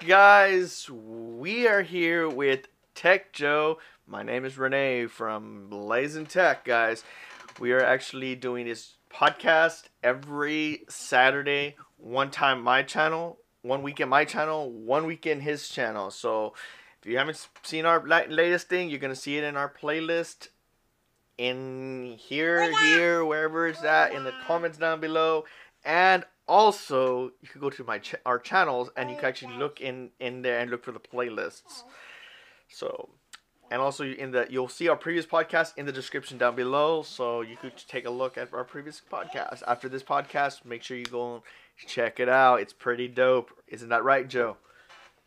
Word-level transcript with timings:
guys? 0.00 0.90
We 0.90 1.66
are 1.66 1.82
here 1.82 2.28
with 2.28 2.68
Tech 2.94 3.32
Joe. 3.32 3.78
My 4.06 4.22
name 4.22 4.44
is 4.44 4.58
Renee 4.58 5.06
from 5.06 5.68
Blazing 5.68 6.26
Tech, 6.26 6.64
guys. 6.64 7.02
We 7.58 7.72
are 7.72 7.82
actually 7.84 8.34
doing 8.34 8.66
this 8.66 8.94
podcast 9.12 9.84
every 10.02 10.84
Saturday, 10.88 11.76
one 11.96 12.30
time 12.30 12.62
my 12.62 12.82
channel, 12.82 13.38
one 13.62 13.82
week 13.82 14.00
in 14.00 14.08
my 14.08 14.24
channel, 14.24 14.70
one 14.70 15.06
week 15.06 15.26
in 15.26 15.40
his 15.40 15.68
channel. 15.68 16.10
So 16.10 16.54
if 17.02 17.08
you 17.08 17.16
haven't 17.18 17.48
seen 17.62 17.86
our 17.86 18.04
latest 18.06 18.68
thing, 18.68 18.90
you're 18.90 18.98
gonna 18.98 19.14
see 19.14 19.38
it 19.38 19.44
in 19.44 19.56
our 19.56 19.72
playlist 19.72 20.48
in 21.38 22.16
here, 22.18 22.70
here, 22.80 23.24
wherever 23.24 23.66
it's 23.66 23.82
at, 23.82 24.12
in 24.12 24.24
the 24.24 24.32
comments 24.46 24.78
down 24.78 25.00
below, 25.00 25.44
and 25.84 26.24
also 26.48 27.32
you 27.40 27.48
can 27.48 27.60
go 27.60 27.70
to 27.70 27.84
my 27.84 27.98
ch- 27.98 28.14
our 28.24 28.38
channels 28.38 28.90
and 28.96 29.10
you 29.10 29.16
can 29.16 29.26
actually 29.26 29.54
look 29.54 29.80
in 29.80 30.10
in 30.20 30.42
there 30.42 30.58
and 30.60 30.70
look 30.70 30.84
for 30.84 30.92
the 30.92 31.00
playlists. 31.00 31.82
So, 32.68 33.08
and 33.70 33.80
also 33.80 34.04
in 34.04 34.30
the 34.30 34.46
you'll 34.48 34.68
see 34.68 34.88
our 34.88 34.96
previous 34.96 35.26
podcast 35.26 35.74
in 35.76 35.86
the 35.86 35.92
description 35.92 36.38
down 36.38 36.54
below, 36.56 37.02
so 37.02 37.40
you 37.40 37.56
could 37.56 37.76
take 37.88 38.06
a 38.06 38.10
look 38.10 38.38
at 38.38 38.52
our 38.52 38.64
previous 38.64 39.00
podcast. 39.10 39.62
After 39.66 39.88
this 39.88 40.02
podcast, 40.02 40.64
make 40.64 40.82
sure 40.82 40.96
you 40.96 41.04
go 41.04 41.34
and 41.34 41.42
check 41.86 42.20
it 42.20 42.28
out. 42.28 42.60
It's 42.60 42.72
pretty 42.72 43.08
dope, 43.08 43.50
isn't 43.68 43.88
that 43.88 44.04
right, 44.04 44.28
Joe? 44.28 44.56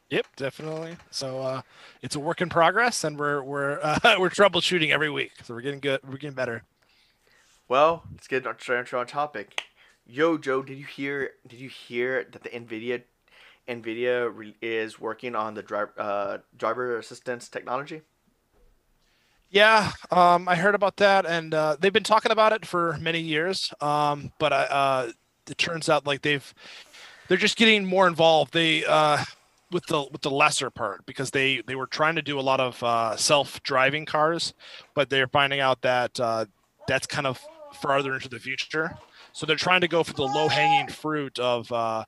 Yep, 0.10 0.26
definitely. 0.38 0.98
So 1.12 1.40
uh, 1.40 1.62
it's 2.02 2.16
a 2.16 2.20
work 2.20 2.42
in 2.42 2.50
progress, 2.50 3.04
and 3.04 3.18
we're 3.18 3.44
we're 3.44 3.80
uh, 3.84 4.16
we're 4.20 4.30
troubleshooting 4.30 4.92
every 4.92 5.10
week. 5.10 5.32
So 5.44 5.54
we're 5.54 5.62
getting 5.62 5.80
good. 5.80 6.02
We're 6.04 6.18
getting 6.18 6.36
better. 6.36 6.64
Well, 7.68 8.04
let's 8.12 8.28
get 8.28 8.48
on, 8.48 8.56
on 8.94 9.06
topic. 9.06 9.64
Yo, 10.12 10.40
Joe, 10.40 10.64
did 10.64 10.80
you 10.80 10.86
hear? 10.86 11.32
Did 11.48 11.60
you 11.60 11.70
hear 11.70 12.26
that 12.32 12.42
the 12.42 12.50
Nvidia 12.50 13.04
Nvidia 13.68 14.32
re- 14.34 14.56
is 14.60 15.00
working 15.00 15.36
on 15.36 15.54
the 15.54 15.62
driver 15.62 15.94
uh, 16.00 16.38
driver 16.58 16.98
assistance 16.98 17.48
technology? 17.48 18.02
Yeah, 19.52 19.92
um, 20.10 20.48
I 20.48 20.56
heard 20.56 20.74
about 20.74 20.98
that, 20.98 21.28
and 21.28 21.54
uh, 21.54 21.76
they've 21.80 21.94
been 21.94 22.04
talking 22.04 22.32
about 22.32 22.54
it 22.54 22.66
for 22.66 22.98
many 23.00 23.20
years. 23.20 23.72
Um, 23.82 24.32
but 24.40 24.52
uh, 24.52 25.12
it 25.48 25.60
turns 25.60 25.90
out 25.90 26.08
like 26.08 26.24
they've 26.24 26.56
they're 27.28 27.38
just 27.38 27.56
getting 27.56 27.86
more 27.86 28.08
involved. 28.08 28.52
They 28.52 28.84
uh, 28.86 29.24
with 29.72 29.86
the 29.86 30.08
with 30.12 30.22
the 30.22 30.32
lesser 30.32 30.72
part 30.72 31.06
because 31.06 31.30
they 31.30 31.62
they 31.68 31.76
were 31.76 31.88
trying 31.88 32.16
to 32.16 32.24
do 32.24 32.40
a 32.40 32.42
lot 32.42 32.60
of 32.60 32.82
uh, 32.82 33.16
self 33.16 33.62
driving 33.62 34.08
cars, 34.08 34.56
but 34.96 35.12
they're 35.12 35.28
finding 35.28 35.60
out 35.60 35.84
that 35.84 36.20
uh, 36.20 36.46
that's 36.88 37.06
kind 37.06 37.28
of 37.28 37.40
farther 37.74 38.14
into 38.14 38.30
the 38.30 38.40
future. 38.40 38.98
So 39.32 39.46
they're 39.46 39.56
trying 39.56 39.82
to 39.82 39.88
go 39.88 40.04
for 40.04 40.14
the 40.14 40.24
low 40.24 40.48
hanging 40.48 40.88
fruit 40.88 41.40
of, 41.40 41.72
uh, 41.72 42.04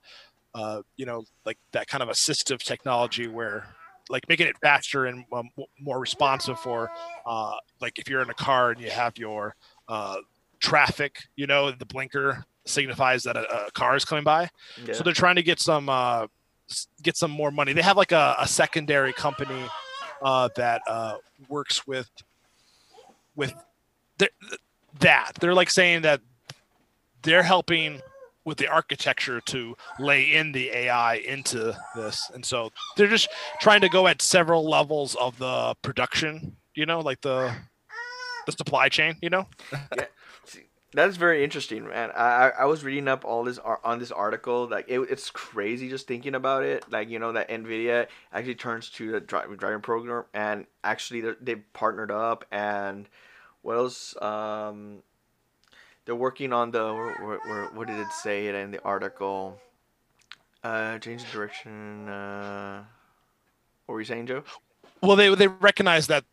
uh, 0.54 0.82
you 0.98 1.06
know, 1.06 1.24
like 1.46 1.58
that 1.72 1.88
kind 1.88 2.02
of 2.02 2.10
assistive 2.10 2.60
technology 2.60 3.28
where, 3.28 3.68
like, 4.10 4.28
making 4.28 4.48
it 4.48 4.58
faster 4.62 5.06
and 5.06 5.24
um, 5.32 5.50
more 5.80 6.00
responsive 6.00 6.60
for, 6.60 6.90
uh, 7.26 7.56
like, 7.80 8.00
if 8.00 8.10
you're 8.10 8.22
in 8.22 8.30
a 8.30 8.34
car 8.34 8.72
and 8.72 8.82
you 8.82 8.90
have 8.90 9.18
your 9.18 9.56
uh, 9.88 10.18
traffic, 10.60 11.24
you 11.36 11.48
know, 11.48 11.72
the 11.72 11.86
blinker 11.86 12.46
signifies 12.66 13.24
that 13.24 13.38
a, 13.38 13.68
a 13.68 13.72
car 13.72 13.96
is 13.96 14.04
coming 14.04 14.24
by. 14.24 14.50
Yeah. 14.86 14.94
So 14.94 15.04
they're 15.04 15.14
trying 15.14 15.36
to 15.36 15.44
get 15.44 15.60
some 15.60 15.90
uh, 15.90 16.28
get 17.02 17.18
some 17.18 17.32
more 17.32 17.52
money. 17.52 17.74
They 17.74 17.82
have 17.82 17.98
like 17.98 18.12
a, 18.12 18.36
a 18.40 18.48
secondary 18.48 19.14
company 19.14 19.66
uh, 20.22 20.50
that 20.56 20.82
uh, 20.88 21.16
works 21.50 21.88
with 21.88 22.10
with 23.36 23.54
that. 25.02 25.34
They're 25.40 25.54
like 25.54 25.70
saying 25.70 26.02
that 26.04 26.22
they're 27.24 27.44
helping 27.44 28.02
with 28.46 28.58
the 28.58 28.68
architecture 28.68 29.40
to 29.42 29.76
lay 30.00 30.34
in 30.34 30.52
the 30.52 30.70
AI 30.70 31.16
into 31.16 31.78
this. 31.96 32.30
And 32.34 32.46
so 32.46 32.72
they're 32.98 33.08
just 33.08 33.30
trying 33.60 33.82
to 33.82 33.90
go 33.90 34.08
at 34.08 34.22
several 34.22 34.68
levels 34.68 35.16
of 35.16 35.38
the 35.38 35.76
production, 35.84 36.56
you 36.76 36.86
know, 36.86 37.00
like 37.00 37.22
the 37.22 37.54
the 38.48 38.52
supply 38.52 38.90
chain, 38.90 39.18
you 39.22 39.30
know? 39.30 39.48
yeah. 39.96 40.06
That's 40.94 41.16
very 41.16 41.42
interesting, 41.42 41.88
man. 41.88 42.12
I 42.18 42.50
I 42.50 42.66
was 42.66 42.84
reading 42.84 43.08
up 43.08 43.24
all 43.24 43.46
this 43.46 43.60
on 43.60 44.00
this 44.00 44.12
article. 44.12 44.68
Like 44.70 44.90
it, 44.90 45.00
it's 45.00 45.30
crazy 45.30 45.88
just 45.88 46.06
thinking 46.06 46.36
about 46.36 46.64
it. 46.64 46.84
Like 46.92 47.10
you 47.10 47.18
know 47.18 47.32
that 47.32 47.48
Nvidia 47.48 48.08
actually 48.34 48.56
turns 48.56 48.90
to 48.92 49.12
the 49.12 49.22
driving 49.22 49.80
program, 49.80 50.26
and 50.34 50.66
actually 50.84 51.24
they 51.40 51.56
partnered 51.56 52.12
up. 52.12 52.44
And 52.52 53.08
what 53.62 53.76
else? 53.78 54.16
Um, 54.22 55.04
they're 56.06 56.16
working 56.16 56.54
on 56.54 56.72
the 56.72 57.70
what 57.74 57.88
did 57.88 58.00
it 58.00 58.12
say 58.12 58.48
in 58.48 58.72
the 58.72 58.82
article? 58.84 59.60
Uh, 60.64 61.00
change 61.00 61.24
the 61.24 61.32
direction. 61.32 62.08
Uh, 62.08 62.84
what 63.86 63.94
were 63.94 64.02
you 64.02 64.06
saying, 64.06 64.28
Joe? 64.28 64.44
Well, 65.02 65.16
they 65.16 65.34
they 65.34 65.48
recognize 65.48 66.08
that 66.08 66.24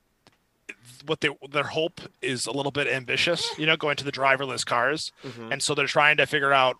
what 1.07 1.21
they 1.21 1.31
their 1.51 1.65
hope 1.65 2.01
is 2.23 2.47
a 2.47 2.53
little 2.53 2.73
bit 2.73 2.87
ambitious, 2.87 3.57
you 3.59 3.67
know, 3.67 3.77
going 3.77 3.97
to 3.97 4.05
the 4.05 4.13
driverless 4.13 4.65
cars, 4.65 5.13
mm-hmm. 5.25 5.53
and 5.53 5.63
so 5.63 5.75
they're 5.75 5.87
trying 5.87 6.17
to 6.19 6.27
figure 6.27 6.53
out 6.53 6.77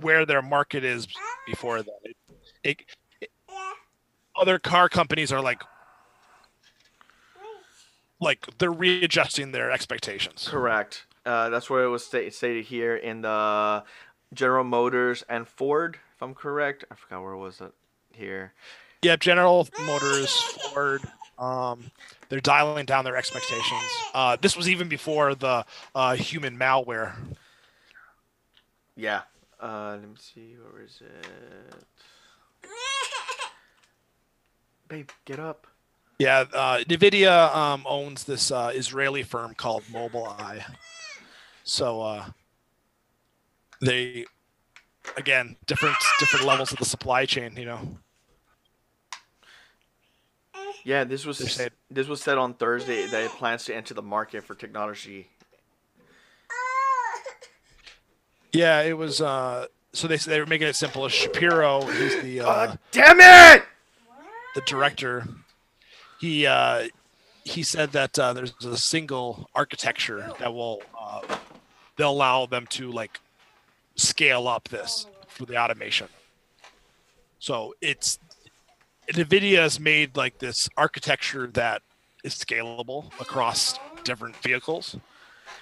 where 0.00 0.24
their 0.24 0.42
market 0.42 0.84
is 0.84 1.06
before 1.46 1.82
that. 1.82 1.98
It, 2.04 2.16
it, 2.62 2.82
it, 3.20 3.30
other 4.36 4.58
car 4.58 4.88
companies 4.88 5.32
are 5.32 5.40
like 5.40 5.62
like 8.20 8.46
they're 8.58 8.70
readjusting 8.70 9.52
their 9.52 9.70
expectations. 9.70 10.46
Correct. 10.48 11.06
Uh, 11.24 11.48
that's 11.48 11.68
where 11.68 11.84
it 11.84 11.88
was 11.88 12.04
sta- 12.04 12.30
stated 12.30 12.64
here 12.66 12.96
in 12.96 13.22
the 13.22 13.84
General 14.32 14.64
Motors 14.64 15.24
and 15.28 15.46
Ford, 15.46 15.98
if 16.14 16.22
I'm 16.22 16.34
correct. 16.34 16.84
I 16.90 16.94
forgot 16.94 17.22
where 17.22 17.36
was 17.36 17.60
it 17.60 17.72
here. 18.12 18.52
Yeah, 19.02 19.16
General 19.16 19.66
Motors, 19.86 20.30
Ford. 20.30 21.02
Um, 21.38 21.90
they're 22.28 22.40
dialing 22.40 22.84
down 22.84 23.04
their 23.04 23.16
expectations. 23.16 23.82
Uh, 24.12 24.36
this 24.40 24.56
was 24.56 24.68
even 24.68 24.88
before 24.88 25.34
the 25.34 25.64
uh, 25.94 26.14
human 26.14 26.58
malware. 26.58 27.14
Yeah. 28.94 29.22
Uh, 29.58 29.96
let 30.00 30.08
me 30.08 30.16
see. 30.18 30.56
Where 30.70 30.82
is 30.82 31.00
it? 31.00 32.68
Babe, 34.88 35.08
get 35.24 35.38
up. 35.38 35.66
Yeah, 36.20 36.44
uh, 36.52 36.84
NVIDIA 36.86 37.56
um, 37.56 37.86
owns 37.88 38.24
this 38.24 38.50
uh, 38.50 38.72
Israeli 38.74 39.22
firm 39.22 39.54
called 39.54 39.84
Mobileye. 39.84 40.62
So 41.64 42.02
uh, 42.02 42.26
they 43.80 44.26
again 45.16 45.56
different 45.66 45.96
different 46.18 46.44
levels 46.44 46.72
of 46.72 46.78
the 46.78 46.84
supply 46.84 47.24
chain, 47.24 47.56
you 47.56 47.64
know. 47.64 47.80
Yeah, 50.84 51.04
this 51.04 51.24
was 51.24 51.58
this 51.90 52.06
was 52.06 52.20
said 52.20 52.36
on 52.36 52.52
Thursday 52.52 53.06
that 53.06 53.22
it 53.22 53.30
plans 53.30 53.64
to 53.64 53.74
enter 53.74 53.94
the 53.94 54.02
market 54.02 54.44
for 54.44 54.54
technology. 54.54 55.30
Yeah, 58.52 58.82
it 58.82 58.98
was. 58.98 59.22
Uh, 59.22 59.68
so 59.94 60.06
they 60.06 60.18
they 60.18 60.38
were 60.38 60.44
making 60.44 60.68
it 60.68 60.76
simple. 60.76 61.08
Shapiro, 61.08 61.80
he's 61.86 62.20
the 62.20 62.40
uh, 62.40 62.76
damn 62.90 63.20
it, 63.20 63.64
the 64.54 64.60
director. 64.66 65.26
He 66.20 66.46
uh, 66.46 66.88
he 67.44 67.62
said 67.62 67.92
that 67.92 68.18
uh, 68.18 68.32
there's 68.34 68.52
a 68.64 68.76
single 68.76 69.48
architecture 69.54 70.30
that 70.38 70.52
will 70.52 70.82
uh, 70.98 71.22
they'll 71.96 72.10
allow 72.10 72.46
them 72.46 72.66
to 72.70 72.90
like 72.90 73.18
scale 73.96 74.46
up 74.46 74.68
this 74.68 75.06
for 75.28 75.46
the 75.46 75.56
automation. 75.56 76.08
So 77.38 77.74
it's 77.80 78.18
NVIDIA 79.08 79.58
has 79.58 79.80
made 79.80 80.16
like 80.16 80.38
this 80.38 80.68
architecture 80.76 81.46
that 81.54 81.82
is 82.22 82.34
scalable 82.34 83.06
across 83.18 83.78
different 84.04 84.36
vehicles. 84.36 84.96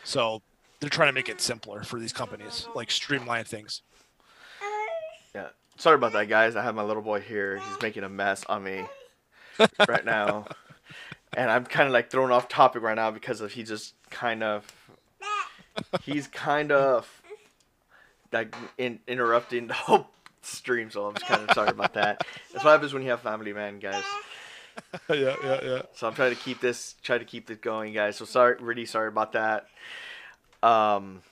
So 0.02 0.42
they're 0.80 0.90
trying 0.90 1.08
to 1.08 1.12
make 1.12 1.28
it 1.28 1.40
simpler 1.40 1.84
for 1.84 2.00
these 2.00 2.12
companies, 2.12 2.66
like 2.74 2.90
streamline 2.90 3.44
things. 3.44 3.82
Yeah. 5.34 5.48
Sorry 5.76 5.94
about 5.94 6.12
that, 6.14 6.28
guys. 6.28 6.56
I 6.56 6.62
have 6.64 6.74
my 6.74 6.82
little 6.82 7.02
boy 7.02 7.20
here. 7.20 7.58
He's 7.58 7.80
making 7.80 8.02
a 8.02 8.08
mess 8.08 8.44
on 8.48 8.64
me 8.64 8.84
right 9.88 10.04
now. 10.04 10.46
and 11.36 11.50
I'm 11.50 11.64
kind 11.64 11.86
of 11.86 11.92
like 11.92 12.10
thrown 12.10 12.30
off 12.30 12.48
topic 12.48 12.82
right 12.82 12.96
now 12.96 13.10
because 13.10 13.40
of 13.40 13.52
he 13.52 13.62
just 13.62 13.94
kind 14.10 14.42
of 14.42 14.64
he's 16.02 16.26
kind 16.28 16.72
of 16.72 17.22
like 18.32 18.54
in, 18.76 19.00
interrupting 19.06 19.66
the 19.68 19.74
whole 19.74 20.08
stream, 20.42 20.90
so 20.90 21.06
I'm 21.06 21.14
just 21.14 21.26
kind 21.26 21.48
of 21.48 21.54
sorry 21.54 21.70
about 21.70 21.94
that. 21.94 22.26
That's 22.52 22.64
what 22.64 22.72
happens 22.72 22.92
when 22.92 23.02
you 23.02 23.10
have 23.10 23.20
family, 23.20 23.52
man, 23.52 23.78
guys. 23.78 24.02
yeah, 25.10 25.34
yeah, 25.42 25.60
yeah. 25.62 25.82
So 25.94 26.06
I'm 26.06 26.14
trying 26.14 26.34
to 26.34 26.40
keep 26.40 26.60
this, 26.60 26.94
try 27.02 27.18
to 27.18 27.24
keep 27.24 27.46
this 27.46 27.58
going, 27.58 27.92
guys. 27.92 28.16
So 28.16 28.24
sorry, 28.24 28.56
really 28.60 28.86
sorry 28.86 29.08
about 29.08 29.32
that. 29.32 29.66
Um, 30.62 31.22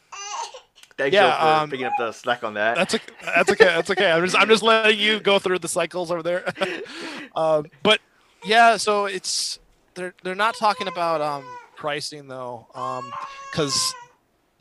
thanks 0.96 1.14
yeah, 1.14 1.38
for 1.38 1.62
um, 1.62 1.70
picking 1.70 1.86
up 1.86 1.92
the 1.98 2.12
slack 2.12 2.44
on 2.44 2.54
that. 2.54 2.76
That's 2.76 2.94
okay. 2.94 3.12
That's 3.24 3.50
okay. 3.50 3.64
That's 3.64 3.90
okay. 3.90 4.10
I'm 4.10 4.24
just, 4.24 4.36
I'm 4.36 4.48
just 4.48 4.62
letting 4.62 4.98
you 4.98 5.20
go 5.20 5.38
through 5.38 5.60
the 5.60 5.68
cycles 5.68 6.10
over 6.10 6.22
there. 6.22 6.52
um, 7.36 7.66
but 7.82 8.00
yeah, 8.46 8.76
so 8.76 9.06
it's 9.06 9.58
they're 9.94 10.14
they're 10.22 10.34
not 10.34 10.56
talking 10.56 10.88
about 10.88 11.20
um 11.20 11.44
pricing 11.76 12.28
though, 12.28 12.66
um, 12.74 13.12
because 13.50 13.94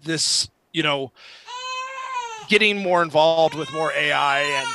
this, 0.04 0.50
you 0.74 0.84
know, 0.84 1.12
getting 2.48 2.78
more 2.78 3.02
involved 3.02 3.56
with 3.56 3.72
more 3.74 3.92
AI 3.94 4.42
and 4.42 4.68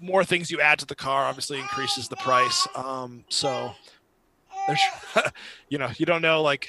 more 0.00 0.24
things 0.24 0.50
you 0.50 0.60
add 0.60 0.78
to 0.78 0.86
the 0.86 0.94
car 0.94 1.24
obviously 1.24 1.58
increases 1.58 2.08
the 2.08 2.16
price. 2.16 2.66
Um, 2.74 3.24
so 3.28 3.72
there's, 4.66 4.80
you 5.68 5.78
know, 5.78 5.90
you 5.96 6.06
don't 6.06 6.22
know 6.22 6.42
like 6.42 6.68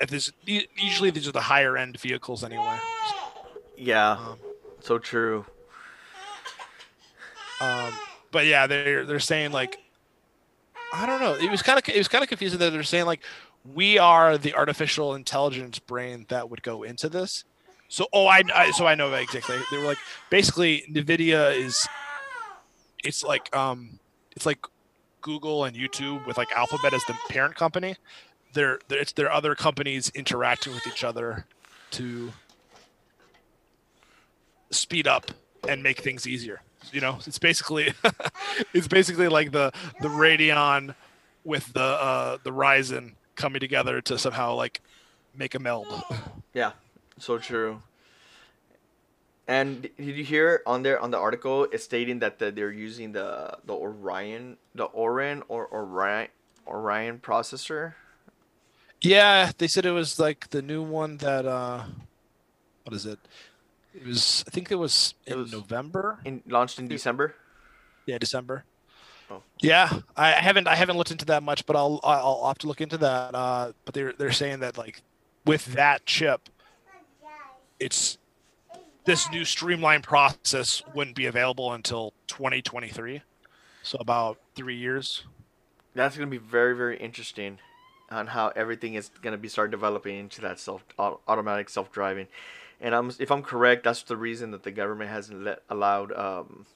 if 0.00 0.10
this. 0.10 0.32
Usually 0.46 1.10
these 1.10 1.28
are 1.28 1.32
the 1.32 1.40
higher 1.40 1.76
end 1.76 2.00
vehicles 2.00 2.42
anyway. 2.42 2.78
Yeah, 3.76 4.12
Um, 4.12 4.38
so 4.80 4.98
true. 4.98 5.46
Um, 7.60 7.92
but 8.30 8.46
yeah, 8.46 8.66
they're 8.66 9.04
they're 9.04 9.20
saying 9.20 9.52
like, 9.52 9.78
I 10.92 11.06
don't 11.06 11.20
know. 11.20 11.34
It 11.34 11.50
was 11.50 11.62
kind 11.62 11.78
of 11.78 11.88
it 11.88 11.98
was 11.98 12.08
kind 12.08 12.22
of 12.22 12.28
confusing 12.28 12.58
that 12.58 12.70
they're 12.70 12.82
saying 12.82 13.06
like, 13.06 13.22
we 13.74 13.98
are 13.98 14.38
the 14.38 14.54
artificial 14.54 15.14
intelligence 15.14 15.78
brain 15.78 16.26
that 16.28 16.50
would 16.50 16.62
go 16.62 16.82
into 16.82 17.08
this. 17.08 17.44
So 17.88 18.06
oh, 18.12 18.26
I, 18.26 18.42
I 18.54 18.70
so 18.70 18.86
I 18.86 18.94
know 18.94 19.12
exactly. 19.14 19.56
They 19.70 19.78
were 19.78 19.84
like 19.84 19.98
basically 20.30 20.84
Nvidia 20.90 21.56
is, 21.56 21.86
it's 23.02 23.22
like 23.22 23.54
um, 23.54 23.98
it's 24.36 24.46
like 24.46 24.58
Google 25.20 25.64
and 25.64 25.76
YouTube 25.76 26.26
with 26.26 26.38
like 26.38 26.52
Alphabet 26.52 26.94
as 26.94 27.04
the 27.06 27.14
parent 27.28 27.56
company. 27.56 27.96
They're, 28.52 28.80
they're 28.88 29.00
it's 29.00 29.12
their 29.12 29.30
other 29.30 29.54
companies 29.54 30.10
interacting 30.14 30.72
with 30.72 30.86
each 30.86 31.04
other 31.04 31.46
to 31.92 32.32
speed 34.70 35.06
up 35.06 35.30
and 35.68 35.82
make 35.82 36.00
things 36.00 36.26
easier. 36.26 36.62
You 36.92 37.00
know, 37.00 37.18
it's 37.26 37.38
basically 37.38 37.92
it's 38.74 38.88
basically 38.88 39.28
like 39.28 39.52
the 39.52 39.72
the 40.00 40.08
Radeon 40.08 40.94
with 41.44 41.72
the 41.72 41.82
uh, 41.82 42.38
the 42.42 42.50
Ryzen 42.50 43.14
coming 43.36 43.60
together 43.60 44.00
to 44.02 44.18
somehow 44.18 44.54
like 44.54 44.80
make 45.34 45.54
a 45.54 45.58
meld. 45.58 45.88
Yeah, 46.52 46.72
so 47.16 47.38
true. 47.38 47.80
And 49.46 49.82
did 49.82 50.16
you 50.16 50.24
hear 50.24 50.62
on 50.66 50.82
there 50.82 50.98
on 51.00 51.12
the 51.12 51.16
article? 51.16 51.68
It's 51.70 51.84
stating 51.84 52.18
that 52.18 52.40
the, 52.40 52.50
they're 52.50 52.72
using 52.72 53.12
the 53.12 53.56
the 53.64 53.72
Orion, 53.72 54.56
the 54.74 54.86
Orin 54.86 55.44
or 55.46 55.72
Orion 55.72 56.26
Orion 56.66 57.20
processor. 57.20 57.94
Yeah, 59.00 59.52
they 59.56 59.68
said 59.68 59.86
it 59.86 59.92
was 59.92 60.18
like 60.18 60.50
the 60.50 60.60
new 60.60 60.82
one 60.82 61.18
that 61.18 61.46
uh 61.46 61.84
what 62.82 62.94
is 62.94 63.06
it? 63.06 63.20
It 63.94 64.06
was 64.06 64.44
I 64.46 64.50
think 64.50 64.70
it 64.70 64.76
was 64.76 65.14
It 65.26 65.32
in 65.32 65.38
was- 65.40 65.52
November. 65.52 66.18
In, 66.24 66.42
launched 66.46 66.78
in 66.78 66.88
December. 66.88 67.34
Yeah, 68.06 68.18
December. 68.18 68.64
Oh. 69.30 69.42
Yeah, 69.60 70.00
I 70.16 70.30
haven't 70.32 70.66
I 70.66 70.74
haven't 70.74 70.96
looked 70.96 71.10
into 71.12 71.24
that 71.26 71.42
much, 71.42 71.64
but 71.66 71.76
I'll 71.76 72.00
I'll 72.02 72.46
have 72.48 72.58
to 72.58 72.66
look 72.66 72.80
into 72.80 72.98
that. 72.98 73.34
Uh, 73.34 73.72
but 73.84 73.94
they're 73.94 74.12
they're 74.12 74.32
saying 74.32 74.60
that 74.60 74.76
like 74.76 75.02
with 75.46 75.66
that 75.74 76.04
chip, 76.06 76.48
it's 77.78 78.18
this 79.04 79.30
new 79.30 79.44
streamlined 79.44 80.02
process 80.02 80.82
wouldn't 80.94 81.16
be 81.16 81.26
available 81.26 81.72
until 81.72 82.12
2023, 82.26 83.22
so 83.82 83.98
about 84.00 84.38
three 84.54 84.76
years. 84.76 85.24
That's 85.94 86.16
gonna 86.16 86.30
be 86.30 86.36
very 86.38 86.76
very 86.76 86.96
interesting, 86.98 87.58
on 88.10 88.26
how 88.28 88.48
everything 88.56 88.94
is 88.94 89.10
gonna 89.22 89.38
be 89.38 89.48
start 89.48 89.70
developing 89.70 90.18
into 90.18 90.40
that 90.42 90.58
self 90.58 90.84
automatic 90.98 91.68
self 91.68 91.92
driving, 91.92 92.26
and 92.80 92.94
I'm 92.94 93.12
if 93.18 93.30
I'm 93.30 93.42
correct, 93.42 93.84
that's 93.84 94.02
the 94.02 94.16
reason 94.16 94.50
that 94.52 94.62
the 94.62 94.70
government 94.70 95.10
hasn't 95.10 95.42
let 95.42 95.62
allowed 95.68 96.12
um, 96.12 96.66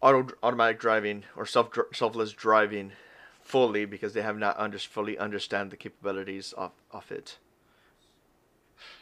auto 0.00 0.34
automatic 0.42 0.78
driving 0.78 1.24
or 1.36 1.46
self 1.46 1.70
selfless 1.92 2.32
driving 2.32 2.92
fully 3.40 3.84
because 3.84 4.14
they 4.14 4.22
have 4.22 4.38
not 4.38 4.58
under, 4.58 4.78
fully 4.78 5.18
understand 5.18 5.70
the 5.70 5.76
capabilities 5.76 6.52
of, 6.56 6.72
of 6.90 7.10
it. 7.12 7.38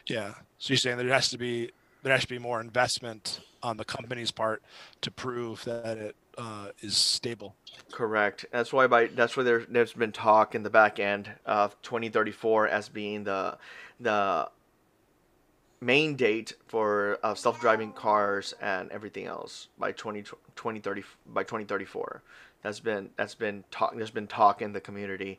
Yeah. 0.06 0.34
So 0.58 0.72
you're 0.72 0.78
saying 0.78 0.98
there 0.98 1.08
has 1.08 1.30
to 1.30 1.38
be 1.38 1.70
there 2.02 2.12
has 2.12 2.22
to 2.22 2.28
be 2.28 2.38
more 2.38 2.60
investment 2.60 3.40
on 3.62 3.76
the 3.76 3.84
company's 3.84 4.30
part 4.30 4.62
to 5.02 5.10
prove 5.10 5.64
that 5.64 5.98
it 5.98 6.16
uh, 6.36 6.68
is 6.80 6.96
stable. 6.96 7.54
Correct. 7.92 8.44
That's 8.50 8.72
why 8.72 8.86
by 8.86 9.06
that's 9.06 9.36
why 9.36 9.44
there 9.44 9.64
there's 9.68 9.92
been 9.92 10.12
talk 10.12 10.54
in 10.54 10.62
the 10.62 10.70
back 10.70 10.98
end 10.98 11.30
of 11.46 11.80
2034 11.82 12.68
as 12.68 12.88
being 12.88 13.24
the 13.24 13.56
the 14.00 14.48
main 15.82 16.14
date 16.14 16.54
for 16.66 17.18
uh, 17.22 17.34
self-driving 17.34 17.92
cars 17.92 18.54
and 18.62 18.90
everything 18.92 19.26
else 19.26 19.68
by 19.78 19.92
20, 19.92 20.22
2030 20.22 21.02
by 21.26 21.42
2034. 21.42 22.22
That's 22.62 22.80
been 22.80 23.10
that's 23.16 23.34
been 23.34 23.64
talk 23.70 23.94
there's 23.96 24.10
been 24.12 24.28
talk 24.28 24.62
in 24.62 24.72
the 24.72 24.80
community. 24.80 25.38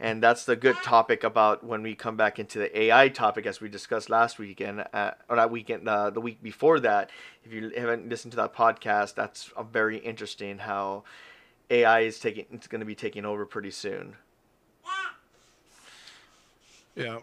And 0.00 0.22
that's 0.22 0.44
the 0.44 0.54
good 0.54 0.76
topic 0.76 1.24
about 1.24 1.64
when 1.64 1.82
we 1.82 1.96
come 1.96 2.16
back 2.16 2.38
into 2.38 2.60
the 2.60 2.78
AI 2.82 3.08
topic 3.08 3.46
as 3.46 3.60
we 3.60 3.68
discussed 3.68 4.08
last 4.08 4.38
weekend, 4.38 4.84
uh, 4.92 5.12
or 5.28 5.34
not 5.34 5.50
weekend, 5.50 5.88
uh, 5.88 6.10
the 6.10 6.20
week 6.20 6.40
before 6.40 6.78
that. 6.80 7.10
If 7.44 7.52
you 7.52 7.72
haven't 7.76 8.08
listened 8.08 8.30
to 8.32 8.36
that 8.36 8.54
podcast, 8.54 9.16
that's 9.16 9.50
a 9.56 9.64
very 9.64 9.98
interesting 9.98 10.58
how 10.58 11.02
AI 11.68 12.00
is 12.00 12.20
taking 12.20 12.46
it's 12.52 12.68
going 12.68 12.80
to 12.80 12.86
be 12.86 12.94
taking 12.94 13.24
over 13.24 13.44
pretty 13.44 13.72
soon. 13.72 14.14
Yeah. 16.94 17.18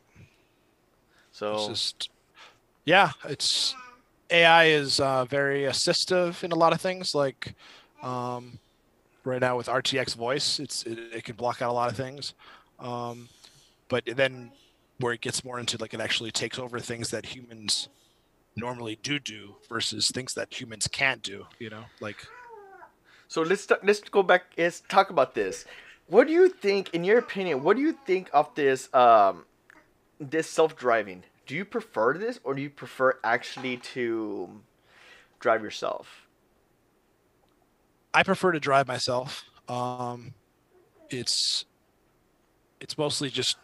So 1.32 1.54
It's 1.54 1.68
just 1.68 2.10
yeah, 2.86 3.12
it's 3.26 3.76
AI 4.30 4.66
is 4.66 5.00
uh, 5.00 5.26
very 5.26 5.62
assistive 5.64 6.44
in 6.44 6.52
a 6.52 6.56
lot 6.56 6.74
of 6.74 6.82
things. 6.82 7.14
Like 7.14 7.54
um, 8.02 8.60
right 9.24 9.42
now 9.42 9.58
with 9.58 9.68
RTX 9.68 10.16
voice, 10.16 10.60
it's 10.60 10.84
it, 10.84 11.00
it 11.14 11.24
can 11.24 11.36
block 11.36 11.62
out 11.62 11.72
a 11.72 11.74
lot 11.74 11.90
of 11.90 11.98
things. 11.98 12.34
Um, 12.80 13.30
but 13.90 14.04
then 14.06 14.52
where 15.00 15.14
it 15.14 15.22
gets 15.22 15.44
more 15.44 15.60
into 15.60 15.78
like 15.78 15.94
it 15.94 16.00
actually 16.00 16.32
takes 16.32 16.58
over 16.58 16.80
things 16.80 17.10
that 17.10 17.26
humans 17.26 17.90
normally 18.56 18.98
do 19.04 19.20
do 19.20 19.56
versus 19.68 20.10
things 20.10 20.34
that 20.36 20.54
humans 20.54 20.88
can't 20.88 21.22
do. 21.22 21.46
You 21.60 21.70
know, 21.70 21.86
like 22.00 22.18
so 23.28 23.42
let's 23.42 23.68
let's 23.84 24.00
go 24.02 24.24
back. 24.24 24.46
Let's 24.58 24.82
talk 24.88 25.10
about 25.10 25.34
this. 25.34 25.66
What 26.08 26.28
do 26.28 26.34
you 26.34 26.50
think, 26.50 26.94
in 26.94 27.04
your 27.04 27.18
opinion? 27.18 27.64
What 27.64 27.78
do 27.78 27.82
you 27.82 27.98
think 28.06 28.30
of 28.32 28.54
this 28.56 28.94
um, 28.94 29.46
this 30.20 30.50
self 30.50 30.76
driving? 30.76 31.24
Do 31.46 31.56
you 31.56 31.66
prefer 31.66 32.18
this, 32.18 32.40
or 32.44 32.56
do 32.56 32.62
you 32.62 32.70
prefer 32.70 33.20
actually 33.24 33.78
to 33.78 34.50
drive 35.40 35.64
yourself? 35.64 36.28
I 38.14 38.24
prefer 38.24 38.52
to 38.52 38.60
drive 38.60 38.88
myself. 38.88 39.44
Um, 39.68 40.34
it's 41.10 41.66
it's 42.80 42.98
mostly 42.98 43.30
just 43.30 43.58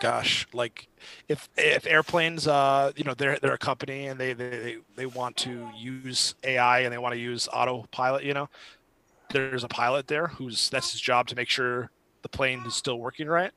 gosh, 0.00 0.46
like 0.52 0.88
if 1.28 1.48
if 1.56 1.86
airplanes, 1.86 2.46
uh, 2.46 2.92
you 2.96 3.04
know, 3.04 3.14
they're 3.14 3.38
they're 3.40 3.54
a 3.54 3.58
company 3.58 4.06
and 4.06 4.20
they 4.20 4.32
they 4.32 4.76
they 4.96 5.06
want 5.06 5.36
to 5.38 5.68
use 5.76 6.34
AI 6.44 6.80
and 6.80 6.92
they 6.92 6.98
want 6.98 7.14
to 7.14 7.20
use 7.20 7.48
autopilot, 7.52 8.24
you 8.24 8.34
know, 8.34 8.48
there's 9.32 9.64
a 9.64 9.68
pilot 9.68 10.06
there 10.06 10.28
who's 10.28 10.68
that's 10.70 10.92
his 10.92 11.00
job 11.00 11.26
to 11.28 11.36
make 11.36 11.48
sure 11.48 11.90
the 12.22 12.28
plane 12.28 12.62
is 12.66 12.74
still 12.74 12.98
working 12.98 13.28
right. 13.28 13.52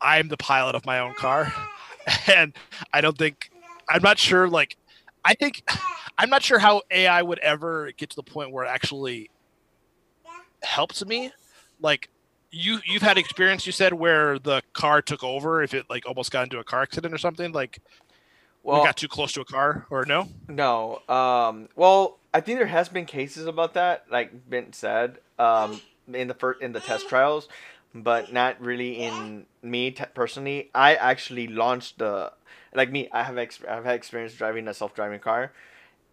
I'm 0.00 0.28
the 0.28 0.36
pilot 0.36 0.74
of 0.74 0.84
my 0.84 0.98
own 0.98 1.14
car, 1.14 1.52
and 2.34 2.54
I 2.92 3.00
don't 3.00 3.16
think 3.16 3.50
I'm 3.88 4.02
not 4.02 4.18
sure. 4.18 4.48
Like, 4.48 4.76
I 5.24 5.34
think 5.34 5.62
I'm 6.18 6.30
not 6.30 6.42
sure 6.42 6.58
how 6.58 6.82
AI 6.90 7.22
would 7.22 7.38
ever 7.40 7.92
get 7.96 8.10
to 8.10 8.16
the 8.16 8.22
point 8.22 8.52
where 8.52 8.64
it 8.64 8.68
actually 8.68 9.30
helps 10.62 11.04
me. 11.04 11.32
Like, 11.80 12.08
you 12.50 12.78
you've 12.84 13.02
had 13.02 13.16
experience 13.18 13.66
you 13.66 13.72
said 13.72 13.94
where 13.94 14.38
the 14.38 14.62
car 14.74 15.00
took 15.00 15.24
over 15.24 15.62
if 15.62 15.72
it 15.72 15.86
like 15.88 16.06
almost 16.06 16.30
got 16.30 16.44
into 16.44 16.58
a 16.58 16.64
car 16.64 16.82
accident 16.82 17.14
or 17.14 17.18
something 17.18 17.50
like 17.52 17.80
we 18.62 18.72
Well, 18.72 18.84
got 18.84 18.96
too 18.96 19.08
close 19.08 19.32
to 19.32 19.40
a 19.40 19.44
car 19.44 19.86
or 19.90 20.04
no 20.04 20.28
No. 20.48 21.00
Um. 21.08 21.68
Well, 21.76 22.18
I 22.34 22.40
think 22.40 22.58
there 22.58 22.66
has 22.66 22.88
been 22.88 23.06
cases 23.06 23.46
about 23.46 23.74
that, 23.74 24.04
like 24.10 24.48
been 24.48 24.72
said, 24.72 25.18
um, 25.38 25.80
in 26.12 26.28
the 26.28 26.34
first 26.34 26.60
in 26.60 26.72
the 26.72 26.80
test 26.80 27.08
trials, 27.08 27.48
but 27.94 28.32
not 28.32 28.60
really 28.60 28.98
in 28.98 29.46
me 29.62 29.90
te- 29.90 30.04
personally. 30.14 30.70
I 30.74 30.94
actually 30.94 31.46
launched 31.46 31.98
the, 31.98 32.32
like 32.74 32.90
me. 32.90 33.08
I 33.12 33.22
have 33.24 33.38
ex- 33.38 33.62
I've 33.68 33.84
had 33.84 33.94
experience 33.94 34.34
driving 34.34 34.68
a 34.68 34.74
self 34.74 34.94
driving 34.94 35.20
car, 35.20 35.52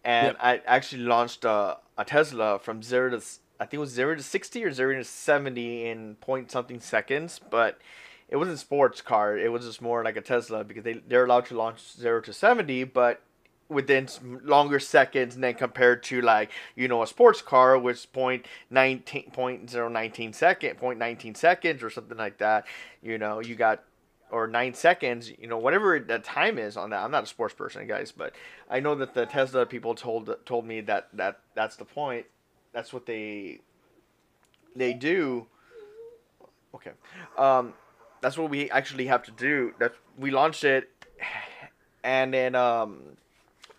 and 0.04 0.36
Yep. 0.36 0.38
I 0.40 0.60
actually 0.66 1.02
launched 1.02 1.44
a, 1.44 1.78
a 1.98 2.04
Tesla 2.04 2.58
from 2.58 2.82
zero 2.82 3.10
to 3.10 3.22
I 3.58 3.64
think 3.64 3.74
it 3.74 3.78
was 3.78 3.90
zero 3.90 4.14
to 4.14 4.22
sixty 4.22 4.64
or 4.64 4.72
zero 4.72 4.94
to 4.96 5.04
seventy 5.04 5.86
in 5.86 6.16
point 6.16 6.50
something 6.50 6.80
seconds, 6.80 7.40
but 7.50 7.78
it 8.28 8.36
wasn't 8.36 8.58
sports 8.58 9.02
car. 9.02 9.36
It 9.36 9.52
was 9.52 9.66
just 9.66 9.82
more 9.82 10.04
like 10.04 10.16
a 10.16 10.20
Tesla 10.22 10.64
because 10.64 10.84
they 10.84 10.94
they're 11.06 11.24
allowed 11.24 11.46
to 11.46 11.56
launch 11.56 11.80
zero 11.92 12.20
to 12.22 12.32
seventy, 12.32 12.84
but 12.84 13.20
within 13.70 14.08
longer 14.42 14.80
seconds 14.80 15.36
than 15.36 15.54
compared 15.54 16.02
to 16.02 16.20
like 16.20 16.50
you 16.74 16.88
know 16.88 17.02
a 17.02 17.06
sports 17.06 17.40
car 17.40 17.78
which 17.78 18.12
point 18.12 18.44
19 18.68 19.30
point 19.30 19.70
zero 19.70 19.88
nineteen 19.88 20.32
second 20.32 20.76
point 20.76 20.98
19 20.98 21.34
seconds 21.34 21.82
or 21.82 21.88
something 21.88 22.18
like 22.18 22.38
that. 22.38 22.66
You 23.00 23.16
know 23.16 23.40
you 23.40 23.54
got 23.54 23.84
or 24.30 24.46
nine 24.46 24.74
seconds 24.74 25.30
you 25.38 25.46
know 25.46 25.58
whatever 25.58 25.98
the 25.98 26.18
time 26.18 26.58
is 26.58 26.76
on 26.76 26.90
that. 26.90 27.02
I'm 27.02 27.10
not 27.10 27.24
a 27.24 27.26
sports 27.26 27.54
person 27.54 27.86
guys 27.86 28.12
but 28.12 28.34
i 28.68 28.78
know 28.78 28.94
that 28.94 29.12
the 29.14 29.26
tesla 29.26 29.66
people 29.66 29.94
told 29.94 30.34
told 30.46 30.64
me 30.66 30.80
that 30.82 31.08
that 31.14 31.40
that's 31.54 31.76
the 31.76 31.84
point. 31.84 32.26
That's 32.72 32.92
what 32.92 33.06
they 33.06 33.60
they 34.76 34.92
do. 34.92 35.46
Okay. 36.74 36.92
Um 37.38 37.74
that's 38.20 38.36
what 38.36 38.50
we 38.50 38.70
actually 38.70 39.06
have 39.06 39.22
to 39.24 39.30
do. 39.32 39.72
That 39.78 39.94
we 40.18 40.30
launched 40.30 40.64
it 40.64 40.90
and 42.04 42.32
then 42.32 42.54
um 42.54 43.16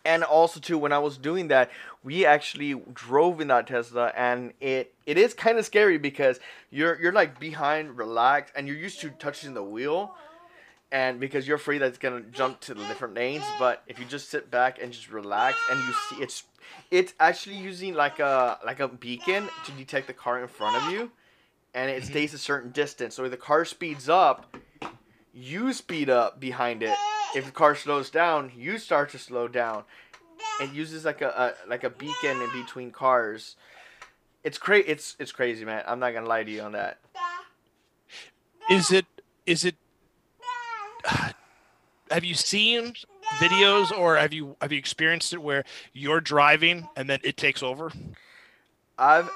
and 0.05 0.23
also 0.23 0.59
too 0.59 0.77
when 0.77 0.91
i 0.91 0.97
was 0.99 1.17
doing 1.17 1.47
that 1.49 1.69
we 2.03 2.25
actually 2.25 2.73
drove 2.93 3.39
in 3.41 3.47
that 3.49 3.67
tesla 3.67 4.07
and 4.15 4.53
it 4.59 4.93
it 5.05 5.17
is 5.17 5.33
kind 5.33 5.57
of 5.57 5.65
scary 5.65 5.97
because 5.97 6.39
you're 6.71 6.99
you're 7.01 7.11
like 7.11 7.39
behind 7.39 7.97
relaxed 7.97 8.53
and 8.55 8.67
you're 8.67 8.77
used 8.77 8.99
to 9.01 9.09
touching 9.11 9.53
the 9.53 9.63
wheel 9.63 10.11
and 10.91 11.19
because 11.19 11.47
you're 11.47 11.55
afraid 11.57 11.77
that 11.79 11.87
it's 11.87 11.97
gonna 11.97 12.21
jump 12.33 12.59
to 12.59 12.73
the 12.73 12.85
different 12.85 13.13
lanes 13.13 13.45
but 13.59 13.83
if 13.87 13.99
you 13.99 14.05
just 14.05 14.29
sit 14.29 14.49
back 14.51 14.81
and 14.81 14.91
just 14.91 15.09
relax 15.11 15.57
and 15.69 15.79
you 15.79 15.93
see 16.09 16.15
it's 16.23 16.43
it's 16.89 17.13
actually 17.19 17.55
using 17.57 17.93
like 17.93 18.19
a 18.19 18.57
like 18.65 18.79
a 18.79 18.87
beacon 18.87 19.49
to 19.65 19.71
detect 19.73 20.07
the 20.07 20.13
car 20.13 20.41
in 20.41 20.47
front 20.47 20.75
of 20.75 20.91
you 20.91 21.11
and 21.73 21.89
it 21.89 22.01
Mhm. 22.03 22.07
stays 22.07 22.33
a 22.33 22.37
certain 22.37 22.71
distance 22.71 23.15
so 23.15 23.23
if 23.25 23.31
the 23.31 23.37
car 23.37 23.63
speeds 23.65 24.09
up 24.09 24.47
you 25.33 25.71
speed 25.71 26.09
up 26.09 26.39
behind 26.39 26.83
it 26.83 26.97
if 27.35 27.45
the 27.45 27.51
car 27.51 27.75
slows 27.75 28.09
down 28.09 28.51
you 28.55 28.77
start 28.77 29.09
to 29.11 29.17
slow 29.17 29.47
down. 29.47 29.83
It 30.59 30.73
uses 30.73 31.05
like 31.05 31.21
a, 31.21 31.55
a 31.65 31.69
like 31.69 31.83
a 31.83 31.89
beacon 31.89 32.41
in 32.41 32.51
between 32.51 32.91
cars. 32.91 33.55
It's 34.43 34.57
cra- 34.57 34.79
it's 34.79 35.15
it's 35.19 35.31
crazy 35.31 35.65
man. 35.65 35.83
I'm 35.87 35.99
not 35.99 36.13
gonna 36.13 36.27
lie 36.27 36.43
to 36.43 36.51
you 36.51 36.61
on 36.61 36.73
that. 36.73 36.99
Is 38.69 38.91
it 38.91 39.05
is 39.45 39.65
it 39.65 39.75
have 42.11 42.23
you 42.23 42.33
seen 42.33 42.93
videos 43.39 43.97
or 43.97 44.17
have 44.17 44.33
you 44.33 44.55
have 44.61 44.71
you 44.71 44.77
experienced 44.77 45.33
it 45.33 45.41
where 45.41 45.63
you're 45.93 46.21
driving 46.21 46.87
and 46.95 47.09
then 47.09 47.19
it 47.23 47.37
takes 47.37 47.63
over? 47.63 47.91
I've 48.97 49.29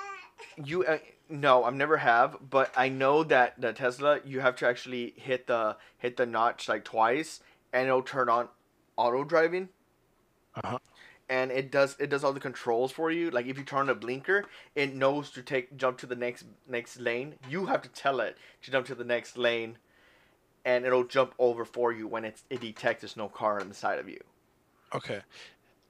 you 0.63 0.83
uh, 0.85 0.99
no, 1.29 1.63
I've 1.63 1.73
never 1.73 1.97
have, 1.97 2.37
but 2.49 2.71
I 2.77 2.89
know 2.89 3.23
that 3.23 3.59
the 3.59 3.73
Tesla 3.73 4.19
you 4.25 4.41
have 4.41 4.55
to 4.57 4.67
actually 4.67 5.13
hit 5.17 5.47
the 5.47 5.77
hit 5.97 6.17
the 6.17 6.25
notch 6.25 6.69
like 6.69 6.83
twice, 6.83 7.39
and 7.75 7.87
it'll 7.87 8.01
turn 8.01 8.29
on 8.29 8.47
auto 8.95 9.23
driving. 9.23 9.69
Uh-huh. 10.55 10.79
And 11.27 11.51
it 11.51 11.71
does 11.71 11.95
it 11.99 12.09
does 12.09 12.23
all 12.23 12.33
the 12.33 12.39
controls 12.39 12.91
for 12.91 13.11
you. 13.11 13.29
Like 13.29 13.45
if 13.47 13.57
you 13.57 13.63
turn 13.63 13.81
on 13.81 13.89
a 13.89 13.95
blinker, 13.95 14.45
it 14.75 14.95
knows 14.95 15.29
to 15.31 15.41
take 15.41 15.75
jump 15.75 15.97
to 15.99 16.05
the 16.05 16.15
next 16.15 16.45
next 16.67 16.99
lane. 16.99 17.35
You 17.49 17.65
have 17.65 17.81
to 17.81 17.89
tell 17.89 18.19
it 18.21 18.37
to 18.63 18.71
jump 18.71 18.85
to 18.87 18.95
the 18.95 19.03
next 19.03 19.37
lane, 19.37 19.77
and 20.63 20.85
it'll 20.85 21.03
jump 21.03 21.33
over 21.37 21.65
for 21.65 21.91
you 21.91 22.07
when 22.07 22.23
it's 22.25 22.43
it 22.49 22.61
detects 22.61 23.01
there's 23.01 23.17
no 23.17 23.27
car 23.27 23.59
on 23.59 23.67
the 23.67 23.75
side 23.75 23.99
of 23.99 24.07
you. 24.07 24.19
Okay. 24.93 25.21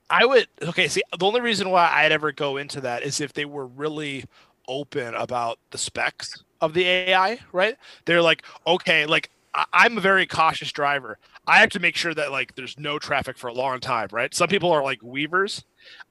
I 0.10 0.26
would 0.26 0.48
okay, 0.62 0.88
see 0.88 1.04
the 1.18 1.26
only 1.26 1.42
reason 1.42 1.70
why 1.70 1.90
I'd 1.92 2.12
ever 2.12 2.32
go 2.32 2.58
into 2.58 2.82
that 2.82 3.04
is 3.04 3.22
if 3.22 3.34
they 3.34 3.46
were 3.46 3.68
really 3.68 4.24
open 4.68 5.14
about 5.14 5.60
the 5.72 5.78
specs 5.78 6.44
of 6.62 6.74
the 6.74 6.86
AI, 6.86 7.40
right? 7.52 7.76
They're 8.06 8.22
like, 8.22 8.44
okay, 8.66 9.06
like 9.06 9.30
I'm 9.72 9.98
a 9.98 10.02
very 10.02 10.26
cautious 10.26 10.72
driver. 10.72 11.18
I 11.48 11.60
have 11.60 11.70
to 11.72 11.80
make 11.80 11.96
sure 11.96 12.14
that 12.14 12.32
like 12.32 12.56
there's 12.56 12.78
no 12.78 13.00
traffic 13.00 13.38
for 13.38 13.48
a 13.48 13.54
long 13.54 13.80
time, 13.80 14.10
right? 14.12 14.34
Some 14.34 14.50
people 14.50 14.72
are 14.72 14.84
like 14.84 15.02
weavers. 15.02 15.64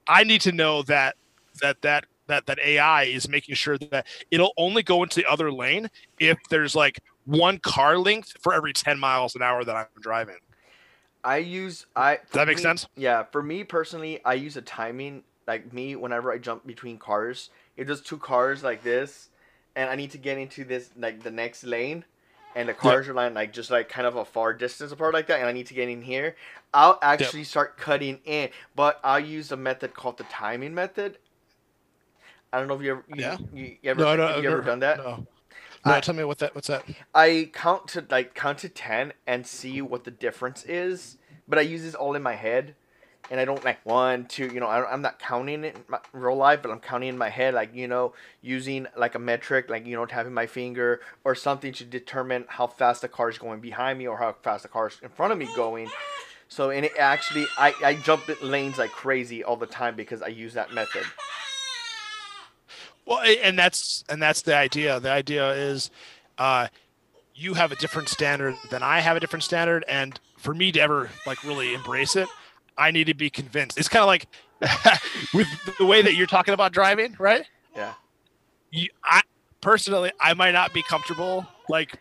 I 0.07 0.25
need 0.25 0.41
to 0.43 0.53
know 0.53 0.83
that 0.85 1.17
that 1.61 1.83
that 1.83 2.07
that 2.27 2.47
that 2.47 2.59
AI 2.59 3.05
is 3.05 3.29
making 3.29 3.55
sure 3.55 3.77
that 3.79 4.07
it'll 4.31 4.55
only 4.57 4.83
go 4.83 5.03
into 5.03 5.17
the 5.17 5.27
other 5.31 5.53
lane 5.53 5.91
if 6.19 6.39
there's 6.49 6.75
like 6.75 7.01
one 7.27 7.59
car 7.59 7.99
length 7.99 8.35
for 8.41 8.55
every 8.55 8.73
10 8.73 8.99
miles 8.99 9.35
an 9.35 9.43
hour 9.43 9.65
that 9.65 9.77
I'm 9.77 9.87
driving. 10.01 10.37
I 11.23 11.39
use 11.39 11.87
I. 11.97 12.17
Does 12.17 12.33
that 12.33 12.47
make 12.47 12.59
me- 12.59 12.63
sense? 12.63 12.87
Yeah, 12.97 13.25
for 13.25 13.43
me 13.43 13.65
personally, 13.65 14.21
I 14.25 14.35
use 14.35 14.57
a 14.57 14.63
timing 14.63 15.25
like 15.47 15.73
me 15.73 15.97
whenever 15.97 16.33
I 16.33 16.39
jump 16.39 16.67
between 16.67 16.99
cars. 16.99 17.51
If 17.77 17.87
there's 17.87 18.03
two 18.03 18.19
cars 18.19 18.63
like 18.63 18.83
this, 18.83 19.31
and 19.75 19.91
I 19.91 19.97
need 19.97 20.11
to 20.13 20.19
get 20.19 20.39
into 20.39 20.65
this 20.65 20.91
like 20.97 21.23
the 21.23 21.31
next 21.31 21.65
lane, 21.65 22.05
and 22.54 22.68
the 22.68 22.75
cars 22.75 23.08
are 23.08 23.14
like, 23.14 23.34
like 23.34 23.52
just 23.52 23.70
like 23.70 23.88
kind 23.88 24.06
of 24.06 24.16
a 24.16 24.25
far 24.25 24.52
distance 24.54 24.92
apart 24.92 25.14
like 25.14 25.26
that, 25.28 25.40
and 25.40 25.49
I 25.49 25.52
need 25.52 25.66
to 25.66 25.75
get 25.75 25.88
in 25.88 26.02
here, 26.02 26.37
I'll 26.73 26.99
actually 27.02 27.44
start 27.44 27.76
cutting 27.76 28.20
in. 28.25 28.50
But 28.75 29.00
I'll 29.04 29.20
use 29.20 29.52
a 29.52 29.56
method 29.56 29.94
called 29.94 30.18
the 30.18 30.25
timing 30.25 30.75
method. 30.75 31.18
I 32.52 32.58
don't 32.58 32.68
know 32.68 32.75
if 32.75 32.82
you 32.82 32.92
ever 32.92 33.04
you, 33.08 33.16
Yeah. 33.16 33.37
you, 33.52 33.76
you 33.82 33.90
ever 33.90 34.00
No, 34.00 34.16
no, 34.16 34.37
you 34.37 34.42
no, 34.42 34.52
ever 34.52 34.62
done 34.62 34.78
that? 34.80 34.99
No. 34.99 35.26
No, 35.84 35.92
I- 35.92 36.00
tell 36.00 36.14
me 36.14 36.25
what 36.25 36.38
that 36.38 36.54
what's 36.54 36.68
that? 36.68 36.84
I 37.14 37.50
count 37.52 37.88
to 37.88 38.06
like 38.08 38.34
count 38.34 38.58
to 38.58 38.68
ten 38.68 39.12
and 39.26 39.46
see 39.46 39.82
what 39.82 40.04
the 40.04 40.11
difference 40.11 40.64
is, 40.64 41.18
but 41.49 41.58
I 41.58 41.62
use 41.62 41.82
this 41.82 41.94
all 41.94 42.14
in 42.14 42.23
my 42.23 42.34
head, 42.37 42.75
and 43.31 43.40
I 43.40 43.45
don't 43.45 43.64
like 43.64 43.85
one, 43.85 44.26
two. 44.26 44.47
You 44.47 44.61
know, 44.61 44.66
I, 44.66 44.90
I'm 44.90 45.02
not 45.02 45.19
counting 45.19 45.64
it 45.64 45.88
my 45.88 45.99
real 46.12 46.37
life, 46.37 46.61
but 46.62 46.71
I'm 46.71 46.81
counting 46.81 47.09
in 47.09 47.19
my 47.19 47.28
head, 47.28 47.54
like 47.54 47.75
you 47.75 47.88
know, 47.88 48.14
using 48.43 48.87
like 48.97 49.14
a 49.14 49.19
metric, 49.19 49.69
like 49.69 49.87
you 49.87 49.97
know, 49.97 50.07
tapping 50.07 50.35
my 50.35 50.47
finger 50.47 51.00
or 51.25 51.35
something 51.35 51.73
to 51.75 51.85
determine 51.85 52.45
how 52.49 52.66
fast 52.66 53.02
the 53.02 53.09
car 53.09 53.31
is 53.31 53.38
going 53.38 53.61
behind 53.61 53.99
me 53.99 54.07
or 54.07 54.19
how 54.19 54.35
fast 54.43 54.62
the 54.62 54.69
car 54.69 54.88
is 54.88 54.99
in 55.02 55.09
front 55.09 55.33
of 55.33 55.38
me 55.38 55.49
going. 55.57 55.88
So 56.49 56.71
and 56.71 56.85
it 56.85 56.93
actually, 56.99 57.47
I 57.59 57.75
I 57.83 57.95
jump 57.95 58.28
lanes 58.43 58.78
like 58.78 58.90
crazy 58.90 59.43
all 59.43 59.57
the 59.57 59.66
time 59.66 59.97
because 59.97 60.23
I 60.23 60.28
use 60.28 60.54
that 60.54 60.73
method. 60.73 61.04
Well, 63.07 63.21
and 63.21 63.59
that's 63.59 64.04
and 64.09 64.23
that's 64.23 64.43
the 64.43 64.57
idea. 64.57 64.99
The 65.00 65.11
idea 65.11 65.50
is, 65.52 65.90
uh, 66.38 66.69
you 67.35 67.54
have 67.54 67.73
a 67.73 67.76
different 67.76 68.09
standard 68.09 68.54
than 68.71 68.83
I 68.83 69.00
have 69.00 69.16
a 69.16 69.21
different 69.21 69.43
standard, 69.43 69.85
and 69.88 70.19
for 70.38 70.54
me 70.54 70.73
to 70.73 70.81
ever 70.81 71.11
like 71.26 71.43
really 71.45 71.75
embrace 71.75 72.16
it, 72.16 72.28
I 72.76 72.90
need 72.90 73.07
to 73.07 73.14
be 73.14 73.31
convinced. 73.31 73.78
It's 73.78 73.88
kind 73.88 74.02
of 74.02 74.07
like 74.07 74.26
with 75.35 75.49
the 75.78 75.87
way 75.87 76.02
that 76.02 76.14
you're 76.14 76.26
talking 76.26 76.54
about 76.54 76.73
driving, 76.73 77.14
right? 77.19 77.45
Yeah. 77.75 77.95
You, 78.71 78.88
I 79.04 79.23
personally, 79.61 80.12
I 80.21 80.35
might 80.35 80.52
not 80.52 80.73
be 80.73 80.83
comfortable 80.83 81.47
like 81.69 81.99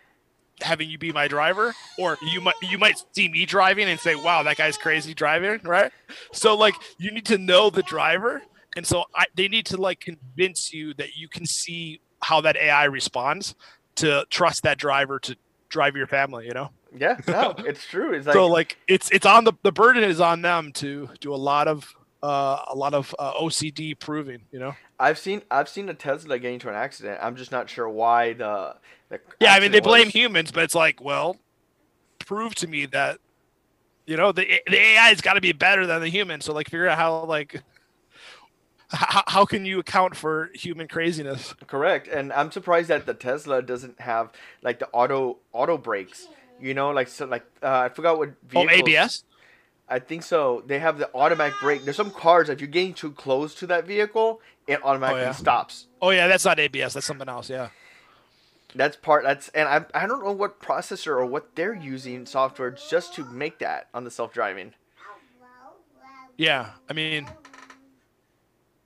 having 0.61 0.89
you 0.89 0.97
be 0.97 1.11
my 1.11 1.27
driver, 1.27 1.73
or 1.97 2.17
you 2.21 2.41
might 2.41 2.55
you 2.61 2.77
might 2.77 2.95
see 3.13 3.29
me 3.29 3.45
driving 3.45 3.87
and 3.87 3.99
say, 3.99 4.15
"Wow, 4.15 4.43
that 4.43 4.57
guy's 4.57 4.77
crazy 4.77 5.13
driving," 5.13 5.59
right? 5.63 5.91
So 6.31 6.55
like 6.55 6.75
you 6.97 7.11
need 7.11 7.25
to 7.27 7.37
know 7.37 7.69
the 7.69 7.83
driver, 7.83 8.41
and 8.75 8.85
so 8.85 9.05
I, 9.15 9.25
they 9.35 9.47
need 9.47 9.65
to 9.67 9.77
like 9.77 9.99
convince 9.99 10.73
you 10.73 10.93
that 10.95 11.15
you 11.15 11.27
can 11.27 11.45
see 11.45 12.01
how 12.21 12.41
that 12.41 12.55
AI 12.55 12.85
responds 12.85 13.55
to 13.95 14.25
trust 14.29 14.63
that 14.63 14.77
driver 14.77 15.19
to 15.19 15.35
drive 15.73 15.97
your 15.97 16.07
family. 16.07 16.45
You 16.45 16.53
know, 16.53 16.69
Yeah, 16.97 17.17
no, 17.27 17.55
it's 17.57 17.85
true. 17.85 18.13
It's 18.13 18.25
like 18.25 18.35
so 18.35 18.47
like 18.47 18.77
it's 18.87 19.09
it's 19.11 19.25
on 19.25 19.43
the 19.43 19.53
the 19.63 19.73
burden 19.73 20.03
is 20.03 20.21
on 20.21 20.41
them 20.41 20.71
to 20.73 21.09
do 21.19 21.33
a 21.33 21.35
lot 21.35 21.67
of 21.67 21.93
uh, 22.21 22.63
a 22.69 22.75
lot 22.75 22.93
of 22.93 23.13
uh, 23.19 23.33
OCD 23.33 23.99
proving. 23.99 24.43
You 24.51 24.59
know. 24.59 24.75
I've 24.97 25.19
seen 25.19 25.41
I've 25.51 25.67
seen 25.67 25.89
a 25.89 25.93
Tesla 25.93 26.39
get 26.39 26.53
into 26.53 26.69
an 26.69 26.75
accident. 26.75 27.19
I'm 27.21 27.35
just 27.35 27.51
not 27.51 27.69
sure 27.69 27.89
why 27.89 28.33
the. 28.33 28.75
the 29.09 29.19
Yeah, 29.41 29.51
I 29.51 29.59
mean 29.59 29.71
they 29.71 29.79
accident 29.79 29.83
blame 29.83 30.09
humans, 30.09 30.51
but 30.51 30.63
it's 30.63 30.75
like, 30.75 31.01
well, 31.01 31.35
prove 32.19 32.55
to 32.55 32.67
me 32.67 32.85
that 32.85 33.19
you 34.05 34.15
know 34.15 34.31
the 34.31 34.61
the 34.67 34.79
AI's 34.79 35.19
got 35.19 35.33
to 35.33 35.41
be 35.41 35.51
better 35.51 35.85
than 35.85 35.99
the 35.99 36.07
human. 36.07 36.39
So 36.39 36.53
like 36.53 36.69
figure 36.69 36.87
out 36.87 36.97
how 36.97 37.25
like 37.25 37.61
how, 38.89 39.23
how 39.27 39.45
can 39.45 39.65
you 39.65 39.79
account 39.79 40.15
for 40.15 40.49
human 40.53 40.87
craziness? 40.87 41.53
Correct, 41.67 42.07
and 42.07 42.31
I'm 42.33 42.51
surprised 42.51 42.89
that 42.89 43.05
the 43.05 43.13
Tesla 43.13 43.61
doesn't 43.61 43.99
have 43.99 44.31
like 44.61 44.79
the 44.79 44.87
auto 44.89 45.37
auto 45.51 45.77
brakes. 45.77 46.27
You 46.59 46.73
know, 46.73 46.91
like 46.91 47.07
so, 47.07 47.25
like 47.25 47.45
uh, 47.61 47.79
I 47.79 47.89
forgot 47.89 48.17
what. 48.17 48.29
vehicles. 48.43 48.67
Oh, 48.71 48.87
ABS. 48.87 49.23
I 49.89 49.99
think 49.99 50.23
so. 50.23 50.63
They 50.65 50.79
have 50.79 50.97
the 50.97 51.13
automatic 51.13 51.55
brake. 51.59 51.83
There's 51.83 51.97
some 51.97 52.11
cars 52.11 52.49
if 52.49 52.61
you're 52.61 52.69
getting 52.69 52.93
too 52.93 53.11
close 53.11 53.53
to 53.55 53.67
that 53.67 53.85
vehicle, 53.85 54.41
it 54.65 54.83
automatically 54.83 55.23
yeah. 55.23 55.33
stops. 55.33 55.87
Oh 56.01 56.11
yeah, 56.11 56.27
that's 56.27 56.45
not 56.45 56.59
ABS. 56.59 56.93
That's 56.93 57.05
something 57.05 57.29
else. 57.29 57.49
Yeah. 57.49 57.69
That's 58.75 58.95
part. 58.95 59.23
That's 59.23 59.49
and 59.49 59.67
I 59.67 59.85
I 59.93 60.07
don't 60.07 60.23
know 60.23 60.31
what 60.31 60.59
processor 60.59 61.07
or 61.07 61.25
what 61.25 61.55
they're 61.55 61.75
using 61.75 62.25
software 62.25 62.71
just 62.71 63.13
to 63.15 63.25
make 63.25 63.59
that 63.59 63.87
on 63.93 64.03
the 64.03 64.11
self 64.11 64.33
driving. 64.33 64.73
Yeah, 66.37 66.71
I 66.89 66.93
mean, 66.93 67.27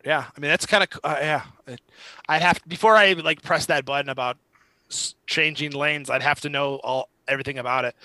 yeah, 0.07 0.23
I 0.35 0.39
mean 0.39 0.49
that's 0.49 0.65
kind 0.65 0.83
of 0.83 0.99
uh, 1.03 1.17
yeah. 1.19 1.43
I'd 2.29 2.41
have 2.41 2.61
to, 2.61 2.69
before 2.69 2.95
I 2.95 3.11
like 3.13 3.41
press 3.41 3.65
that 3.65 3.83
button 3.83 4.09
about 4.09 4.37
changing 5.25 5.71
lanes. 5.71 6.09
I'd 6.09 6.21
have 6.21 6.39
to 6.41 6.49
know 6.49 6.75
all 6.77 7.09
everything 7.27 7.57
about 7.59 7.83
it. 7.83 7.95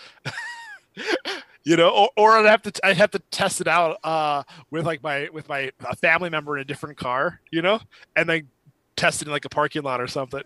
you 1.64 1.76
know, 1.76 1.90
or, 1.90 2.10
or 2.16 2.36
I'd 2.38 2.46
have 2.46 2.62
to 2.62 2.72
I'd 2.84 2.96
have 2.96 3.12
to 3.12 3.20
test 3.30 3.60
it 3.60 3.68
out 3.68 3.98
uh, 4.02 4.42
with 4.72 4.84
like 4.84 5.02
my 5.02 5.28
with 5.32 5.48
my 5.48 5.70
a 5.88 5.94
family 5.96 6.28
member 6.28 6.56
in 6.56 6.62
a 6.62 6.64
different 6.64 6.98
car. 6.98 7.40
You 7.52 7.62
know, 7.62 7.80
and 8.16 8.28
then 8.28 8.48
test 8.96 9.22
it 9.22 9.28
in 9.28 9.32
like 9.32 9.44
a 9.44 9.48
parking 9.48 9.82
lot 9.82 10.00
or 10.00 10.08
something. 10.08 10.42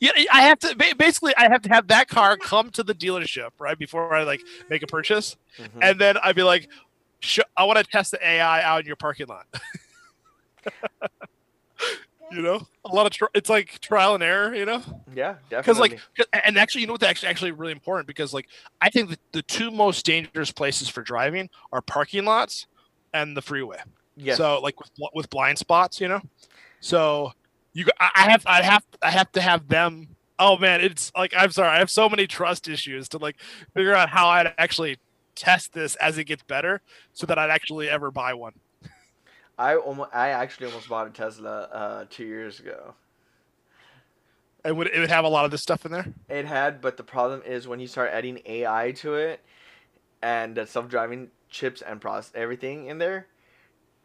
Yeah, 0.00 0.10
I 0.32 0.42
have 0.42 0.58
to 0.60 0.76
basically 0.98 1.34
I 1.36 1.48
have 1.48 1.62
to 1.62 1.68
have 1.70 1.88
that 1.88 2.08
car 2.08 2.36
come 2.36 2.70
to 2.72 2.82
the 2.82 2.94
dealership 2.94 3.50
right 3.58 3.78
before 3.78 4.14
I 4.14 4.24
like 4.24 4.40
make 4.70 4.82
a 4.82 4.86
purchase 4.86 5.36
Mhm. 5.58 5.68
and 5.82 5.98
then 5.98 6.16
I'd 6.22 6.36
be 6.36 6.44
like, 6.44 6.68
I 7.56 7.64
want 7.64 7.78
to 7.78 7.84
test 7.84 8.12
the 8.12 8.24
AI 8.24 8.62
out 8.62 8.80
in 8.80 8.86
your 8.86 8.96
parking 8.96 9.26
lot. 9.26 9.46
you 12.30 12.42
know, 12.42 12.66
a 12.84 12.94
lot 12.94 13.06
of 13.06 13.12
tr- 13.12 13.24
it's 13.34 13.48
like 13.48 13.78
trial 13.80 14.14
and 14.14 14.22
error. 14.22 14.54
You 14.54 14.64
know, 14.64 14.82
yeah, 15.14 15.36
because 15.50 15.78
like 15.78 16.00
and 16.44 16.58
actually, 16.58 16.82
you 16.82 16.86
know 16.86 16.94
what's 16.94 17.04
actually 17.04 17.28
actually 17.28 17.52
really 17.52 17.72
important 17.72 18.06
because 18.06 18.34
like 18.34 18.48
I 18.80 18.90
think 18.90 19.10
the, 19.10 19.18
the 19.32 19.42
two 19.42 19.70
most 19.70 20.04
dangerous 20.04 20.52
places 20.52 20.88
for 20.88 21.02
driving 21.02 21.48
are 21.72 21.80
parking 21.80 22.24
lots 22.24 22.66
and 23.14 23.36
the 23.36 23.42
freeway. 23.42 23.78
yes. 24.16 24.36
So 24.36 24.60
like 24.60 24.78
with 24.80 24.90
with 25.14 25.30
blind 25.30 25.58
spots, 25.58 26.00
you 26.00 26.08
know. 26.08 26.20
So 26.80 27.32
you, 27.72 27.86
i 28.00 28.30
have, 28.30 28.42
I 28.46 28.62
have, 28.62 28.84
I 29.02 29.10
have 29.10 29.30
to 29.32 29.40
have 29.40 29.68
them. 29.68 30.08
Oh 30.38 30.56
man, 30.56 30.80
it's 30.80 31.10
like 31.16 31.32
I'm 31.36 31.50
sorry, 31.50 31.70
I 31.70 31.78
have 31.78 31.90
so 31.90 32.08
many 32.08 32.26
trust 32.26 32.68
issues 32.68 33.08
to 33.10 33.18
like 33.18 33.36
figure 33.74 33.94
out 33.94 34.08
how 34.08 34.28
I'd 34.28 34.54
actually 34.58 34.98
test 35.34 35.72
this 35.72 35.94
as 35.96 36.18
it 36.18 36.24
gets 36.24 36.42
better, 36.44 36.80
so 37.12 37.26
that 37.26 37.38
I'd 37.38 37.50
actually 37.50 37.88
ever 37.88 38.10
buy 38.10 38.34
one. 38.34 38.52
I 39.58 39.76
almost, 39.76 40.10
I 40.14 40.28
actually 40.28 40.66
almost 40.66 40.88
bought 40.88 41.06
a 41.08 41.10
Tesla 41.10 41.62
uh, 41.72 42.04
two 42.08 42.24
years 42.24 42.60
ago. 42.60 42.94
It 44.64 44.74
would 44.74 44.88
it 44.88 44.98
would 44.98 45.10
have 45.10 45.24
a 45.24 45.28
lot 45.28 45.44
of 45.44 45.50
this 45.50 45.62
stuff 45.62 45.86
in 45.86 45.92
there. 45.92 46.06
It 46.28 46.44
had, 46.44 46.80
but 46.80 46.96
the 46.96 47.02
problem 47.02 47.42
is 47.46 47.66
when 47.66 47.80
you 47.80 47.86
start 47.86 48.10
adding 48.12 48.40
AI 48.44 48.92
to 48.98 49.14
it, 49.14 49.40
and 50.22 50.54
the 50.56 50.66
self-driving 50.66 51.30
chips 51.48 51.82
and 51.82 52.00
process 52.00 52.32
everything 52.34 52.86
in 52.86 52.98
there. 52.98 53.26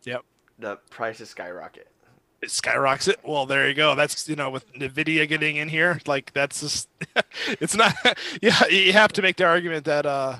Yep. 0.04 0.24
The 0.60 0.78
prices 0.90 1.30
skyrocket. 1.30 1.88
It 2.42 2.52
skyrockets 2.52 3.08
it. 3.08 3.20
Well, 3.24 3.46
there 3.46 3.68
you 3.68 3.74
go. 3.74 3.96
That's 3.96 4.28
you 4.28 4.36
know 4.36 4.50
with 4.50 4.72
Nvidia 4.74 5.28
getting 5.28 5.56
in 5.56 5.70
here, 5.70 6.00
like 6.06 6.34
that's 6.34 6.62
just 6.62 6.90
it's 7.60 7.76
not. 7.76 7.96
Yeah, 8.42 8.66
you 8.68 8.94
have 8.94 9.14
to 9.14 9.22
make 9.22 9.38
the 9.38 9.46
argument 9.46 9.86
that 9.86 10.06
uh, 10.06 10.38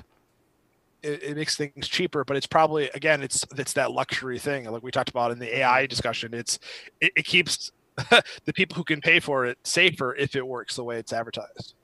it, 1.04 1.22
it 1.22 1.36
makes 1.36 1.56
things 1.56 1.88
cheaper, 1.88 2.24
but 2.24 2.36
it's 2.36 2.46
probably 2.46 2.90
again 2.94 3.22
it's 3.22 3.44
it's 3.56 3.74
that 3.74 3.92
luxury 3.92 4.38
thing 4.38 4.70
like 4.70 4.82
we 4.82 4.90
talked 4.90 5.10
about 5.10 5.30
in 5.30 5.38
the 5.38 5.58
AI 5.58 5.82
mm-hmm. 5.82 5.88
discussion. 5.88 6.34
It's 6.34 6.58
it, 7.00 7.12
it 7.16 7.24
keeps 7.24 7.70
the 8.44 8.52
people 8.52 8.76
who 8.76 8.84
can 8.84 9.00
pay 9.00 9.20
for 9.20 9.46
it 9.46 9.58
safer 9.64 10.14
if 10.14 10.34
it 10.34 10.46
works 10.46 10.76
the 10.76 10.84
way 10.84 10.98
it's 10.98 11.12
advertised. 11.12 11.74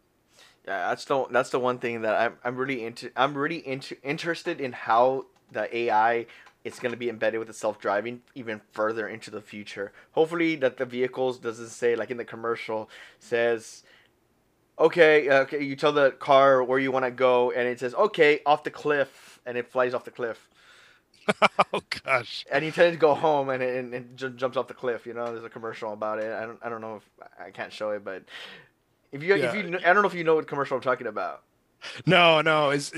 Yeah, 0.67 0.89
that's 0.89 1.05
the 1.05 1.27
that's 1.31 1.51
the 1.51 1.61
one 1.61 1.79
thing 1.79 2.03
that 2.03 2.21
I'm 2.21 2.37
I'm 2.45 2.57
really 2.57 2.85
into. 2.85 3.11
I'm 3.17 3.37
really 3.37 3.67
into 3.67 3.97
interested 4.03 4.61
in 4.61 4.73
how 4.73 5.27
the 5.53 5.75
AI 5.77 6.27
is 6.63 6.79
going 6.79 6.93
to 6.93 6.99
be 6.99 7.09
embedded 7.09 7.39
with 7.39 7.49
the 7.49 7.55
self 7.55 7.79
driving 7.79 8.21
even 8.35 8.61
further 8.73 9.09
into 9.09 9.31
the 9.31 9.41
future. 9.41 9.93
Hopefully, 10.13 10.57
that 10.57 10.77
the 10.77 10.85
vehicles 10.85 11.39
doesn't 11.39 11.69
say 11.69 11.97
like 11.97 12.11
in 12.11 12.17
the 12.17 12.25
commercial 12.25 12.91
says, 13.19 13.83
okay, 14.79 15.31
okay, 15.31 15.63
you 15.63 15.77
tell 15.77 15.93
the 15.93 16.11
car 16.13 16.63
where 16.63 16.79
you 16.79 16.91
want 16.93 17.05
to 17.05 17.11
go, 17.11 17.51
and 17.51 17.69
it 17.69 17.81
says 17.81 17.95
okay 17.95 18.41
off 18.47 18.65
the 18.65 18.71
cliff, 18.71 19.41
and 19.47 19.57
it 19.59 19.67
flies 19.71 19.95
off 19.95 20.05
the 20.05 20.11
cliff. 20.11 20.49
oh 21.75 21.83
gosh! 22.05 22.45
And 22.51 22.65
you 22.65 22.71
tell 22.71 22.87
it 22.87 22.93
to 22.93 22.97
go 22.97 23.15
home, 23.15 23.51
and 23.51 23.63
it, 23.63 23.77
and 23.77 23.95
it 23.95 24.17
j- 24.17 24.31
jumps 24.31 24.57
off 24.57 24.69
the 24.69 24.75
cliff. 24.75 25.07
You 25.07 25.15
know, 25.15 25.27
there's 25.33 25.45
a 25.45 25.51
commercial 25.51 25.93
about 25.93 26.19
it. 26.19 26.33
I 26.33 26.47
don't 26.47 26.59
I 26.63 26.69
don't 26.69 26.81
know 26.81 26.97
if 26.97 27.05
I 27.39 27.51
can't 27.51 27.73
show 27.73 27.91
it, 27.91 28.05
but 28.05 28.25
if 29.13 29.23
you 29.23 29.35
Yeah. 29.37 29.47
if 29.47 29.55
you 29.55 29.79
I 29.79 29.93
don't 29.93 30.03
know 30.03 30.09
if 30.09 30.15
you 30.15 30.25
know 30.25 30.35
what 30.37 30.47
commercial 30.47 30.77
I'm 30.77 30.83
talking 30.83 31.07
about. 31.07 31.43
No, 32.07 32.41
no, 32.41 32.71
is 32.71 32.93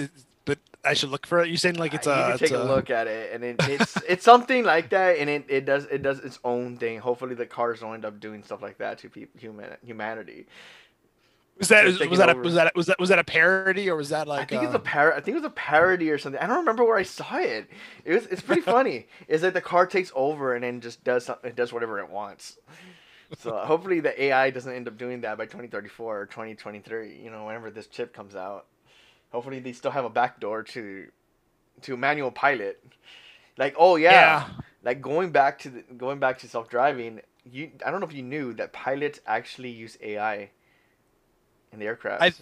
but 0.45 0.59
I 0.85 0.95
should 0.95 1.11
look 1.11 1.26
for 1.26 1.41
it. 1.43 1.49
You 1.50 1.57
saying 1.57 1.76
like 1.76 1.95
it's 1.95 2.07
Uh, 2.07 2.11
a 2.11 2.17
you 2.17 2.23
can 2.25 2.31
it's 2.33 2.41
take 2.41 2.50
a 2.52 2.62
a- 2.62 2.64
look 2.64 2.91
at 2.91 3.07
it, 3.07 3.33
and 3.35 3.45
it, 3.45 3.57
it's 3.69 3.97
it's 4.09 4.25
something 4.25 4.64
like 4.64 4.91
that, 4.91 5.19
and 5.19 5.29
it, 5.29 5.45
it 5.49 5.64
does 5.64 5.85
it 5.87 6.02
does 6.02 6.21
its 6.21 6.38
own 6.45 6.79
thing. 6.79 6.99
Hopefully, 7.00 7.35
the 7.35 7.47
cars 7.47 7.81
don't 7.81 7.95
end 7.95 8.05
up 8.05 8.19
doing 8.21 8.43
stuff 8.45 8.62
like 8.62 8.79
that 8.79 8.99
to 8.99 9.09
people 9.11 9.38
human 9.41 9.76
humanity. 9.85 10.47
Was 11.59 11.68
that 11.68 11.87
It's 11.87 11.99
taking 11.99 12.11
was 12.11 12.18
that 12.18 12.30
a, 12.30 12.35
was 12.35 12.54
that 12.54 12.75
was 12.75 12.87
that 12.87 12.99
was 12.99 13.09
that 13.11 13.18
a 13.18 13.25
parody 13.25 13.88
or 13.88 13.97
was 13.97 14.09
that 14.09 14.26
like 14.26 14.40
I 14.40 14.44
think 14.47 14.62
it's 14.62 14.75
uh, 14.75 14.78
a 14.78 14.80
par- 14.80 15.12
I 15.12 15.21
think 15.21 15.37
it 15.37 15.40
was 15.40 15.44
a 15.44 15.50
parody 15.50 16.11
or 16.11 16.18
something. 16.18 16.40
I 16.40 16.47
don't 16.47 16.59
remember 16.59 16.85
where 16.85 16.97
I 16.97 17.02
saw 17.02 17.38
it. 17.38 17.68
It 18.04 18.14
was 18.14 18.26
it's 18.26 18.42
pretty 18.42 18.62
funny. 18.76 19.06
Is 19.28 19.42
that 19.42 19.54
the 19.54 19.61
car 19.61 19.87
takes 19.87 20.11
over 20.14 20.54
and 20.54 20.64
then 20.64 20.80
just 20.80 21.04
does 21.04 21.26
something, 21.26 21.50
it 21.50 21.56
does 21.56 21.73
whatever 21.73 22.00
it 22.00 22.11
wants. 22.11 22.59
So 23.38 23.56
hopefully 23.59 24.00
the 24.00 24.21
AI 24.25 24.50
doesn't 24.50 24.73
end 24.73 24.88
up 24.88 24.99
doing 24.99 25.23
that 25.23 25.38
by 25.38 25.44
2034 25.44 26.21
or 26.21 26.26
2023. 26.26 27.21
You 27.23 27.30
know, 27.30 27.47
whenever 27.47 27.71
this 27.71 27.87
chip 27.87 28.14
comes 28.14 28.35
out. 28.35 28.66
Hopefully 29.30 29.61
they 29.61 29.73
still 29.73 29.90
have 29.92 30.04
a 30.04 30.11
backdoor 30.11 30.62
to 30.64 31.09
to 31.82 31.97
manual 31.97 32.30
pilot. 32.30 32.82
Like 33.59 33.75
oh 33.78 33.97
yeah, 33.97 34.11
yeah. 34.11 34.49
like 34.82 35.00
going 35.00 35.30
back 35.30 35.59
to 35.61 35.71
the, 35.71 35.82
going 35.97 36.18
back 36.18 36.38
to 36.40 36.49
self 36.49 36.68
driving. 36.68 37.21
You 37.44 37.71
I 37.85 37.90
don't 37.90 38.00
know 38.00 38.06
if 38.06 38.14
you 38.14 38.23
knew 38.23 38.52
that 38.54 38.73
pilots 38.73 39.21
actually 39.26 39.71
use 39.71 39.97
AI 40.02 40.50
in 41.73 41.79
the 41.79 41.87
aircraft. 41.87 42.23
I 42.23 42.33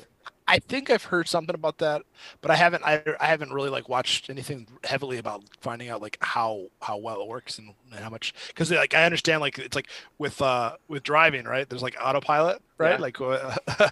I 0.50 0.58
think 0.58 0.90
I've 0.90 1.04
heard 1.04 1.28
something 1.28 1.54
about 1.54 1.78
that, 1.78 2.02
but 2.40 2.50
I 2.50 2.56
haven't 2.56 2.82
I, 2.84 3.02
I 3.20 3.26
haven't 3.26 3.52
really 3.52 3.70
like 3.70 3.88
watched 3.88 4.28
anything 4.28 4.66
heavily 4.82 5.18
about 5.18 5.44
finding 5.60 5.88
out 5.88 6.02
like 6.02 6.18
how 6.20 6.66
how 6.82 6.96
well 6.96 7.22
it 7.22 7.28
works 7.28 7.58
and, 7.58 7.72
and 7.92 8.02
how 8.02 8.10
much 8.10 8.34
because 8.48 8.70
like 8.72 8.92
I 8.92 9.04
understand 9.04 9.40
like 9.40 9.60
it's 9.60 9.76
like 9.76 9.88
with 10.18 10.42
uh 10.42 10.76
with 10.88 11.04
driving 11.04 11.44
right? 11.44 11.68
There's 11.68 11.82
like 11.82 11.96
autopilot 12.02 12.60
right? 12.78 12.94
Yeah. 12.94 12.98
like 12.98 13.20
uh, 13.20 13.56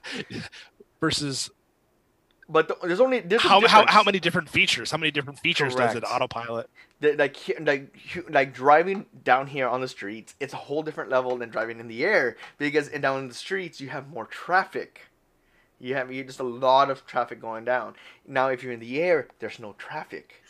versus 1.00 1.48
but 2.48 2.66
the, 2.66 2.76
there's 2.82 3.00
only 3.00 3.20
there's 3.20 3.42
how, 3.42 3.64
how 3.68 3.86
how 3.86 4.02
many 4.02 4.18
different 4.18 4.48
features 4.48 4.90
how 4.90 4.98
many 4.98 5.12
different 5.12 5.38
features 5.38 5.76
does 5.76 5.94
it 5.94 6.02
autopilot? 6.02 6.68
The, 7.00 7.12
like 7.12 7.36
like 7.60 7.96
like 8.30 8.52
driving 8.52 9.06
down 9.22 9.46
here 9.46 9.68
on 9.68 9.80
the 9.80 9.88
streets 9.88 10.34
it's 10.40 10.54
a 10.54 10.56
whole 10.56 10.82
different 10.82 11.10
level 11.10 11.36
than 11.36 11.50
driving 11.50 11.78
in 11.78 11.86
the 11.86 12.04
air 12.04 12.36
because 12.56 12.88
in, 12.88 13.02
down 13.02 13.20
in 13.20 13.28
the 13.28 13.34
streets 13.34 13.80
you 13.80 13.90
have 13.90 14.08
more 14.08 14.26
traffic 14.26 15.02
you 15.80 15.94
have 15.94 16.12
you 16.12 16.24
just 16.24 16.40
a 16.40 16.44
lot 16.44 16.90
of 16.90 17.06
traffic 17.06 17.40
going 17.40 17.64
down. 17.64 17.94
Now 18.26 18.48
if 18.48 18.62
you're 18.62 18.72
in 18.72 18.80
the 18.80 19.00
air 19.00 19.28
there's 19.38 19.58
no 19.58 19.74
traffic. 19.74 20.42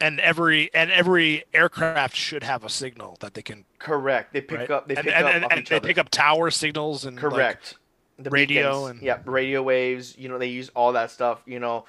And 0.00 0.18
every 0.20 0.72
and 0.74 0.90
every 0.90 1.44
aircraft 1.52 2.16
should 2.16 2.42
have 2.42 2.64
a 2.64 2.70
signal 2.70 3.16
that 3.20 3.34
they 3.34 3.42
can 3.42 3.64
correct. 3.78 4.32
They 4.32 4.40
pick 4.40 4.58
right? 4.60 4.70
up 4.70 4.88
they 4.88 4.96
and, 4.96 5.04
pick 5.04 5.14
and, 5.14 5.26
up 5.26 5.34
and, 5.34 5.52
and 5.52 5.66
they 5.66 5.76
other. 5.76 5.88
pick 5.88 5.98
up 5.98 6.10
tower 6.10 6.50
signals 6.50 7.04
and 7.04 7.16
like, 7.16 7.22
correct. 7.22 7.76
The 8.18 8.30
radio 8.30 8.84
beacons, 8.84 8.90
and- 8.90 9.02
yeah 9.02 9.18
radio 9.24 9.62
waves 9.62 10.16
you 10.18 10.28
know 10.28 10.38
they 10.38 10.48
use 10.48 10.70
all 10.70 10.92
that 10.92 11.10
stuff 11.10 11.42
you 11.46 11.58
know. 11.58 11.84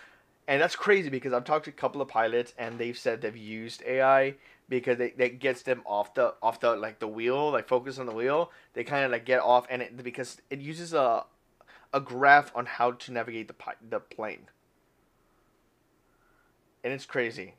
And 0.48 0.62
that's 0.62 0.76
crazy 0.76 1.10
because 1.10 1.32
i've 1.32 1.46
talked 1.46 1.66
to 1.66 1.72
a 1.72 1.74
couple 1.74 2.02
of 2.02 2.10
pilots 2.10 2.54
and 2.58 2.78
they've 2.78 2.98
said 2.98 3.22
they've 3.22 3.38
used 3.38 3.84
ai 3.86 4.36
because 4.72 4.98
they, 4.98 5.10
that 5.18 5.40
gets 5.40 5.62
them 5.64 5.82
off 5.86 6.14
the 6.16 6.34
off 6.42 6.62
the 6.62 6.76
like 6.76 6.98
the 7.00 7.08
wheel 7.08 7.52
like 7.52 7.68
focus 7.68 8.00
on 8.00 8.06
the 8.06 8.14
wheel. 8.14 8.52
They 8.74 8.86
kind 8.86 9.04
of 9.04 9.12
like 9.12 9.26
get 9.26 9.42
off 9.42 9.68
and 9.70 9.82
it 9.82 10.02
because 10.02 10.42
it 10.50 10.60
uses 10.60 10.94
a 10.94 11.26
a 11.94 12.00
graph 12.00 12.52
on 12.56 12.66
how 12.66 12.92
to 12.92 13.12
navigate 13.12 13.48
the 13.48 13.54
pi- 13.54 13.76
the 13.90 14.00
plane 14.00 14.48
and 16.84 16.94
it's 16.94 17.06
crazy 17.06 17.54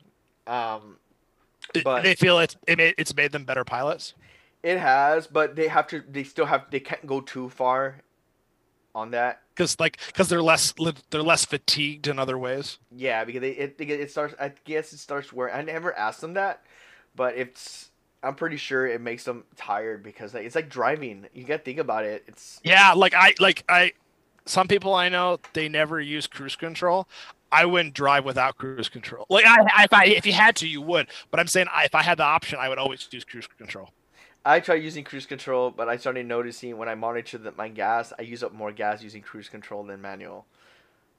um 0.47 0.97
But- 1.83 2.03
they 2.03 2.15
feel 2.15 2.39
it's 2.39 2.55
it 2.67 2.77
made, 2.77 2.95
it's 2.97 3.15
made 3.15 3.31
them 3.31 3.45
better 3.45 3.63
pilots. 3.63 4.13
it 4.63 4.79
has 4.79 5.27
but 5.27 5.55
they 5.55 5.67
have 5.67 5.87
to 5.87 6.03
they 6.09 6.23
still 6.23 6.45
have 6.45 6.69
they 6.71 6.79
can't 6.79 7.05
go 7.05 7.21
too 7.21 7.49
far 7.49 8.01
on 8.95 9.11
that 9.11 9.41
because 9.55 9.79
like 9.79 9.99
because 10.07 10.29
they're 10.29 10.41
less 10.41 10.73
they're 11.09 11.23
less 11.23 11.45
fatigued 11.45 12.07
in 12.07 12.17
other 12.19 12.37
ways. 12.37 12.79
Yeah, 12.91 13.23
because 13.23 13.43
it, 13.43 13.75
it 13.79 13.89
it 13.89 14.11
starts. 14.11 14.35
I 14.39 14.53
guess 14.65 14.93
it 14.93 14.97
starts 14.99 15.31
where 15.31 15.53
I 15.53 15.61
never 15.61 15.95
asked 15.97 16.21
them 16.21 16.33
that, 16.33 16.63
but 17.15 17.35
it's. 17.35 17.89
I'm 18.23 18.35
pretty 18.35 18.57
sure 18.57 18.87
it 18.87 19.01
makes 19.01 19.25
them 19.25 19.43
tired 19.57 20.01
because 20.01 20.33
it's 20.33 20.55
like 20.55 20.69
driving. 20.69 21.27
You 21.33 21.43
got 21.43 21.57
to 21.57 21.63
think 21.63 21.77
about 21.79 22.05
it. 22.05 22.23
It's 22.27 22.61
Yeah, 22.63 22.93
like 22.93 23.13
I 23.13 23.33
like 23.39 23.63
I 23.67 23.93
some 24.45 24.67
people 24.67 24.93
I 24.93 25.09
know 25.09 25.39
they 25.53 25.69
never 25.69 25.99
use 26.01 26.27
cruise 26.27 26.55
control. 26.55 27.07
I 27.51 27.65
wouldn't 27.65 27.93
drive 27.93 28.25
without 28.25 28.57
cruise 28.57 28.89
control. 28.89 29.25
Like 29.29 29.45
I, 29.45 29.83
if 29.83 29.93
I 29.93 30.05
if 30.05 30.25
you 30.25 30.33
had 30.33 30.55
to, 30.57 30.67
you 30.67 30.81
would. 30.81 31.07
But 31.29 31.39
I'm 31.39 31.47
saying 31.47 31.67
I, 31.71 31.85
if 31.85 31.93
I 31.93 32.01
had 32.01 32.17
the 32.17 32.23
option, 32.23 32.57
I 32.59 32.67
would 32.67 32.79
always 32.79 33.07
use 33.11 33.23
cruise 33.23 33.47
control. 33.57 33.91
I 34.45 34.59
tried 34.59 34.83
using 34.83 35.03
cruise 35.03 35.25
control, 35.25 35.71
but 35.71 35.87
I 35.87 35.95
started 35.97 36.25
noticing 36.25 36.77
when 36.77 36.89
I 36.89 36.95
monitor 36.95 37.37
the, 37.37 37.53
my 37.53 37.69
gas, 37.69 38.11
I 38.19 38.23
use 38.23 38.43
up 38.43 38.53
more 38.53 38.71
gas 38.73 39.01
using 39.01 39.21
cruise 39.21 39.47
control 39.47 39.83
than 39.83 40.01
manual. 40.01 40.45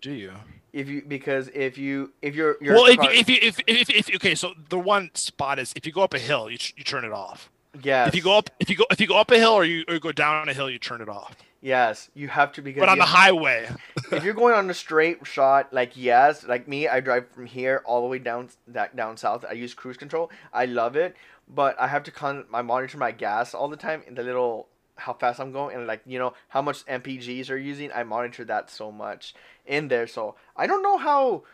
Do 0.03 0.13
you? 0.13 0.33
If 0.75 0.89
you 0.89 1.03
because 1.07 1.49
if 1.55 1.79
you 1.79 2.13
if 2.21 2.35
you're, 2.35 2.57
your 2.61 2.75
well, 2.75 2.87
if, 2.87 2.99
car, 2.99 3.13
you- 3.13 3.21
if 3.21 3.29
you 3.31 3.39
if, 3.41 3.59
if 3.67 3.89
if 3.89 4.15
okay, 4.17 4.35
so 4.35 4.53
the 4.69 4.79
one 4.79 5.11
spot 5.15 5.59
is 5.59 5.73
if 5.77 5.87
you 5.87 5.93
go 5.93 6.03
up 6.03 6.13
a 6.13 6.19
hill, 6.19 6.51
you 6.51 6.59
you 6.77 6.85
turn 6.85 7.05
it 7.05 7.13
off. 7.13 7.49
Yeah. 7.83 8.07
If 8.07 8.15
you 8.15 8.23
go 8.23 8.37
up 8.37 8.51
if 8.61 8.69
you 8.69 8.77
go 8.77 8.85
if 8.91 9.01
you 9.01 9.07
go 9.07 9.17
up 9.17 9.31
a 9.31 9.39
hill 9.39 9.53
or 9.53 9.65
you 9.65 9.85
or 9.89 9.99
go 9.99 10.13
down 10.13 10.49
a 10.49 10.53
hill, 10.53 10.69
you 10.69 10.79
turn 10.79 11.01
it 11.01 11.09
off. 11.09 11.37
Yes, 11.65 12.11
you 12.15 12.29
have 12.29 12.53
to 12.53 12.63
because 12.63 12.81
But 12.81 12.91
on 12.91 12.99
the 12.99 13.05
highway, 13.05 13.69
if 14.13 14.23
you're 14.23 14.35
going 14.35 14.55
on 14.55 14.69
a 14.69 14.75
straight 14.75 15.27
shot, 15.27 15.73
like 15.73 15.97
yes, 15.97 16.45
like 16.45 16.69
me, 16.69 16.87
I 16.87 17.01
drive 17.01 17.29
from 17.31 17.47
here 17.47 17.83
all 17.85 18.03
the 18.03 18.09
way 18.09 18.19
down 18.19 18.51
that 18.69 18.95
down 18.95 19.17
south. 19.17 19.45
I 19.49 19.55
use 19.55 19.75
cruise 19.75 19.97
control. 19.97 20.31
I 20.53 20.67
love 20.67 20.95
it, 20.95 21.17
but 21.49 21.81
I 21.81 21.89
have 21.89 22.05
to 22.05 22.11
con. 22.11 22.45
I 22.53 22.63
monitor 22.63 22.99
my 22.99 23.11
gas 23.11 23.55
all 23.55 23.69
the 23.69 23.77
time 23.77 24.03
and 24.07 24.17
the 24.17 24.23
little 24.23 24.69
how 24.97 25.13
fast 25.15 25.41
I'm 25.41 25.51
going 25.51 25.75
and 25.75 25.89
like 25.89 26.03
you 26.07 26.19
know 26.19 26.35
how 26.49 26.63
much 26.63 26.85
MPGs 26.87 27.51
are 27.51 27.57
using. 27.57 27.91
I 27.93 28.05
monitor 28.05 28.45
that 28.45 28.71
so 28.71 28.93
much 28.93 29.35
in 29.67 29.89
there. 29.89 30.07
So 30.07 30.37
I 30.57 30.67
don't 30.67 30.83
know 30.83 30.99
how 30.99 31.45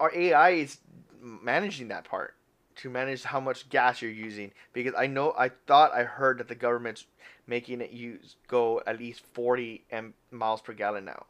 our 0.00 0.12
AI 0.14 0.50
is 0.50 0.78
managing 1.20 1.88
that 1.88 2.04
part 2.04 2.34
to 2.76 2.90
manage 2.90 3.22
how 3.22 3.38
much 3.38 3.68
gas 3.68 4.02
you're 4.02 4.10
using 4.10 4.50
because 4.72 4.94
I 4.98 5.06
know 5.06 5.32
I 5.38 5.50
thought 5.66 5.92
I 5.94 6.02
heard 6.02 6.38
that 6.38 6.48
the 6.48 6.56
government's 6.56 7.06
making 7.46 7.80
it 7.80 7.90
use 7.90 8.36
go 8.48 8.82
at 8.86 8.98
least 8.98 9.22
40 9.32 9.84
m 9.90 10.14
miles 10.30 10.60
per 10.62 10.72
gallon 10.72 11.04
now 11.04 11.26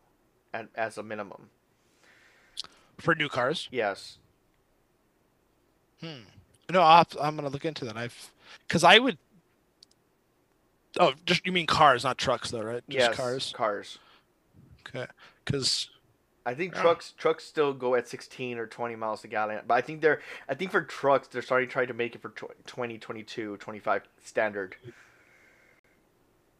at, 0.52 0.68
as 0.74 0.98
a 0.98 1.02
minimum. 1.02 1.50
for 2.98 3.14
new 3.14 3.28
cars. 3.28 3.68
Yes. 3.72 4.18
Hmm. 6.00 6.22
No, 6.70 6.80
I'll, 6.80 7.06
i'm 7.20 7.36
gonna 7.36 7.48
look 7.48 7.64
into 7.64 7.84
that. 7.86 7.96
I've 7.96 8.30
because 8.66 8.84
I 8.84 8.98
would. 8.98 9.18
Oh, 10.98 11.12
just 11.26 11.44
you 11.44 11.52
mean 11.52 11.66
cars, 11.66 12.04
not 12.04 12.18
trucks, 12.18 12.50
though, 12.52 12.62
right? 12.62 12.82
Just 12.88 13.08
yes. 13.08 13.16
cars. 13.16 13.52
Cars. 13.54 13.98
Okay. 14.88 15.06
Because 15.44 15.90
I 16.46 16.54
think 16.54 16.74
Yeah. 16.74 16.82
trucks 16.82 17.14
trucks 17.18 17.44
still 17.44 17.72
go 17.72 17.94
at 17.96 18.06
16 18.06 18.58
or 18.58 18.66
20 18.66 18.96
miles 18.96 19.24
a 19.24 19.28
gallon, 19.28 19.60
but 19.66 19.74
I 19.74 19.80
think 19.80 20.00
they're 20.00 20.20
I 20.48 20.54
think 20.54 20.70
for 20.70 20.82
trucks 20.82 21.28
they're 21.28 21.42
starting 21.42 21.68
to 21.68 21.72
try 21.72 21.84
to 21.86 21.94
make 21.94 22.14
it 22.14 22.22
for 22.22 22.30
tw- 22.30 22.66
20, 22.66 22.98
22, 22.98 23.56
25 23.56 24.02
standard. 24.22 24.76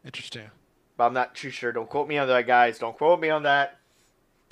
Interesting. 0.05 0.49
But 0.97 1.05
I'm 1.07 1.13
not 1.13 1.35
too 1.35 1.49
sure. 1.49 1.71
Don't 1.71 1.89
quote 1.89 2.07
me 2.07 2.17
on 2.17 2.27
that, 2.27 2.47
guys. 2.47 2.79
Don't 2.79 2.97
quote 2.97 3.19
me 3.19 3.29
on 3.29 3.43
that. 3.43 3.77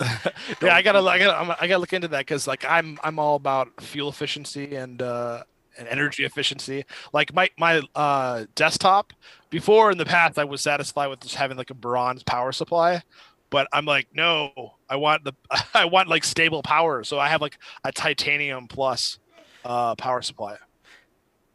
yeah, 0.60 0.74
I 0.74 0.82
gotta, 0.82 0.98
I 0.98 1.18
gotta, 1.18 1.34
I'm- 1.36 1.46
gotta 1.68 1.78
look 1.78 1.92
into 1.92 2.08
that 2.08 2.18
because 2.18 2.46
like 2.46 2.64
I'm, 2.68 2.98
I'm 3.02 3.18
all 3.18 3.36
about 3.36 3.80
fuel 3.80 4.08
efficiency 4.08 4.74
and 4.74 5.00
uh 5.00 5.44
and 5.78 5.88
energy 5.88 6.24
efficiency. 6.24 6.84
Like 7.12 7.34
my 7.34 7.50
my 7.58 7.82
uh, 7.94 8.46
desktop 8.54 9.12
before 9.50 9.90
in 9.90 9.98
the 9.98 10.04
past, 10.04 10.38
I 10.38 10.44
was 10.44 10.60
satisfied 10.60 11.08
with 11.08 11.20
just 11.20 11.34
having 11.34 11.56
like 11.56 11.70
a 11.70 11.74
bronze 11.74 12.22
power 12.22 12.52
supply, 12.52 13.02
but 13.50 13.68
I'm 13.72 13.84
like, 13.84 14.08
no, 14.14 14.74
I 14.88 14.96
want 14.96 15.24
the 15.24 15.32
I 15.74 15.86
want 15.86 16.08
like 16.08 16.24
stable 16.24 16.62
power. 16.62 17.04
So 17.04 17.18
I 17.18 17.28
have 17.28 17.40
like 17.40 17.58
a 17.84 17.92
titanium 17.92 18.68
plus 18.68 19.18
uh, 19.64 19.94
power 19.94 20.22
supply. 20.22 20.56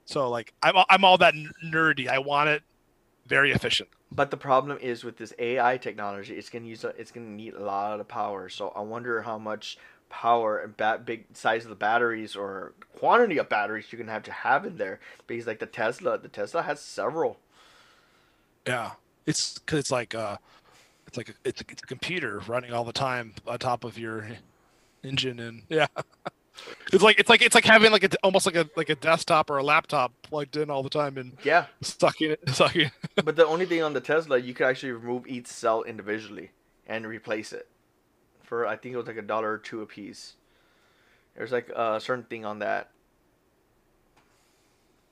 So 0.06 0.30
like 0.30 0.54
I'm 0.64 0.76
I'm 0.90 1.06
all 1.06 1.18
that 1.20 1.34
nerdy. 1.66 2.08
I 2.08 2.20
want 2.20 2.50
it 2.50 2.64
very 3.30 3.52
efficient. 3.52 3.89
But 4.12 4.32
the 4.32 4.38
problem 4.38 4.78
is 4.82 5.04
with 5.04 5.18
this 5.18 5.34
AI 5.39 5.78
technology, 5.78 6.34
it's 6.36 6.50
gonna 6.50 6.65
use 6.65 6.84
a, 6.84 6.89
it's 6.89 7.12
gonna 7.12 7.28
need 7.28 7.54
a 7.54 7.63
lot 7.63 8.00
of 8.00 8.08
power. 8.08 8.50
So 8.50 8.74
I 8.76 8.82
wonder 8.82 9.22
how 9.22 9.38
much 9.38 9.78
power 10.10 10.58
and 10.58 10.76
bat 10.76 11.06
big 11.06 11.26
size 11.34 11.63
of 11.63 11.70
the 11.70 11.76
batteries 11.76 12.36
or 12.36 12.74
quantity 12.98 13.38
of 13.38 13.48
batteries 13.48 13.86
you're 13.92 14.00
gonna 14.00 14.12
have 14.12 14.24
to 14.24 14.32
have 14.32 14.65
in 14.65 14.78
there. 14.78 15.00
Because 15.28 15.48
like 15.48 15.60
the 15.60 15.68
Tesla, 15.68 16.18
the 16.18 16.28
Tesla 16.28 16.63
has 16.63 16.82
several. 16.82 17.39
Yeah, 18.68 18.94
it's 19.26 19.60
because 19.60 19.80
it's 19.80 19.92
like 19.92 20.15
uh, 20.15 20.38
it's 21.08 21.15
like 21.15 21.30
a, 21.30 21.34
it's 21.46 21.62
a, 21.62 21.65
it's 21.70 21.84
a 21.84 21.88
computer 21.88 22.42
running 22.48 22.74
all 22.74 22.84
the 22.84 22.92
time 22.92 23.36
on 23.48 23.60
top 23.60 23.84
of 23.84 23.98
your 23.98 24.28
engine, 25.04 25.39
and 25.39 25.62
yeah. 25.70 25.88
It's 26.91 27.04
like 27.04 27.19
it's 27.19 27.30
like 27.30 27.41
it's 27.41 27.56
like 27.56 27.65
having 27.65 27.91
like 27.91 28.04
a 28.04 28.10
almost 28.24 28.45
like 28.45 28.56
a 28.56 28.69
like 28.76 28.89
a 28.89 28.95
desktop 28.95 29.50
or 29.50 29.58
a 29.58 29.63
laptop 29.63 30.12
plugged 30.24 30.58
in 30.58 30.69
all 30.69 30.84
the 30.84 30.89
time 30.89 31.17
and 31.17 31.38
Yeah, 31.43 31.67
sucking 31.82 32.32
it 32.32 32.39
sucking. 32.50 32.91
but 33.24 33.36
the 33.36 33.45
only 33.45 33.65
thing 33.65 33.84
on 33.84 33.93
the 33.93 34.02
Tesla, 34.02 34.38
you 34.38 34.54
could 34.54 34.65
actually 34.67 34.91
remove 34.91 35.28
each 35.28 35.48
cell 35.48 35.84
individually 35.84 36.52
and 36.88 37.06
replace 37.06 37.54
it 37.54 37.67
for 38.43 38.65
I 38.65 38.76
think 38.76 38.93
it 38.93 38.98
was 38.98 39.08
like 39.08 39.17
a 39.17 39.22
dollar 39.22 39.54
or 39.54 39.58
two 39.58 39.82
a 39.82 39.86
piece. 39.86 40.34
There's 41.36 41.52
like 41.52 41.69
a 41.69 42.00
certain 42.02 42.24
thing 42.26 42.45
on 42.45 42.60
that. 42.60 42.89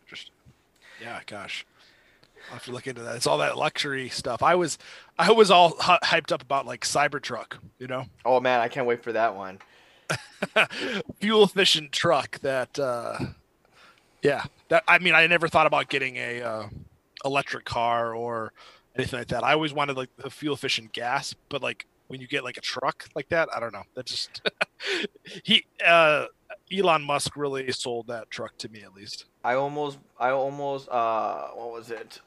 Just 0.09 0.31
yeah, 1.01 1.19
gosh. 1.25 1.65
I'll 2.47 2.53
have 2.53 2.65
to 2.65 2.71
look 2.71 2.87
into 2.87 3.01
that. 3.03 3.15
It's 3.17 3.27
all 3.27 3.39
that 3.39 3.57
luxury 3.57 4.09
stuff. 4.09 4.41
I 4.41 4.55
was 4.55 4.77
I 5.19 5.31
was 5.31 5.51
all 5.51 5.73
hyped 5.73 6.31
up 6.31 6.41
about 6.41 6.65
like 6.65 6.85
Cybertruck, 6.85 7.57
you 7.77 7.87
know, 7.87 8.05
Oh 8.25 8.39
man, 8.39 8.61
I 8.61 8.67
can't 8.69 8.87
wait 8.87 9.03
for 9.03 9.11
that 9.13 9.35
one. 9.35 9.59
fuel 11.19 11.43
efficient 11.43 11.91
truck 11.91 12.39
that 12.39 12.77
uh 12.79 13.17
yeah 14.21 14.43
that 14.69 14.83
i 14.87 14.99
mean 14.99 15.13
i 15.13 15.25
never 15.27 15.47
thought 15.47 15.67
about 15.67 15.89
getting 15.89 16.15
a 16.17 16.41
uh, 16.41 16.67
electric 17.25 17.65
car 17.65 18.13
or 18.13 18.53
anything 18.95 19.19
like 19.19 19.27
that 19.27 19.43
i 19.43 19.53
always 19.53 19.73
wanted 19.73 19.97
like 19.97 20.09
the 20.17 20.29
fuel 20.29 20.53
efficient 20.53 20.91
gas 20.93 21.35
but 21.49 21.61
like 21.61 21.85
when 22.07 22.21
you 22.21 22.27
get 22.27 22.43
like 22.43 22.57
a 22.57 22.61
truck 22.61 23.07
like 23.15 23.27
that 23.29 23.49
i 23.55 23.59
don't 23.59 23.73
know 23.73 23.83
that 23.95 24.05
just 24.05 24.41
he 25.43 25.65
uh 25.85 26.25
elon 26.71 27.03
musk 27.03 27.35
really 27.35 27.71
sold 27.71 28.07
that 28.07 28.29
truck 28.29 28.57
to 28.57 28.69
me 28.69 28.81
at 28.81 28.93
least 28.93 29.25
I 29.47 29.53
almost, 29.53 29.97
I 30.19 30.31
almost, 30.31 30.89
uh, 30.89 31.47
what 31.53 31.71
was 31.71 31.89
it? 31.89 32.19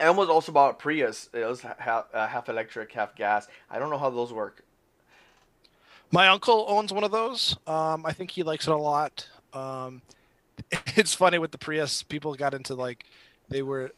I 0.00 0.06
almost 0.06 0.28
also 0.28 0.50
bought 0.50 0.70
a 0.70 0.74
Prius. 0.74 1.30
It 1.32 1.46
was 1.46 1.60
half, 1.60 2.06
uh, 2.12 2.26
half 2.26 2.48
electric, 2.48 2.90
half 2.90 3.14
gas. 3.14 3.46
I 3.70 3.78
don't 3.78 3.90
know 3.90 3.98
how 3.98 4.10
those 4.10 4.32
work. 4.32 4.64
My 6.14 6.28
uncle 6.28 6.64
owns 6.68 6.92
one 6.92 7.04
of 7.04 7.10
those. 7.10 7.56
Um 7.66 8.06
i 8.06 8.12
think 8.12 8.30
he 8.30 8.42
likes 8.42 8.66
it 8.68 8.72
a 8.72 8.76
lot. 8.76 9.28
Um 9.52 10.00
it's 10.96 11.12
funny 11.14 11.38
with 11.38 11.50
the 11.50 11.58
prius 11.58 12.02
people 12.04 12.34
got 12.34 12.54
into 12.54 12.74
like 12.74 13.04
they 13.48 13.62
were 13.62 13.90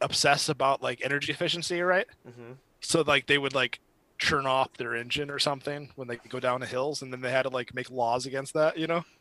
obsessed 0.00 0.48
about 0.48 0.82
like 0.82 1.00
energy 1.04 1.32
efficiency 1.32 1.80
right? 1.82 2.06
Hmm 2.24 2.52
so 2.80 3.00
like 3.00 3.26
they 3.26 3.38
would 3.38 3.54
like 3.54 3.80
turn 4.18 4.46
off 4.46 4.70
their 4.76 4.94
engine 4.94 5.30
or 5.30 5.38
something 5.38 5.90
when 5.96 6.06
they 6.06 6.16
go 6.28 6.38
down 6.38 6.60
the 6.60 6.66
hills 6.66 7.00
and 7.02 7.10
then 7.12 7.20
they 7.22 7.30
had 7.30 7.42
to 7.42 7.48
like 7.48 7.74
make 7.74 7.90
laws 7.90 8.26
against 8.26 8.54
that 8.54 8.78
you 8.78 8.86
know? 8.86 9.04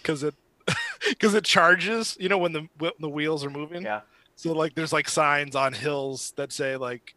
Because 0.00 0.22
it 0.22 0.34
because 1.08 1.34
it 1.34 1.44
charges 1.44 2.16
you 2.18 2.28
know 2.30 2.38
when 2.38 2.52
the 2.52 2.68
when 2.78 2.92
the 2.98 3.08
wheels 3.08 3.44
are 3.44 3.50
moving? 3.50 3.82
Yeah. 3.82 4.00
so 4.34 4.52
like 4.52 4.74
there's 4.74 4.92
like 4.92 5.08
signs 5.08 5.54
on 5.54 5.72
hills 5.74 6.32
that 6.36 6.50
say 6.52 6.76
like 6.76 7.14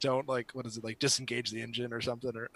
don't 0.00 0.28
like 0.28 0.52
what 0.52 0.64
is 0.66 0.76
it 0.78 0.84
like 0.84 0.98
disengage 1.00 1.50
the 1.50 1.60
engine 1.60 1.92
or 1.92 2.00
something 2.00 2.34
or 2.36 2.48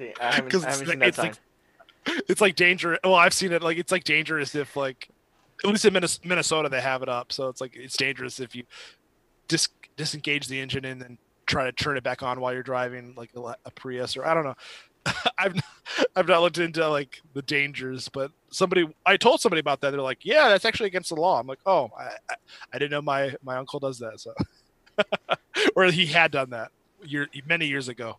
See, 0.00 0.14
I 0.20 0.32
haven't, 0.34 0.50
'Cause 0.50 0.64
I 0.64 0.70
haven't 0.70 0.82
it's 0.82 0.90
seen 0.90 0.98
that 1.00 1.08
it's 1.08 1.16
sign. 1.16 1.26
like- 1.26 2.24
it's 2.30 2.40
like 2.40 2.56
dangerous 2.56 2.98
well 3.04 3.14
i've 3.14 3.34
seen 3.34 3.52
it 3.52 3.62
like 3.62 3.76
it's 3.76 3.92
like 3.92 4.04
dangerous 4.04 4.54
if 4.54 4.74
like 4.74 5.10
at 5.62 5.68
least 5.68 5.84
in 5.84 5.92
minnesota 6.24 6.66
they 6.70 6.80
have 6.80 7.02
it 7.02 7.10
up 7.10 7.30
so 7.30 7.48
it's 7.48 7.60
like 7.60 7.76
it's 7.76 7.94
dangerous 7.98 8.40
if 8.40 8.54
you 8.56 8.64
dis- 9.48 9.68
disengage 9.98 10.46
the 10.48 10.58
engine 10.58 10.86
and 10.86 11.00
then 11.02 11.18
try 11.44 11.64
to 11.64 11.72
turn 11.72 11.98
it 11.98 12.02
back 12.02 12.22
on 12.22 12.40
while 12.40 12.54
you're 12.54 12.62
driving 12.62 13.12
like 13.18 13.28
a, 13.36 13.40
a 13.66 13.70
prius 13.72 14.16
or 14.16 14.24
i 14.24 14.32
don't 14.32 14.44
know. 14.44 14.54
I've 15.38 15.54
i've 16.16 16.26
not 16.26 16.40
looked 16.40 16.56
into 16.56 16.88
like 16.88 17.20
the 17.34 17.42
dangers 17.42 18.08
but 18.08 18.30
somebody 18.50 18.88
i 19.04 19.18
told 19.18 19.42
somebody 19.42 19.60
about 19.60 19.82
that 19.82 19.90
they're 19.90 20.00
like 20.00 20.24
yeah 20.24 20.48
that's 20.48 20.64
actually 20.64 20.86
against 20.86 21.10
the 21.10 21.16
law. 21.20 21.38
I'm 21.38 21.46
like 21.46 21.60
oh 21.66 21.90
i 21.98 22.04
i, 22.30 22.34
I 22.72 22.78
didn't 22.78 22.92
know 22.92 23.02
my 23.02 23.34
my 23.44 23.56
uncle 23.58 23.78
does 23.78 23.98
that 23.98 24.18
so. 24.20 24.32
Or 25.76 25.84
he 25.84 26.06
had 26.06 26.30
done 26.32 26.50
that 26.50 26.70
year 27.04 27.28
many 27.46 27.66
years 27.66 27.88
ago 27.88 28.16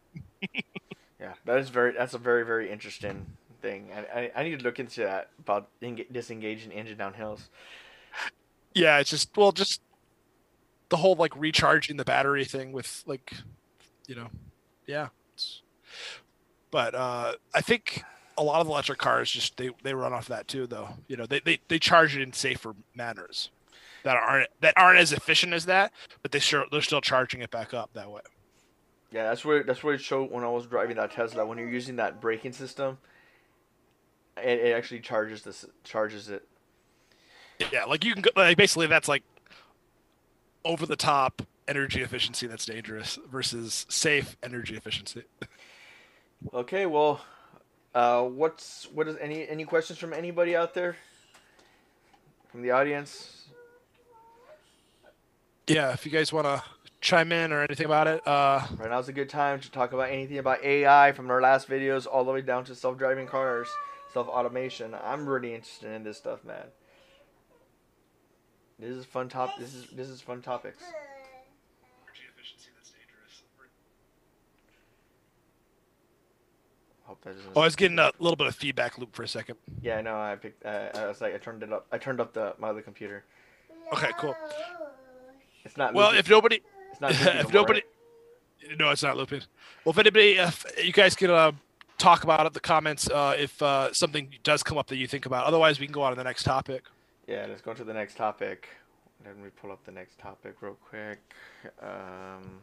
Yeah, 1.22 1.34
that 1.46 1.60
is 1.60 1.70
very. 1.70 1.94
That's 1.94 2.16
a 2.16 2.18
very, 2.18 2.44
very 2.44 2.72
interesting 2.72 3.28
thing. 3.62 3.90
I, 3.96 4.20
I, 4.20 4.32
I 4.38 4.44
need 4.44 4.58
to 4.58 4.64
look 4.66 4.80
into 4.80 5.02
that 5.02 5.30
about 5.40 5.68
enga- 5.82 6.12
disengaging 6.12 6.72
engine 6.72 6.98
down 6.98 7.14
hills. 7.14 7.50
yeah 8.74 9.00
it's 9.00 9.10
just 9.12 9.36
well 9.38 9.52
just 9.52 9.82
the 10.90 10.98
whole 10.98 11.16
like 11.16 11.36
recharging 11.36 11.98
the 11.98 12.04
battery 12.06 12.44
thing 12.46 12.72
with 12.72 13.04
like 13.06 13.34
you 14.08 14.16
know 14.16 14.30
yeah 14.88 15.10
but 16.72 16.96
uh 16.96 17.34
i 17.54 17.62
think 17.62 18.04
a 18.38 18.44
lot 18.44 18.62
of 18.62 18.68
electric 18.68 18.98
cars 18.98 19.30
just 19.30 19.58
they 19.58 19.70
they 19.84 19.94
run 19.94 20.14
off 20.14 20.28
that 20.28 20.48
too 20.48 20.66
though 20.66 20.90
you 21.08 21.16
know 21.18 21.26
they 21.26 21.40
they, 21.42 21.60
they 21.68 21.78
charge 21.80 22.16
it 22.16 22.22
in 22.22 22.34
safer 22.34 22.74
manners 22.96 23.52
that 24.04 24.16
aren't 24.16 24.50
that 24.62 24.74
aren't 24.78 25.00
as 25.00 25.12
efficient 25.14 25.54
as 25.54 25.66
that 25.66 25.92
but 26.22 26.32
they 26.32 26.40
sure 26.40 26.66
they're 26.72 26.82
still 26.82 27.02
charging 27.02 27.42
it 27.42 27.52
back 27.52 27.74
up 27.74 27.90
that 27.94 28.10
way 28.10 28.22
Yeah, 29.12 29.24
that's 29.24 29.44
where 29.44 29.64
that's 29.64 29.84
where 29.84 29.94
it 29.94 30.02
showed 30.02 30.32
when 30.32 30.44
I 30.44 30.50
was 30.50 30.66
driving 30.66 30.96
that 30.96 31.12
Tesla. 31.12 31.46
When 31.46 31.58
you're 31.58 31.70
using 31.70 31.98
that 31.98 32.22
braking 32.22 32.54
system, 32.54 32.98
it, 34.38 34.60
it 34.60 34.76
actually 34.76 35.02
charges 35.02 35.44
this 35.44 35.66
charges 35.84 36.30
it. 36.30 36.48
yeah 37.72 37.84
like 37.86 38.04
you 38.06 38.14
can 38.14 38.22
go 38.22 38.30
like 38.36 38.58
basically 38.58 38.88
that's 38.88 39.08
like 39.08 39.24
over 40.66 40.86
the 40.86 40.96
top 40.96 41.42
energy 41.68 42.02
efficiency 42.02 42.48
that's 42.48 42.66
dangerous 42.66 43.20
versus 43.30 43.86
safe 43.90 44.36
energy 44.42 44.76
efficiency 44.76 45.24
Okay, 46.54 46.88
well, 46.88 47.22
uh, 47.94 48.24
what's 48.24 48.86
what 48.94 49.08
is 49.08 49.16
any 49.22 49.48
any 49.48 49.64
questions 49.64 50.00
from 50.00 50.12
anybody 50.12 50.56
out 50.56 50.74
there? 50.74 50.96
From 52.52 52.64
the 52.64 52.72
audience? 52.72 53.38
yeah 55.68 55.92
if 55.94 56.04
you 56.06 56.12
guys 56.12 56.34
want 56.34 56.46
to 56.48 56.64
chime 57.02 57.32
in 57.32 57.52
or 57.52 57.64
anything 57.64 57.86
about 57.88 58.08
it 58.08 58.26
uh 58.28 58.62
Right 58.78 58.90
now's 58.90 59.08
a 59.10 59.14
good 59.14 59.28
time 59.30 59.60
to 59.60 59.72
talk 59.72 59.92
about 59.92 60.10
anything 60.12 60.38
about 60.38 60.64
AI 60.64 61.12
from 61.14 61.30
our 61.32 61.42
last 61.42 61.68
videos 61.68 62.06
all 62.06 62.24
the 62.24 62.32
way 62.32 62.42
down 62.42 62.64
to 62.66 62.76
self-driving 62.76 63.26
cars, 63.28 63.68
self-automation. 64.14 64.96
I'm 65.04 65.28
really 65.28 65.54
interested 65.56 65.92
in 65.92 66.04
this 66.04 66.18
stuff, 66.18 66.44
man. 66.46 66.66
This 68.80 68.92
is 68.96 69.06
fun 69.06 69.30
top. 69.30 69.58
This 69.60 69.74
is 69.74 69.88
this 69.96 70.08
is 70.10 70.22
fun 70.22 70.42
topics. 70.42 70.82
energy 70.84 72.22
efficiency 72.36 72.70
that's 72.76 72.90
dangerous 72.92 73.42
Hope 77.04 77.22
that 77.24 77.36
doesn't. 77.36 77.52
oh 77.56 77.62
i 77.62 77.66
was 77.66 77.76
getting 77.76 78.00
a 78.00 78.12
little 78.20 78.36
bit 78.36 78.48
of 78.48 78.56
feedback 78.56 78.98
loop 78.98 79.16
for 79.16 79.24
a 79.24 79.28
second 79.28 79.56
Yeah, 79.82 79.98
I 79.98 80.02
know. 80.02 80.16
I 80.20 80.36
picked. 80.36 80.66
Uh, 80.66 80.90
I 80.96 81.08
was 81.08 81.20
like, 81.22 81.34
I 81.34 81.38
turned 81.38 81.64
it 81.64 81.72
up. 81.74 81.88
I 81.92 81.98
turned 81.98 82.20
up 82.22 82.34
the 82.34 82.54
my 82.60 82.70
other 82.70 82.82
computer. 82.82 83.24
okay 83.94 84.12
cool 84.18 84.36
It's 85.66 85.78
not. 85.78 85.94
well 85.94 86.08
looping- 86.08 86.20
if 86.20 86.30
nobody 86.30 86.56
it's 86.58 86.66
not 87.02 87.12
if 87.20 87.54
nobody 87.54 87.82
no 88.80 88.90
it's 88.90 89.04
not 89.04 89.18
looping 89.18 89.42
well 89.84 89.92
if 89.92 89.98
anybody 89.98 90.34
if 90.34 90.66
you 90.84 90.94
guys 90.94 91.16
could 91.16 91.30
uh 91.30 91.52
talk 91.98 92.24
about 92.24 92.42
it 92.42 92.48
in 92.48 92.54
the 92.54 92.60
comments 92.60 93.10
uh 93.10 93.36
if 93.38 93.62
uh 93.62 93.94
something 93.94 94.30
does 94.44 94.64
come 94.64 94.78
up 94.78 94.88
that 94.88 94.96
you 94.96 95.08
think 95.08 95.26
about 95.26 95.46
otherwise 95.46 95.80
we 95.80 95.86
can 95.86 95.94
go 95.94 96.02
on 96.02 96.12
to 96.12 96.16
the 96.16 96.24
next 96.24 96.44
topic? 96.44 96.84
Yeah, 97.28 97.46
let's 97.48 97.62
go 97.62 97.74
to 97.74 97.84
the 97.84 97.94
next 97.94 98.18
topic. 98.18 98.68
Let 99.26 99.38
me 99.38 99.50
pull 99.62 99.72
up 99.72 99.84
the 99.86 99.92
next 99.92 100.18
topic 100.18 100.56
real 100.62 100.78
quick. 100.90 101.20
Um, 101.82 102.60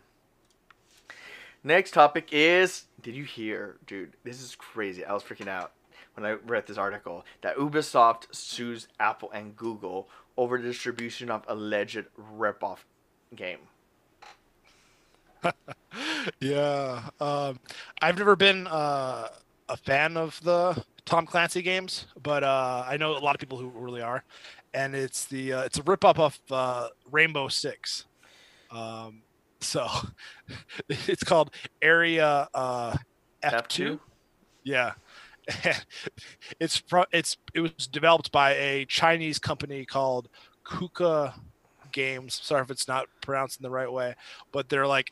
next 1.62 1.92
topic 1.92 2.29
is. 2.33 2.85
Did 3.01 3.14
you 3.14 3.24
hear, 3.24 3.77
dude? 3.87 4.12
This 4.24 4.42
is 4.42 4.55
crazy. 4.57 5.05
I 5.05 5.12
was 5.12 5.22
freaking 5.22 5.48
out 5.48 5.72
when 6.14 6.27
I 6.27 6.33
read 6.33 6.66
this 6.66 6.77
article 6.77 7.24
that 7.42 7.57
Ubisoft 7.57 8.35
sues 8.35 8.88
Apple 8.98 9.31
and 9.31 9.57
Google 9.57 10.09
over 10.37 10.59
the 10.59 10.68
distribution 10.68 11.31
of 11.31 11.44
alleged 11.48 12.05
ripoff 12.37 12.79
game. 13.35 13.61
yeah 16.40 17.09
um 17.20 17.59
i've 18.03 18.18
never 18.18 18.37
been 18.37 18.66
uh 18.66 19.29
a 19.68 19.77
fan 19.77 20.16
of 20.16 20.40
the 20.42 20.83
tom 21.05 21.27
clancy 21.27 21.62
games 21.62 22.07
but 22.22 22.42
uh 22.44 22.85
i 22.87 22.96
know 22.96 23.16
a 23.16 23.18
lot 23.18 23.35
of 23.35 23.40
people 23.40 23.59
who 23.59 23.68
really 23.68 24.03
are 24.03 24.24
and 24.74 24.94
it's 24.94 25.24
the 25.27 25.53
uh, 25.53 25.62
it's 25.62 25.79
a 25.79 25.83
rip 25.83 26.05
up 26.05 26.18
of 26.18 26.38
uh 26.51 26.88
rainbow 27.11 27.48
six. 27.48 28.05
Um 28.70 29.22
so 29.61 29.87
it's 30.88 31.24
called 31.24 31.51
area 31.83 32.48
uh 32.55 32.96
f2, 33.42 33.62
F2? 33.94 34.01
yeah. 34.64 34.92
It's 36.61 36.77
from 36.77 37.07
it's 37.12 37.37
it 37.55 37.61
was 37.61 37.87
developed 37.87 38.31
by 38.33 38.53
a 38.53 38.85
Chinese 38.85 39.38
company 39.38 39.85
called 39.87 40.29
Qooka 40.64 41.35
Games. 41.98 42.38
Sorry 42.44 42.62
if 42.62 42.70
it's 42.70 42.87
not 42.87 43.06
pronounced 43.22 43.58
in 43.58 43.64
the 43.64 43.70
right 43.70 43.90
way, 43.90 44.14
but 44.52 44.68
they're 44.68 44.87
like 44.87 45.11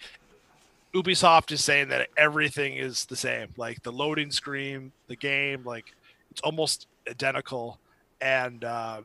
Ubisoft 0.94 1.50
is 1.50 1.64
saying 1.64 1.88
that 1.88 2.08
everything 2.16 2.76
is 2.76 3.06
the 3.06 3.16
same. 3.16 3.48
Like 3.56 3.82
the 3.82 3.90
loading 3.90 4.30
screen, 4.30 4.92
the 5.08 5.16
game, 5.16 5.64
like 5.64 5.86
it's 6.30 6.40
almost 6.42 6.86
identical, 7.10 7.80
and 8.20 8.62
uh, 8.62 9.00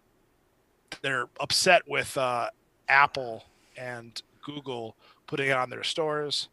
they're 1.02 1.26
upset 1.40 1.82
with 1.88 2.16
uh, 2.20 2.52
Apple 2.88 3.46
and 3.76 4.22
Google 4.46 4.96
putting 5.26 5.48
it 5.48 5.58
on 5.58 5.72
their 5.72 5.84
stores, 5.84 6.50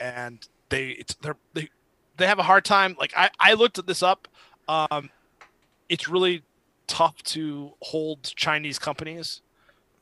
and 0.00 0.44
they 0.70 0.88
it's 0.88 1.14
they're, 1.22 1.36
they 1.52 1.68
they 2.16 2.26
have 2.26 2.40
a 2.40 2.42
hard 2.42 2.64
time. 2.64 2.96
Like 2.98 3.12
I 3.16 3.30
I 3.38 3.54
looked 3.54 3.78
at 3.78 3.86
this 3.86 4.02
up. 4.02 4.26
Um, 4.66 5.08
it's 5.88 6.08
really 6.08 6.42
tough 6.88 7.22
to 7.22 7.74
hold 7.80 8.24
Chinese 8.24 8.80
companies 8.80 9.40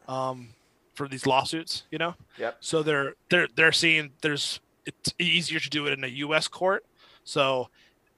um, 0.09 0.49
for 0.95 1.09
these 1.09 1.27
lawsuits. 1.27 1.85
You 1.91 1.99
know. 1.99 2.15
Yep. 2.39 2.57
So 2.61 2.83
they're 2.83 3.15
they're 3.31 3.49
they're 3.55 3.73
seeing 3.73 4.13
there's 4.23 4.61
it's 4.87 5.15
easier 5.19 5.61
to 5.61 5.71
do 5.71 5.87
it 5.87 5.93
in 5.93 6.05
a 6.05 6.09
U.S. 6.09 6.49
court. 6.49 6.85
So 7.25 7.69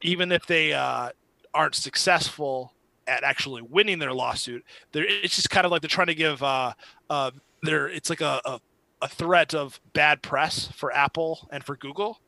even 0.01 0.33
if 0.33 0.47
they 0.47 0.73
uh, 0.73 1.11
aren't 1.53 1.75
successful 1.75 2.73
at 3.07 3.23
actually 3.23 3.63
winning 3.63 3.99
their 3.99 4.15
lawsuit, 4.15 4.65
they're, 4.93 5.05
it's 5.05 5.37
just 5.37 5.51
kind 5.51 5.67
of 5.67 5.73
like 5.73 5.83
they're 5.83 5.89
trying 5.89 6.07
to 6.07 6.15
give 6.15 6.43
uh, 6.43 6.73
uh, 7.11 7.31
there. 7.63 7.89
It's 7.89 8.11
like 8.11 8.21
a, 8.21 8.41
a 8.45 8.61
a 9.05 9.09
threat 9.09 9.55
of 9.55 9.81
bad 9.93 10.23
press 10.23 10.69
for 10.75 10.91
Apple 10.95 11.47
and 11.53 11.63
for 11.63 11.77
Google 11.77 12.21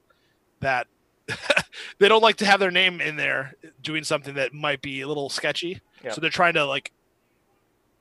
that 0.61 0.87
they 1.99 2.07
don't 2.07 2.23
like 2.23 2.37
to 2.37 2.45
have 2.45 2.61
their 2.61 2.71
name 2.71 3.01
in 3.01 3.17
there 3.17 3.55
doing 3.83 4.05
something 4.05 4.35
that 4.35 4.53
might 4.53 4.83
be 4.83 5.01
a 5.01 5.09
little 5.09 5.31
sketchy. 5.31 5.81
Yep. 6.05 6.13
So 6.13 6.21
they're 6.21 6.31
trying 6.31 6.55
to 6.55 6.67
like 6.67 6.93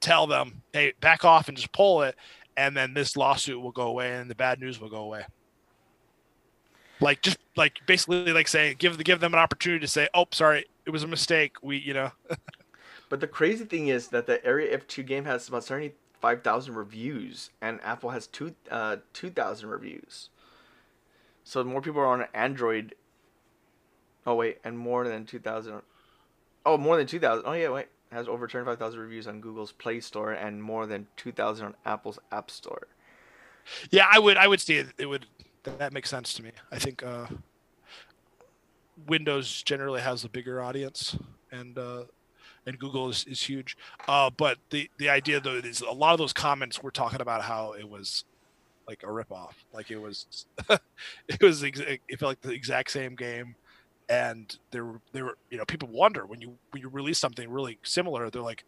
tell 0.01 0.27
them, 0.27 0.61
"Hey, 0.73 0.93
back 0.99 1.23
off 1.23 1.47
and 1.47 1.57
just 1.57 1.71
pull 1.71 2.03
it." 2.03 2.15
And 2.57 2.75
then 2.75 2.93
this 2.93 3.17
lawsuit 3.17 3.61
will 3.61 3.71
go 3.71 3.87
away 3.87 4.13
and 4.13 4.29
the 4.29 4.35
bad 4.35 4.59
news 4.59 4.79
will 4.79 4.89
go 4.89 5.01
away 5.01 5.25
like 7.01 7.21
just 7.21 7.37
like 7.57 7.73
basically 7.85 8.31
like 8.31 8.47
saying 8.47 8.73
give 8.79 8.97
the 8.97 9.03
give 9.03 9.19
them 9.19 9.33
an 9.33 9.39
opportunity 9.39 9.81
to 9.81 9.87
say 9.87 10.07
oh 10.13 10.25
sorry 10.31 10.63
it 10.85 10.91
was 10.91 11.03
a 11.03 11.07
mistake 11.07 11.57
we 11.61 11.75
you 11.77 11.93
know 11.93 12.09
But 13.09 13.19
the 13.19 13.27
crazy 13.27 13.65
thing 13.65 13.87
is 13.87 14.07
that 14.09 14.25
the 14.25 14.43
Area 14.45 14.77
F2 14.77 15.05
game 15.05 15.25
has 15.25 15.47
about 15.47 15.63
75,000 15.63 16.75
reviews, 16.75 17.51
and 17.61 17.79
Apple 17.83 18.09
has 18.09 18.27
two 18.27 18.55
uh, 18.71 18.97
2,000 19.13 19.69
reviews. 19.69 20.29
So 21.43 21.63
more 21.63 21.81
people 21.81 22.01
are 22.01 22.07
on 22.07 22.25
Android. 22.33 22.95
Oh 24.25 24.35
wait, 24.35 24.57
and 24.63 24.77
more 24.77 25.07
than 25.07 25.25
2,000. 25.25 25.81
Oh, 26.65 26.77
more 26.77 26.97
than 26.97 27.05
2,000. 27.05 27.43
Oh 27.45 27.53
yeah, 27.53 27.69
wait, 27.69 27.87
has 28.11 28.27
over 28.27 28.47
25,000 28.47 28.99
reviews 28.99 29.27
on 29.27 29.41
Google's 29.41 29.71
Play 29.71 29.99
Store 29.99 30.31
and 30.33 30.61
more 30.61 30.85
than 30.85 31.07
2,000 31.17 31.65
on 31.65 31.75
Apple's 31.85 32.19
App 32.31 32.49
Store. 32.51 32.87
yeah 33.89 34.05
i 34.11 34.19
would 34.19 34.37
i 34.37 34.47
would 34.47 34.61
see 34.61 34.75
it 34.75 34.87
it 34.99 35.07
would 35.07 35.25
that, 35.63 35.93
makes 35.93 36.09
sense 36.09 36.33
to 36.35 36.43
me. 36.43 36.51
I 36.71 36.77
think 36.79 37.03
uh 37.03 37.27
windows 39.07 39.61
generally 39.63 40.01
has 40.01 40.23
a 40.23 40.29
bigger 40.29 40.61
audience 40.61 41.17
and 41.51 41.77
uh 41.77 42.03
and 42.65 42.79
google 42.79 43.09
is, 43.09 43.25
is 43.25 43.41
huge. 43.41 43.77
Uh 44.07 44.29
but 44.29 44.57
the 44.69 44.89
the 44.97 45.09
idea 45.09 45.39
though 45.39 45.55
is 45.55 45.81
a 45.81 45.91
lot 45.91 46.13
of 46.13 46.17
those 46.19 46.33
comments 46.33 46.81
were 46.81 46.91
talking 46.91 47.21
about 47.21 47.41
how 47.43 47.73
it 47.73 47.87
was 47.87 48.23
like 48.87 49.03
a 49.03 49.07
ripoff. 49.07 49.53
Like 49.73 49.91
it 49.91 49.97
was 49.97 50.45
it 51.27 51.41
was 51.41 51.63
it 51.63 52.19
felt 52.19 52.29
like 52.29 52.41
the 52.41 52.51
exact 52.51 52.91
same 52.91 53.15
game 53.15 53.55
and 54.07 54.57
there 54.71 54.85
were 54.85 55.01
there 55.13 55.31
you 55.49 55.57
know 55.57 55.65
people 55.65 55.89
wonder 55.89 56.25
when 56.25 56.41
you 56.41 56.57
when 56.71 56.81
you 56.81 56.89
release 56.89 57.17
something 57.17 57.49
really 57.49 57.79
similar 57.83 58.29
they're 58.29 58.41
like 58.41 58.63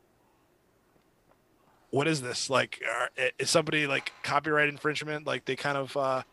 what 1.89 2.08
is 2.08 2.21
this? 2.21 2.50
Like 2.50 2.82
are, 2.86 3.10
is 3.39 3.50
somebody 3.50 3.88
like 3.88 4.12
copyright 4.23 4.69
infringement? 4.69 5.26
Like 5.26 5.45
they 5.45 5.56
kind 5.56 5.78
of 5.78 5.95
uh 5.95 6.23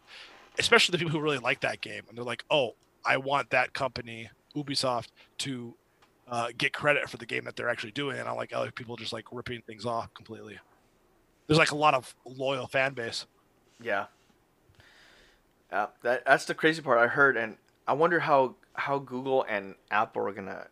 especially 0.58 0.92
the 0.92 0.98
people 0.98 1.12
who 1.12 1.20
really 1.20 1.38
like 1.38 1.60
that 1.60 1.80
game 1.80 2.02
and 2.08 2.16
they're 2.16 2.24
like 2.24 2.44
oh 2.48 2.74
i 3.04 3.16
want 3.16 3.50
that 3.50 3.72
company 3.72 4.30
ubisoft 4.54 5.08
to 5.36 5.74
uh, 6.28 6.48
get 6.56 6.72
credit 6.72 7.10
for 7.10 7.16
the 7.16 7.26
game 7.26 7.44
that 7.44 7.56
they're 7.56 7.68
actually 7.68 7.90
doing 7.90 8.16
and 8.16 8.28
i 8.28 8.32
like 8.32 8.52
other 8.54 8.70
people 8.70 8.94
just 8.94 9.12
like 9.12 9.24
ripping 9.32 9.60
things 9.62 9.84
off 9.84 10.12
completely. 10.14 10.58
There's 11.46 11.58
like 11.58 11.72
a 11.72 11.76
lot 11.76 11.94
of 11.94 12.14
loyal 12.24 12.66
fan 12.66 12.94
base. 12.94 13.26
Yeah. 13.82 14.06
Yeah, 15.70 15.88
that 16.02 16.24
that's 16.24 16.44
the 16.44 16.54
crazy 16.54 16.80
part 16.80 16.98
I 16.98 17.08
heard, 17.08 17.36
and 17.36 17.56
I 17.86 17.92
wonder 17.94 18.20
how 18.20 18.56
how 18.74 18.98
Google 18.98 19.44
and 19.48 19.74
Apple 19.90 20.26
are 20.26 20.32
gonna 20.32 20.68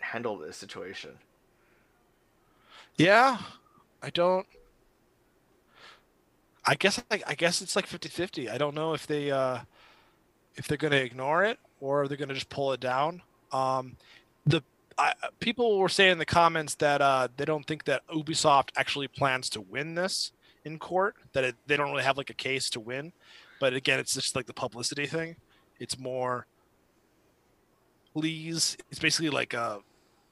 handle 0.00 0.38
this 0.38 0.56
situation. 0.56 1.18
yeah 2.96 3.38
i 4.02 4.10
don't 4.10 4.46
i 6.66 6.74
guess 6.74 7.02
I, 7.10 7.22
I 7.26 7.34
guess 7.34 7.62
it's 7.62 7.74
like 7.76 7.88
50-50 7.88 8.50
i 8.50 8.58
don't 8.58 8.74
know 8.74 8.94
if 8.94 9.06
they 9.06 9.30
uh 9.30 9.60
if 10.56 10.68
they're 10.68 10.78
to 10.92 11.02
ignore 11.02 11.44
it 11.44 11.58
or 11.80 12.06
they're 12.08 12.16
to 12.28 12.34
just 12.34 12.48
pull 12.48 12.72
it 12.72 12.80
down. 12.80 13.22
Um 13.52 13.96
the 14.46 14.62
I, 14.96 15.12
people 15.40 15.78
were 15.78 15.88
saying 15.88 16.12
in 16.12 16.18
the 16.18 16.26
comments 16.26 16.76
that 16.76 17.00
uh 17.00 17.28
they 17.36 17.44
don't 17.44 17.66
think 17.66 17.84
that 17.84 18.06
ubisoft 18.08 18.70
actually 18.76 19.08
plans 19.08 19.50
to 19.50 19.60
win 19.60 19.94
this 19.94 20.32
in 20.64 20.78
court 20.78 21.16
that 21.32 21.44
it, 21.44 21.56
they 21.66 21.76
don't 21.76 21.90
really 21.90 22.04
have 22.04 22.16
like 22.16 22.30
a 22.30 22.34
case 22.34 22.70
to 22.70 22.80
win. 22.80 23.12
But 23.60 23.74
again 23.74 23.98
it's 23.98 24.14
just 24.14 24.36
like 24.36 24.46
the 24.46 24.54
publicity 24.54 25.06
thing 25.06 25.36
it's 25.80 25.98
more 25.98 26.46
please. 28.14 28.76
It's 28.90 29.00
basically 29.00 29.30
like 29.30 29.54
a 29.54 29.80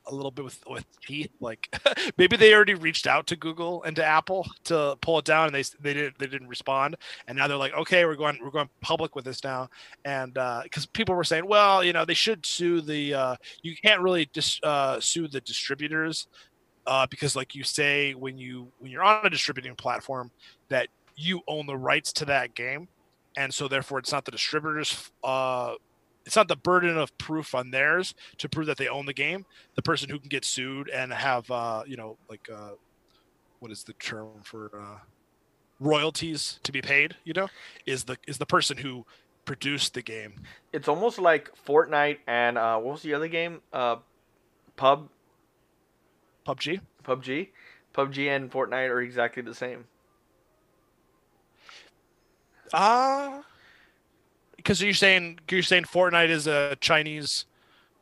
a 0.06 0.14
little 0.14 0.32
bit 0.32 0.44
with 0.44 0.58
with 0.68 0.84
teeth 1.00 1.30
like 1.38 1.72
maybe 2.18 2.36
they 2.36 2.52
already 2.52 2.74
reached 2.74 3.06
out 3.06 3.24
to 3.24 3.36
google 3.36 3.84
and 3.84 3.94
to 3.94 4.04
apple 4.04 4.44
to 4.64 4.98
pull 5.00 5.16
it 5.16 5.24
down 5.24 5.46
and 5.46 5.54
they 5.54 5.62
they 5.80 5.94
didn't 5.94 6.18
they 6.18 6.26
didn't 6.26 6.48
respond. 6.48 6.96
And 7.28 7.38
now 7.38 7.46
they're 7.46 7.56
like 7.56 7.74
okay 7.74 8.04
we're 8.04 8.16
going 8.16 8.38
we're 8.42 8.50
going 8.50 8.68
public 8.80 9.14
with 9.14 9.24
this 9.24 9.44
now. 9.44 9.68
And 10.04 10.34
because 10.64 10.86
people 10.86 11.14
were 11.14 11.24
saying 11.24 11.46
well 11.46 11.84
you 11.84 11.92
know 11.92 12.04
they 12.04 12.14
should 12.14 12.44
sue 12.44 12.80
the 12.80 13.14
uh 13.14 13.36
you 13.62 13.76
can't 13.76 14.00
really 14.00 14.28
dis, 14.32 14.58
uh, 14.64 14.98
sue 14.98 15.28
the 15.28 15.40
distributors 15.40 16.26
uh, 16.84 17.06
because 17.08 17.36
like 17.36 17.54
you 17.54 17.62
say 17.62 18.12
when 18.14 18.36
you 18.36 18.72
when 18.80 18.90
you're 18.90 19.04
on 19.04 19.24
a 19.24 19.30
distributing 19.30 19.76
platform 19.76 20.32
that 20.68 20.88
you 21.14 21.40
own 21.46 21.66
the 21.66 21.76
rights 21.76 22.12
to 22.12 22.24
that 22.24 22.56
game 22.56 22.88
and 23.36 23.52
so 23.52 23.68
therefore 23.68 23.98
it's 23.98 24.12
not 24.12 24.24
the 24.24 24.30
distributors 24.30 25.10
uh 25.24 25.74
it's 26.24 26.36
not 26.36 26.46
the 26.46 26.56
burden 26.56 26.96
of 26.96 27.16
proof 27.18 27.54
on 27.54 27.70
theirs 27.70 28.14
to 28.38 28.48
prove 28.48 28.66
that 28.66 28.76
they 28.76 28.88
own 28.88 29.06
the 29.06 29.12
game 29.12 29.44
the 29.74 29.82
person 29.82 30.08
who 30.08 30.18
can 30.18 30.28
get 30.28 30.44
sued 30.44 30.88
and 30.88 31.12
have 31.12 31.50
uh 31.50 31.82
you 31.86 31.96
know 31.96 32.16
like 32.28 32.48
uh 32.52 32.70
what 33.60 33.70
is 33.70 33.84
the 33.84 33.92
term 33.94 34.28
for 34.42 34.70
uh 34.78 34.98
royalties 35.80 36.60
to 36.62 36.70
be 36.70 36.80
paid 36.80 37.16
you 37.24 37.32
know 37.32 37.48
is 37.86 38.04
the 38.04 38.16
is 38.26 38.38
the 38.38 38.46
person 38.46 38.76
who 38.76 39.04
produced 39.44 39.94
the 39.94 40.02
game 40.02 40.34
It's 40.72 40.88
almost 40.88 41.18
like 41.18 41.50
Fortnite 41.66 42.18
and 42.26 42.56
uh, 42.56 42.78
what 42.78 42.92
was 42.92 43.02
the 43.02 43.14
other 43.14 43.28
game? 43.28 43.60
Uh, 43.72 43.96
Pub 44.76 45.08
PUBG. 46.46 46.80
PUBG. 47.04 47.48
PUBG 47.94 48.28
and 48.28 48.50
Fortnite 48.50 48.90
are 48.90 49.00
exactly 49.00 49.42
the 49.42 49.54
same. 49.54 49.84
Ah, 52.72 53.42
because 54.56 54.80
you're 54.80 54.94
saying 54.94 55.40
you're 55.50 55.62
saying 55.62 55.84
Fortnite 55.84 56.28
is 56.28 56.46
a 56.46 56.76
Chinese 56.80 57.46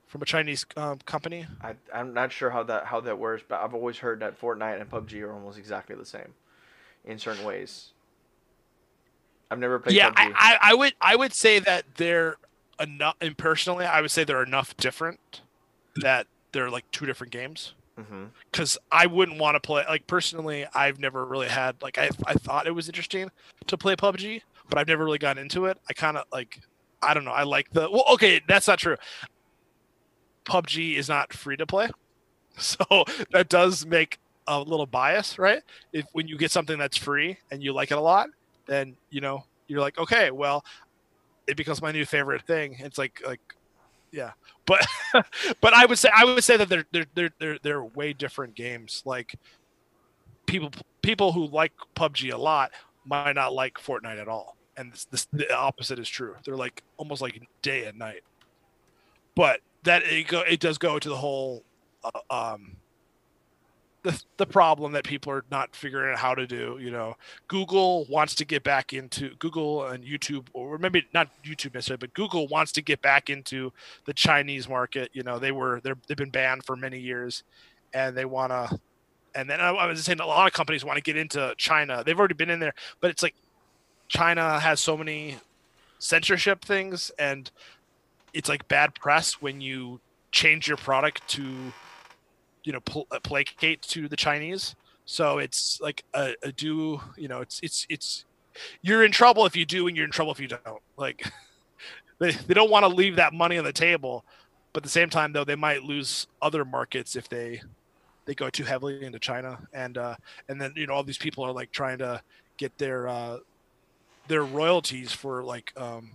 from 0.06 0.22
a 0.22 0.24
Chinese 0.24 0.66
um, 0.76 0.98
company. 1.06 1.46
I 1.62 1.74
I'm 1.94 2.12
not 2.12 2.32
sure 2.32 2.50
how 2.50 2.62
that 2.64 2.86
how 2.86 3.00
that 3.00 3.18
works, 3.18 3.42
but 3.46 3.60
I've 3.60 3.74
always 3.74 3.98
heard 3.98 4.20
that 4.20 4.40
Fortnite 4.40 4.80
and 4.80 4.90
PUBG 4.90 5.22
are 5.22 5.32
almost 5.32 5.58
exactly 5.58 5.96
the 5.96 6.06
same, 6.06 6.34
in 7.04 7.18
certain 7.18 7.44
ways. 7.44 7.90
I've 9.50 9.58
never 9.58 9.78
played 9.78 9.96
yeah, 9.96 10.10
PUBG. 10.10 10.14
I, 10.16 10.32
I, 10.34 10.58
I 10.70 10.74
would 10.74 10.94
I 11.00 11.16
would 11.16 11.32
say 11.32 11.58
that 11.60 11.84
they're 11.96 12.36
enough. 12.80 13.16
And 13.20 13.36
personally, 13.36 13.84
I 13.84 14.00
would 14.00 14.10
say 14.10 14.24
they're 14.24 14.42
enough 14.42 14.76
different 14.76 15.42
that 15.96 16.26
they're 16.52 16.70
like 16.70 16.90
two 16.90 17.06
different 17.06 17.32
games. 17.32 17.74
Because 18.50 18.78
I 18.90 19.06
wouldn't 19.06 19.38
want 19.38 19.56
to 19.56 19.60
play 19.60 19.84
like 19.86 20.06
personally. 20.06 20.64
I've 20.74 20.98
never 20.98 21.26
really 21.26 21.48
had 21.48 21.76
like 21.82 21.98
I 21.98 22.08
I 22.24 22.32
thought 22.32 22.66
it 22.66 22.70
was 22.70 22.88
interesting 22.88 23.30
to 23.66 23.76
play 23.76 23.94
PUBG, 23.94 24.40
but 24.70 24.78
I've 24.78 24.88
never 24.88 25.04
really 25.04 25.18
gotten 25.18 25.42
into 25.42 25.66
it. 25.66 25.78
I 25.88 25.92
kind 25.92 26.16
of 26.16 26.24
like 26.32 26.60
I 27.02 27.14
don't 27.14 27.24
know. 27.24 27.32
I 27.32 27.42
like 27.42 27.70
the 27.70 27.90
well. 27.90 28.04
Okay, 28.12 28.40
that's 28.46 28.68
not 28.68 28.78
true. 28.78 28.96
PUBG 30.44 30.96
is 30.96 31.08
not 31.08 31.32
free 31.32 31.56
to 31.56 31.66
play, 31.66 31.88
so 32.56 33.04
that 33.32 33.48
does 33.48 33.84
make 33.84 34.18
a 34.46 34.60
little 34.60 34.86
bias, 34.86 35.38
right? 35.38 35.62
If 35.92 36.06
when 36.12 36.28
you 36.28 36.36
get 36.36 36.50
something 36.50 36.78
that's 36.78 36.96
free 36.96 37.38
and 37.50 37.62
you 37.62 37.72
like 37.72 37.90
it 37.90 37.98
a 37.98 38.00
lot, 38.00 38.28
then 38.66 38.96
you 39.10 39.20
know 39.20 39.44
you're 39.68 39.80
like, 39.80 39.98
okay, 39.98 40.30
well, 40.30 40.64
it 41.46 41.56
becomes 41.56 41.80
my 41.80 41.92
new 41.92 42.04
favorite 42.04 42.42
thing. 42.42 42.76
It's 42.78 42.98
like 42.98 43.22
like 43.26 43.40
yeah, 44.12 44.32
but 44.66 44.86
but 45.60 45.72
I 45.72 45.86
would 45.86 45.98
say 45.98 46.10
I 46.14 46.24
would 46.24 46.44
say 46.44 46.56
that 46.56 46.68
they're 46.68 46.84
they're 46.92 47.06
they're 47.14 47.30
they're, 47.38 47.58
they're 47.62 47.84
way 47.84 48.12
different 48.12 48.54
games. 48.54 49.02
Like 49.04 49.36
people 50.46 50.70
people 51.02 51.32
who 51.32 51.46
like 51.46 51.72
PUBG 51.94 52.32
a 52.32 52.36
lot 52.36 52.72
might 53.04 53.32
not 53.32 53.52
like 53.52 53.74
Fortnite 53.74 54.20
at 54.20 54.28
all, 54.28 54.56
and 54.76 54.92
this, 54.92 55.04
this, 55.06 55.28
the 55.32 55.54
opposite 55.54 55.98
is 55.98 56.08
true. 56.08 56.36
They're 56.44 56.56
like 56.56 56.82
almost 56.96 57.22
like 57.22 57.40
day 57.62 57.84
and 57.86 57.98
night. 57.98 58.22
But 59.34 59.60
that 59.84 60.02
it 60.04 60.28
go 60.28 60.40
it 60.40 60.60
does 60.60 60.78
go 60.78 60.98
to 60.98 61.08
the 61.08 61.16
whole 61.16 61.62
uh, 62.04 62.20
um 62.30 62.76
the 64.02 64.22
the 64.38 64.46
problem 64.46 64.92
that 64.92 65.04
people 65.04 65.32
are 65.32 65.44
not 65.50 65.74
figuring 65.76 66.12
out 66.12 66.18
how 66.18 66.34
to 66.34 66.46
do. 66.46 66.78
You 66.80 66.90
know, 66.90 67.16
Google 67.48 68.06
wants 68.06 68.34
to 68.36 68.44
get 68.44 68.62
back 68.62 68.92
into 68.92 69.34
Google 69.38 69.86
and 69.86 70.04
YouTube, 70.04 70.46
or 70.52 70.78
maybe 70.78 71.06
not 71.12 71.28
YouTube 71.44 71.74
necessarily, 71.74 71.98
but 71.98 72.14
Google 72.14 72.48
wants 72.48 72.72
to 72.72 72.82
get 72.82 73.02
back 73.02 73.28
into 73.30 73.72
the 74.06 74.14
Chinese 74.14 74.68
market. 74.68 75.10
You 75.12 75.22
know, 75.22 75.38
they 75.38 75.52
were 75.52 75.80
they're, 75.82 75.96
they've 76.08 76.16
been 76.16 76.30
banned 76.30 76.64
for 76.64 76.76
many 76.76 76.98
years, 76.98 77.42
and 77.92 78.16
they 78.16 78.24
want 78.24 78.52
to. 78.52 78.78
And 79.34 79.48
then 79.48 79.60
I 79.60 79.86
was 79.86 80.02
saying 80.02 80.18
a 80.18 80.26
lot 80.26 80.48
of 80.48 80.52
companies 80.52 80.84
want 80.84 80.96
to 80.96 81.02
get 81.02 81.16
into 81.16 81.54
China. 81.56 82.02
They've 82.04 82.18
already 82.18 82.34
been 82.34 82.50
in 82.50 82.58
there, 82.58 82.74
but 83.00 83.10
it's 83.10 83.22
like 83.22 83.34
China 84.10 84.58
has 84.58 84.80
so 84.80 84.96
many 84.96 85.38
censorship 86.00 86.64
things, 86.64 87.12
and 87.16 87.50
it's 88.34 88.48
like 88.48 88.66
bad 88.66 88.94
press 88.96 89.34
when 89.34 89.60
you 89.60 90.00
change 90.32 90.66
your 90.66 90.76
product 90.76 91.26
to 91.28 91.72
you 92.64 92.72
know 92.72 92.80
pl- 92.80 93.06
uh, 93.12 93.20
placate 93.22 93.80
to 93.82 94.08
the 94.08 94.16
Chinese. 94.16 94.74
So 95.04 95.38
it's 95.38 95.80
like 95.80 96.04
a, 96.12 96.34
a, 96.42 96.52
do 96.52 97.00
you 97.16 97.28
know 97.28 97.40
it's 97.40 97.60
it's 97.62 97.86
it's 97.88 98.24
you're 98.82 99.04
in 99.04 99.12
trouble 99.12 99.46
if 99.46 99.56
you 99.56 99.64
do 99.64 99.86
and 99.86 99.96
you're 99.96 100.06
in 100.06 100.12
trouble 100.12 100.32
if 100.32 100.40
you 100.40 100.48
don't. 100.48 100.82
Like 100.96 101.24
they 102.18 102.32
they 102.32 102.54
don't 102.54 102.70
want 102.70 102.82
to 102.82 102.88
leave 102.88 103.16
that 103.16 103.32
money 103.32 103.58
on 103.58 103.64
the 103.64 103.72
table, 103.72 104.24
but 104.72 104.80
at 104.80 104.84
the 104.84 104.90
same 104.90 105.08
time 105.08 105.32
though 105.32 105.44
they 105.44 105.54
might 105.54 105.84
lose 105.84 106.26
other 106.42 106.64
markets 106.64 107.14
if 107.14 107.28
they 107.28 107.62
they 108.26 108.34
go 108.34 108.50
too 108.50 108.64
heavily 108.64 109.04
into 109.04 109.20
China 109.20 109.56
and 109.72 109.96
uh 109.98 110.16
and 110.48 110.60
then 110.60 110.72
you 110.74 110.88
know 110.88 110.94
all 110.94 111.04
these 111.04 111.18
people 111.18 111.44
are 111.44 111.52
like 111.52 111.70
trying 111.70 111.98
to 111.98 112.20
get 112.58 112.76
their 112.76 113.06
uh 113.06 113.38
their 114.30 114.44
royalties 114.44 115.10
for 115.10 115.42
like 115.42 115.72
um 115.76 116.12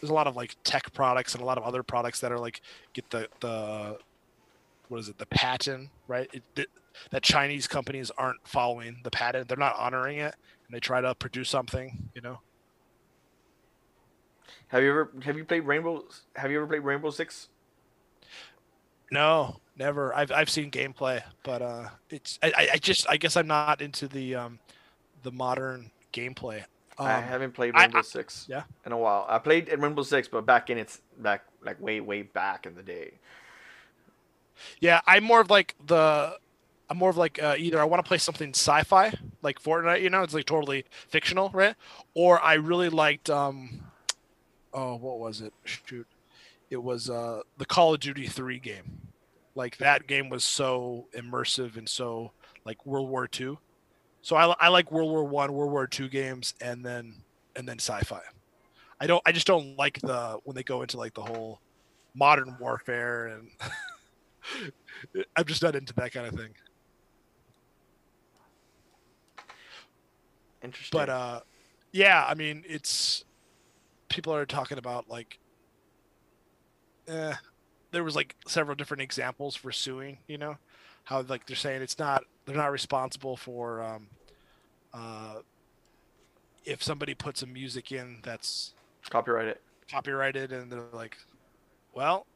there's 0.00 0.10
a 0.10 0.14
lot 0.14 0.26
of 0.26 0.36
like 0.36 0.56
tech 0.64 0.90
products 0.94 1.34
and 1.34 1.42
a 1.42 1.44
lot 1.44 1.58
of 1.58 1.64
other 1.64 1.82
products 1.82 2.18
that 2.20 2.32
are 2.32 2.38
like 2.38 2.62
get 2.94 3.08
the 3.10 3.28
the 3.40 3.98
what 4.88 5.00
is 5.00 5.10
it 5.10 5.18
the 5.18 5.26
patent 5.26 5.90
right? 6.08 6.30
It, 6.32 6.42
it, 6.56 6.68
that 7.10 7.22
chinese 7.22 7.66
companies 7.66 8.10
aren't 8.16 8.38
following 8.48 9.00
the 9.04 9.10
patent. 9.10 9.48
They're 9.48 9.58
not 9.58 9.76
honoring 9.76 10.16
it 10.16 10.34
and 10.66 10.74
they 10.74 10.80
try 10.80 11.02
to 11.02 11.14
produce 11.14 11.50
something 11.50 12.08
you 12.14 12.22
know? 12.22 12.40
Have 14.68 14.82
you 14.82 14.88
ever 14.88 15.12
have 15.22 15.36
you 15.36 15.44
played 15.44 15.66
rainbow 15.66 16.04
have 16.36 16.50
you 16.50 16.56
ever 16.56 16.66
played 16.66 16.84
rainbow 16.84 17.10
six? 17.10 17.50
No 19.12 19.60
never. 19.76 20.16
I've, 20.16 20.32
I've 20.32 20.48
seen 20.48 20.70
gameplay 20.70 21.22
but 21.42 21.60
uh 21.60 21.88
it's 22.08 22.38
I, 22.42 22.68
I 22.72 22.78
just 22.78 23.06
i 23.10 23.18
guess 23.18 23.36
i'm 23.36 23.46
not 23.46 23.82
into 23.82 24.08
the 24.08 24.36
um 24.36 24.58
the 25.22 25.32
modern 25.32 25.90
gameplay 26.14 26.64
um, 26.98 27.06
I 27.06 27.20
haven't 27.20 27.52
played 27.52 27.74
Rainbow 27.74 27.98
I, 27.98 28.02
Six 28.02 28.46
yeah. 28.48 28.62
in 28.84 28.92
a 28.92 28.98
while. 28.98 29.26
I 29.28 29.38
played 29.38 29.72
Rainbow 29.78 30.02
Six, 30.02 30.28
but 30.28 30.46
back 30.46 30.70
in 30.70 30.78
its 30.78 31.00
back 31.18 31.44
like 31.64 31.80
way 31.80 32.00
way 32.00 32.22
back 32.22 32.66
in 32.66 32.74
the 32.74 32.82
day. 32.82 33.14
Yeah, 34.80 35.00
I'm 35.06 35.24
more 35.24 35.40
of 35.40 35.50
like 35.50 35.74
the 35.86 36.38
I'm 36.88 36.96
more 36.98 37.10
of 37.10 37.16
like 37.16 37.42
uh, 37.42 37.56
either 37.58 37.80
I 37.80 37.84
want 37.84 38.04
to 38.04 38.08
play 38.08 38.18
something 38.18 38.50
sci-fi 38.50 39.12
like 39.46 39.62
Fortnite, 39.62 40.02
you 40.02 40.10
know, 40.10 40.24
it's 40.24 40.34
like 40.34 40.44
totally 40.44 40.84
fictional, 41.08 41.50
right? 41.54 41.76
Or 42.14 42.42
I 42.42 42.54
really 42.54 42.88
liked 42.88 43.30
um 43.30 43.80
oh, 44.74 44.96
what 44.96 45.20
was 45.20 45.40
it? 45.40 45.52
Shoot. 45.64 46.06
It 46.68 46.82
was 46.82 47.08
uh 47.08 47.42
the 47.56 47.64
Call 47.64 47.94
of 47.94 48.00
Duty 48.00 48.26
3 48.26 48.58
game. 48.58 49.12
Like 49.54 49.78
that 49.78 50.08
game 50.08 50.28
was 50.28 50.42
so 50.42 51.06
immersive 51.14 51.76
and 51.76 51.88
so 51.88 52.32
like 52.64 52.84
World 52.84 53.08
War 53.08 53.28
2. 53.28 53.56
So 54.26 54.34
I, 54.34 54.52
I 54.58 54.68
like 54.70 54.90
World 54.90 55.12
War 55.12 55.22
1, 55.22 55.52
World 55.52 55.70
War 55.70 55.86
2 55.86 56.08
games 56.08 56.52
and 56.60 56.84
then 56.84 57.14
and 57.54 57.68
then 57.68 57.78
sci-fi. 57.78 58.20
I 59.00 59.06
don't 59.06 59.22
I 59.24 59.30
just 59.30 59.46
don't 59.46 59.78
like 59.78 60.00
the 60.00 60.40
when 60.42 60.56
they 60.56 60.64
go 60.64 60.82
into 60.82 60.96
like 60.96 61.14
the 61.14 61.22
whole 61.22 61.60
modern 62.12 62.56
warfare 62.58 63.28
and 63.28 63.50
I'm 65.36 65.44
just 65.44 65.62
not 65.62 65.76
into 65.76 65.94
that 65.94 66.12
kind 66.12 66.26
of 66.26 66.34
thing. 66.34 66.54
Interesting. 70.60 70.98
But 70.98 71.08
uh, 71.08 71.40
yeah, 71.92 72.26
I 72.28 72.34
mean, 72.34 72.64
it's 72.66 73.24
people 74.08 74.34
are 74.34 74.44
talking 74.44 74.78
about 74.78 75.08
like, 75.08 75.38
eh, 77.06 77.34
there 77.92 78.02
was 78.02 78.16
like 78.16 78.34
several 78.48 78.74
different 78.74 79.02
examples 79.02 79.54
for 79.54 79.70
suing. 79.70 80.18
You 80.26 80.38
know, 80.38 80.56
how 81.04 81.22
like 81.22 81.46
they're 81.46 81.54
saying 81.54 81.82
it's 81.82 82.00
not 82.00 82.24
they're 82.44 82.56
not 82.56 82.72
responsible 82.72 83.36
for 83.36 83.80
um, 83.80 84.08
uh, 84.96 85.34
if 86.64 86.82
somebody 86.82 87.14
puts 87.14 87.42
a 87.42 87.46
music 87.46 87.92
in 87.92 88.18
that's 88.22 88.74
copyrighted 89.10 89.58
copyrighted 89.90 90.52
and 90.52 90.70
they're 90.70 90.82
like 90.92 91.16
well 91.94 92.26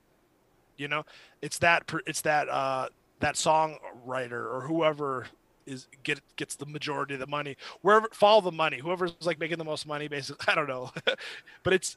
you 0.77 0.87
know 0.87 1.05
it's 1.43 1.59
that 1.59 1.91
it's 2.07 2.21
that 2.21 2.49
uh 2.49 2.89
that 3.19 3.35
songwriter 3.35 4.33
or 4.33 4.65
whoever 4.67 5.27
is 5.67 5.89
get 6.05 6.21
gets 6.37 6.55
the 6.55 6.67
majority 6.67 7.15
of 7.15 7.21
the 7.21 7.27
money 7.27 7.57
wherever 7.83 8.09
follow 8.13 8.41
the 8.41 8.53
money 8.53 8.79
whoever's 8.79 9.15
like 9.23 9.41
making 9.41 9.59
the 9.59 9.65
most 9.65 9.87
money 9.87 10.07
basically 10.07 10.45
i 10.53 10.55
don't 10.55 10.69
know. 10.69 10.91
But 11.63 11.73
it's 11.73 11.97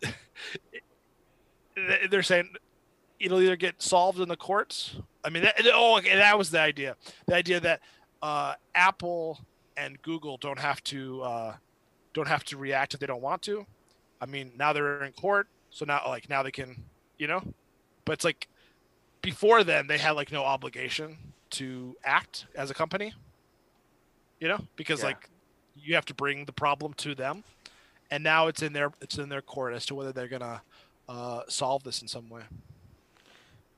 they're 2.09 2.23
saying 2.23 2.49
it'll 3.19 3.41
either 3.41 3.55
get 3.55 3.81
solved 3.81 4.19
in 4.19 4.27
the 4.27 4.35
courts. 4.35 4.97
I 5.23 5.29
mean 5.29 5.43
that, 5.43 5.55
oh 5.73 5.97
okay, 5.97 6.15
that 6.15 6.37
was 6.37 6.51
the 6.51 6.59
idea. 6.59 6.95
The 7.27 7.35
idea 7.35 7.59
that 7.61 7.81
uh, 8.21 8.55
apple 8.75 9.39
and 9.77 10.01
google 10.01 10.37
don't 10.37 10.59
have 10.59 10.83
to 10.83 11.21
uh, 11.21 11.55
don't 12.13 12.27
have 12.27 12.43
to 12.45 12.57
react 12.57 12.93
if 12.93 12.99
they 12.99 13.07
don't 13.07 13.21
want 13.21 13.41
to. 13.43 13.65
I 14.21 14.25
mean 14.25 14.51
now 14.57 14.73
they're 14.73 15.03
in 15.03 15.13
court 15.13 15.47
so 15.69 15.85
now 15.85 16.01
like 16.07 16.29
now 16.29 16.43
they 16.43 16.51
can 16.51 16.83
you 17.17 17.27
know? 17.27 17.41
But 18.05 18.13
it's 18.13 18.25
like 18.25 18.47
before 19.21 19.63
then 19.63 19.87
they 19.87 19.97
had 19.97 20.11
like 20.11 20.31
no 20.31 20.43
obligation 20.43 21.17
to 21.51 21.95
act 22.03 22.45
as 22.55 22.69
a 22.69 22.73
company 22.73 23.13
you 24.39 24.49
know? 24.49 24.59
Because 24.75 24.99
yeah. 24.99 25.07
like 25.07 25.29
you 25.75 25.95
have 25.95 26.05
to 26.05 26.13
bring 26.13 26.45
the 26.45 26.51
problem 26.51 26.93
to 26.95 27.15
them. 27.15 27.43
And 28.11 28.23
now 28.23 28.47
it's 28.47 28.61
in 28.61 28.73
their 28.73 28.91
it's 29.01 29.17
in 29.17 29.29
their 29.29 29.41
court 29.41 29.73
as 29.73 29.85
to 29.87 29.95
whether 29.95 30.11
they're 30.11 30.27
gonna 30.27 30.61
uh, 31.09 31.41
solve 31.47 31.83
this 31.83 32.01
in 32.01 32.07
some 32.07 32.29
way. 32.29 32.43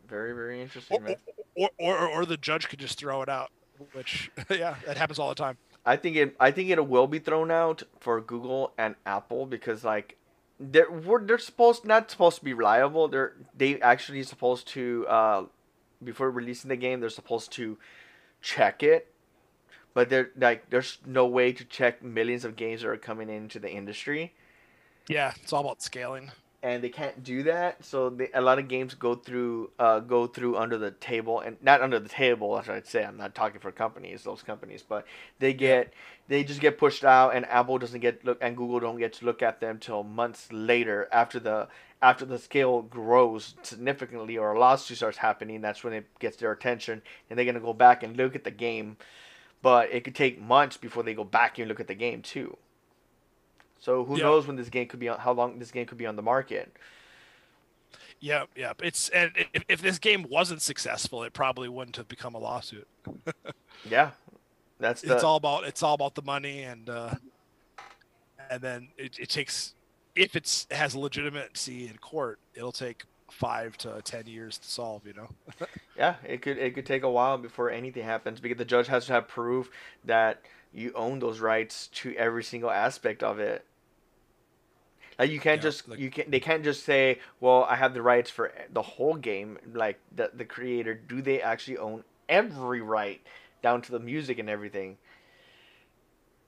Very 0.07 0.33
very 0.33 0.61
interesting 0.61 1.15
or, 1.55 1.69
or, 1.79 1.97
or, 1.97 2.07
or 2.09 2.25
the 2.25 2.37
judge 2.37 2.67
could 2.67 2.79
just 2.79 2.99
throw 2.99 3.21
it 3.21 3.29
out 3.29 3.49
which 3.93 4.29
yeah 4.49 4.75
that 4.85 4.97
happens 4.97 5.19
all 5.19 5.29
the 5.29 5.35
time 5.35 5.57
i 5.85 5.95
think 5.95 6.15
it 6.15 6.35
i 6.39 6.51
think 6.51 6.69
it 6.69 6.87
will 6.87 7.07
be 7.07 7.19
thrown 7.19 7.51
out 7.51 7.83
for 7.99 8.19
google 8.21 8.73
and 8.77 8.95
apple 9.05 9.45
because 9.45 9.83
like 9.83 10.17
they're 10.59 10.87
they're 11.21 11.37
supposed 11.37 11.85
not 11.85 12.09
supposed 12.09 12.39
to 12.39 12.45
be 12.45 12.53
reliable. 12.53 13.07
They're 13.07 13.33
they 13.55 13.79
actually 13.81 14.23
supposed 14.23 14.67
to 14.69 15.05
uh, 15.07 15.45
before 16.03 16.31
releasing 16.31 16.69
the 16.69 16.75
game, 16.75 16.99
they're 16.99 17.09
supposed 17.09 17.51
to 17.53 17.77
check 18.41 18.83
it, 18.83 19.11
but 19.93 20.09
they're 20.09 20.31
like 20.37 20.69
there's 20.69 20.99
no 21.05 21.25
way 21.25 21.51
to 21.51 21.65
check 21.65 22.01
millions 22.01 22.45
of 22.45 22.55
games 22.55 22.81
that 22.81 22.87
are 22.87 22.97
coming 22.97 23.29
into 23.29 23.59
the 23.59 23.69
industry. 23.69 24.33
Yeah, 25.07 25.33
it's 25.41 25.51
all 25.53 25.61
about 25.61 25.81
scaling 25.81 26.31
and 26.65 26.83
they 26.83 26.89
can't 26.89 27.23
do 27.23 27.43
that. 27.43 27.85
So 27.85 28.09
they, 28.09 28.29
a 28.33 28.41
lot 28.41 28.57
of 28.57 28.67
games 28.67 28.95
go 28.95 29.13
through 29.13 29.69
uh, 29.77 29.99
go 29.99 30.25
through 30.25 30.57
under 30.57 30.79
the 30.79 30.89
table 30.89 31.39
and 31.39 31.57
not 31.61 31.81
under 31.81 31.99
the 31.99 32.09
table. 32.09 32.57
As 32.57 32.67
I'd 32.67 32.87
say, 32.87 33.05
I'm 33.05 33.17
not 33.17 33.35
talking 33.35 33.59
for 33.59 33.71
companies, 33.71 34.23
those 34.23 34.41
companies, 34.41 34.83
but 34.87 35.05
they 35.37 35.53
get 35.53 35.93
they 36.27 36.43
just 36.43 36.61
get 36.61 36.79
pushed 36.79 37.05
out, 37.05 37.35
and 37.35 37.45
Apple 37.45 37.77
doesn't 37.77 37.99
get 37.99 38.25
look 38.25 38.39
and 38.41 38.57
Google 38.57 38.79
don't 38.79 38.97
get 38.97 39.13
to 39.13 39.25
look 39.25 39.43
at 39.43 39.59
them 39.59 39.77
till 39.77 40.01
months 40.01 40.51
later 40.51 41.07
after 41.11 41.39
the 41.39 41.67
after 42.01 42.25
the 42.25 42.39
scale 42.39 42.81
grows 42.81 43.53
significantly 43.61 44.35
or 44.35 44.53
a 44.53 44.59
lawsuit 44.59 44.97
starts 44.97 45.19
happening. 45.19 45.61
That's 45.61 45.83
when 45.83 45.93
it 45.93 46.07
gets 46.17 46.37
their 46.37 46.51
attention, 46.51 47.03
and 47.29 47.37
they're 47.37 47.45
gonna 47.45 47.59
go 47.59 47.73
back 47.73 48.01
and 48.01 48.17
look 48.17 48.35
at 48.35 48.43
the 48.43 48.49
game. 48.49 48.97
But 49.61 49.91
it 49.91 50.03
could 50.03 50.15
take 50.15 50.41
months 50.41 50.77
before 50.77 51.03
they 51.03 51.13
go 51.13 51.23
back 51.23 51.59
and 51.59 51.67
look 51.67 51.79
at 51.79 51.87
the 51.87 51.93
game 51.93 52.23
too. 52.23 52.57
So 53.85 54.03
who 54.03 54.17
knows 54.17 54.47
when 54.47 54.55
this 54.55 54.69
game 54.69 54.87
could 54.87 54.99
be 54.99 55.09
on? 55.09 55.19
How 55.19 55.31
long 55.31 55.59
this 55.59 55.69
game 55.69 55.85
could 55.85 55.99
be 55.99 56.07
on 56.07 56.15
the 56.15 56.23
market? 56.23 56.75
Yeah, 58.19 58.45
yeah. 58.55 58.73
It's 58.81 59.09
and 59.09 59.31
if, 59.53 59.63
if 59.69 59.81
this 59.83 59.99
game 59.99 60.25
wasn't 60.27 60.63
successful, 60.63 61.21
it 61.21 61.33
probably 61.33 61.69
wouldn't 61.69 61.95
have 61.97 62.07
become 62.07 62.33
a 62.33 62.39
lawsuit. 62.39 62.87
yeah, 63.87 64.11
that's 64.79 65.03
the... 65.03 65.13
it's 65.13 65.23
all 65.23 65.35
about 65.35 65.65
it's 65.65 65.83
all 65.83 65.93
about 65.93 66.15
the 66.15 66.23
money 66.23 66.63
and 66.63 66.89
uh, 66.89 67.13
and 68.49 68.59
then 68.59 68.87
it, 68.97 69.19
it 69.19 69.29
takes 69.29 69.75
if 70.15 70.35
it's 70.35 70.65
it 70.71 70.77
has 70.77 70.95
legitimacy 70.95 71.87
in 71.87 71.97
court, 71.99 72.39
it'll 72.55 72.71
take 72.71 73.03
five 73.29 73.77
to 73.77 74.01
ten 74.03 74.25
years 74.25 74.57
to 74.57 74.67
solve. 74.67 75.05
You 75.05 75.13
know. 75.13 75.29
yeah, 75.95 76.15
it 76.27 76.41
could 76.41 76.57
it 76.57 76.73
could 76.73 76.87
take 76.87 77.03
a 77.03 77.11
while 77.11 77.37
before 77.37 77.69
anything 77.69 78.03
happens 78.03 78.39
because 78.39 78.57
the 78.57 78.65
judge 78.65 78.87
has 78.87 79.05
to 79.05 79.13
have 79.13 79.27
proof 79.27 79.69
that 80.05 80.41
you 80.73 80.91
own 80.95 81.19
those 81.19 81.39
rights 81.39 81.85
to 81.89 82.15
every 82.15 82.43
single 82.43 82.71
aspect 82.71 83.21
of 83.21 83.37
it. 83.37 83.63
Like 85.17 85.29
you 85.31 85.39
can't 85.39 85.61
yeah, 85.61 85.61
just 85.61 85.87
like, 85.87 85.99
you 85.99 86.09
can 86.09 86.29
they 86.29 86.39
can't 86.39 86.63
just 86.63 86.83
say, 86.83 87.19
"Well, 87.39 87.63
I 87.63 87.75
have 87.75 87.93
the 87.93 88.01
rights 88.01 88.29
for 88.29 88.51
the 88.71 88.81
whole 88.81 89.15
game." 89.15 89.57
Like 89.73 89.99
the 90.13 90.31
the 90.33 90.45
creator, 90.45 90.93
do 90.93 91.21
they 91.21 91.41
actually 91.41 91.77
own 91.77 92.03
every 92.27 92.81
right 92.81 93.21
down 93.61 93.81
to 93.83 93.91
the 93.91 93.99
music 93.99 94.39
and 94.39 94.49
everything? 94.49 94.97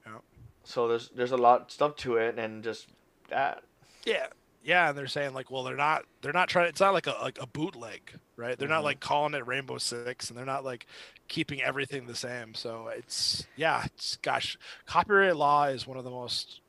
Yeah. 0.05 0.19
So 0.63 0.87
there's 0.87 1.09
there's 1.09 1.31
a 1.31 1.37
lot 1.37 1.61
of 1.61 1.71
stuff 1.71 1.95
to 1.97 2.17
it, 2.17 2.37
and 2.37 2.63
just 2.63 2.87
that. 3.29 3.63
Yeah, 4.05 4.27
yeah, 4.63 4.89
and 4.89 4.97
they're 4.97 5.07
saying 5.07 5.33
like, 5.33 5.51
well, 5.51 5.63
they're 5.63 5.75
not 5.75 6.05
they're 6.21 6.33
not 6.33 6.49
trying. 6.49 6.67
It's 6.69 6.79
not 6.79 6.93
like 6.93 7.07
a 7.07 7.11
like 7.21 7.37
a 7.41 7.47
bootleg, 7.47 8.19
right? 8.35 8.57
They're 8.57 8.67
Mhm. 8.67 8.69
not 8.69 8.83
like 8.83 8.99
calling 8.99 9.33
it 9.33 9.45
Rainbow 9.47 9.77
Six, 9.77 10.29
and 10.29 10.37
they're 10.37 10.45
not 10.45 10.63
like 10.65 10.87
keeping 11.27 11.61
everything 11.61 12.07
the 12.07 12.15
same. 12.15 12.53
So 12.53 12.87
it's 12.87 13.47
yeah, 13.55 13.83
it's 13.85 14.17
gosh, 14.17 14.57
copyright 14.85 15.35
law 15.35 15.65
is 15.65 15.85
one 15.87 15.97
of 15.97 16.03
the 16.03 16.09
most 16.11 16.61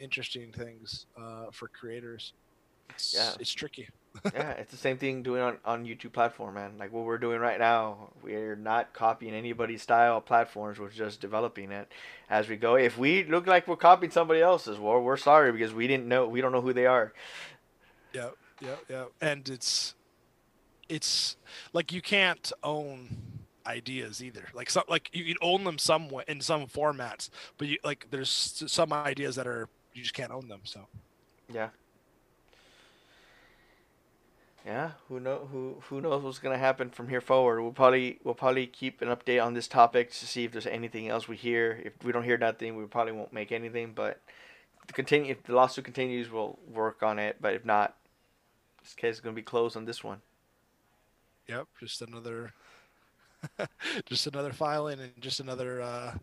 interesting 0.00 0.52
things 0.52 1.06
uh, 1.20 1.46
for 1.52 1.68
creators. 1.68 2.32
It's, 2.90 3.14
Yeah. 3.14 3.32
it's 3.38 3.52
tricky. 3.52 3.88
yeah, 4.34 4.50
it's 4.52 4.72
the 4.72 4.76
same 4.76 4.98
thing 4.98 5.22
doing 5.22 5.40
on, 5.40 5.58
on 5.64 5.84
YouTube 5.86 6.12
platform, 6.12 6.54
man. 6.54 6.72
Like 6.78 6.92
what 6.92 7.04
we're 7.04 7.18
doing 7.18 7.38
right 7.38 7.60
now, 7.60 8.10
we're 8.22 8.56
not 8.56 8.92
copying 8.92 9.34
anybody's 9.34 9.82
style 9.82 10.16
of 10.16 10.26
platforms. 10.26 10.80
We're 10.80 10.88
just 10.90 11.20
developing 11.20 11.70
it 11.70 11.92
as 12.28 12.48
we 12.48 12.56
go. 12.56 12.74
If 12.74 12.98
we 12.98 13.22
look 13.24 13.46
like 13.46 13.68
we're 13.68 13.76
copying 13.76 14.10
somebody 14.10 14.40
else's, 14.40 14.80
well, 14.80 15.00
we're 15.00 15.16
sorry 15.16 15.52
because 15.52 15.72
we 15.72 15.86
didn't 15.86 16.08
know. 16.08 16.26
We 16.26 16.40
don't 16.40 16.50
know 16.50 16.60
who 16.60 16.72
they 16.72 16.86
are. 16.86 17.12
Yeah, 18.12 18.30
yeah, 18.60 18.76
yeah. 18.88 19.04
And 19.20 19.48
it's 19.48 19.94
it's 20.88 21.36
like 21.72 21.92
you 21.92 22.02
can't 22.02 22.50
own 22.64 23.16
ideas 23.64 24.22
either. 24.24 24.48
Like 24.52 24.70
some 24.70 24.84
like 24.88 25.08
you 25.12 25.24
can 25.24 25.36
own 25.40 25.62
them 25.62 25.78
some 25.78 26.10
in 26.26 26.40
some 26.40 26.66
formats, 26.66 27.30
but 27.58 27.68
you 27.68 27.78
like 27.84 28.08
there's 28.10 28.64
some 28.66 28.92
ideas 28.92 29.36
that 29.36 29.46
are 29.46 29.68
you 29.94 30.02
just 30.02 30.14
can't 30.14 30.30
own 30.32 30.48
them. 30.48 30.60
So 30.64 30.86
Yeah. 31.52 31.70
Yeah, 34.64 34.92
who 35.08 35.20
know 35.20 35.48
who 35.50 35.76
who 35.88 36.00
knows 36.02 36.22
what's 36.22 36.38
gonna 36.38 36.58
happen 36.58 36.90
from 36.90 37.08
here 37.08 37.22
forward? 37.22 37.62
We'll 37.62 37.72
probably 37.72 38.18
we'll 38.24 38.34
probably 38.34 38.66
keep 38.66 39.00
an 39.00 39.08
update 39.08 39.42
on 39.42 39.54
this 39.54 39.66
topic 39.66 40.10
to 40.10 40.26
see 40.26 40.44
if 40.44 40.52
there's 40.52 40.66
anything 40.66 41.08
else 41.08 41.26
we 41.28 41.36
hear. 41.36 41.80
If 41.84 41.94
we 42.04 42.12
don't 42.12 42.24
hear 42.24 42.36
nothing, 42.36 42.76
we 42.76 42.84
probably 42.84 43.12
won't 43.14 43.32
make 43.32 43.52
anything. 43.52 43.92
But 43.94 44.20
the 44.86 44.92
continue, 44.92 45.32
if 45.32 45.42
the 45.44 45.54
lawsuit 45.54 45.84
continues, 45.86 46.30
we'll 46.30 46.58
work 46.68 47.02
on 47.02 47.18
it. 47.18 47.36
But 47.40 47.54
if 47.54 47.64
not, 47.64 47.96
this 48.82 48.92
case 48.94 49.14
is 49.14 49.20
gonna 49.20 49.34
be 49.34 49.42
closed 49.42 49.76
on 49.78 49.86
this 49.86 50.04
one. 50.04 50.20
yep, 51.48 51.66
just 51.80 52.02
another 52.02 52.52
just 54.04 54.26
another 54.26 54.52
filing 54.52 55.00
and 55.00 55.12
just 55.20 55.40
another 55.40 55.80
uh 55.80 56.14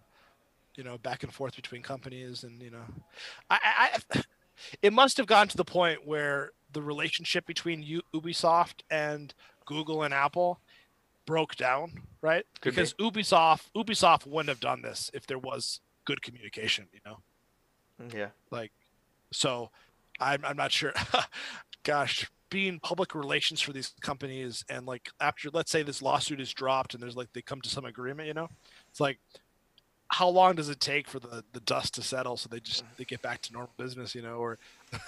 you 0.77 0.83
know 0.83 0.97
back 0.99 1.23
and 1.23 1.33
forth 1.33 1.55
between 1.55 1.81
companies 1.81 2.43
and 2.43 2.61
you 2.61 2.71
know 2.71 2.85
I, 3.49 3.99
I 4.13 4.21
it 4.81 4.93
must 4.93 5.17
have 5.17 5.27
gotten 5.27 5.49
to 5.49 5.57
the 5.57 5.65
point 5.65 6.05
where 6.05 6.51
the 6.71 6.81
relationship 6.81 7.45
between 7.45 7.83
U- 7.83 8.01
Ubisoft 8.13 8.81
and 8.89 9.33
Google 9.65 10.03
and 10.03 10.13
Apple 10.13 10.59
broke 11.25 11.55
down, 11.55 11.91
right? 12.21 12.45
Could 12.61 12.75
be. 12.75 12.81
because 12.81 12.93
Ubisoft 12.95 13.63
Ubisoft 13.75 14.25
wouldn't 14.25 14.49
have 14.49 14.59
done 14.59 14.81
this 14.81 15.11
if 15.13 15.27
there 15.27 15.39
was 15.39 15.81
good 16.05 16.21
communication, 16.21 16.87
you 16.93 16.99
know. 17.05 17.17
Mm, 18.01 18.13
yeah. 18.13 18.27
Like, 18.51 18.71
so 19.31 19.69
I'm 20.19 20.43
I'm 20.45 20.57
not 20.57 20.71
sure. 20.71 20.93
Gosh, 21.83 22.29
being 22.49 22.79
public 22.79 23.13
relations 23.13 23.61
for 23.61 23.73
these 23.73 23.93
companies 24.01 24.63
and 24.69 24.85
like 24.85 25.09
after 25.19 25.49
let's 25.51 25.71
say 25.71 25.83
this 25.83 26.01
lawsuit 26.01 26.39
is 26.39 26.53
dropped 26.53 26.93
and 26.93 27.03
there's 27.03 27.15
like 27.15 27.31
they 27.33 27.41
come 27.41 27.61
to 27.61 27.69
some 27.69 27.85
agreement, 27.85 28.27
you 28.27 28.33
know, 28.33 28.49
it's 28.89 28.99
like 28.99 29.19
how 30.09 30.29
long 30.29 30.55
does 30.55 30.69
it 30.69 30.79
take 30.79 31.07
for 31.07 31.19
the, 31.19 31.43
the 31.53 31.59
dust 31.61 31.95
to 31.95 32.01
settle 32.01 32.37
so 32.37 32.47
they 32.49 32.59
just 32.59 32.83
they 32.97 33.03
get 33.03 33.21
back 33.21 33.41
to 33.43 33.53
normal 33.53 33.73
business, 33.77 34.15
you 34.15 34.21
know, 34.21 34.35
or 34.37 34.57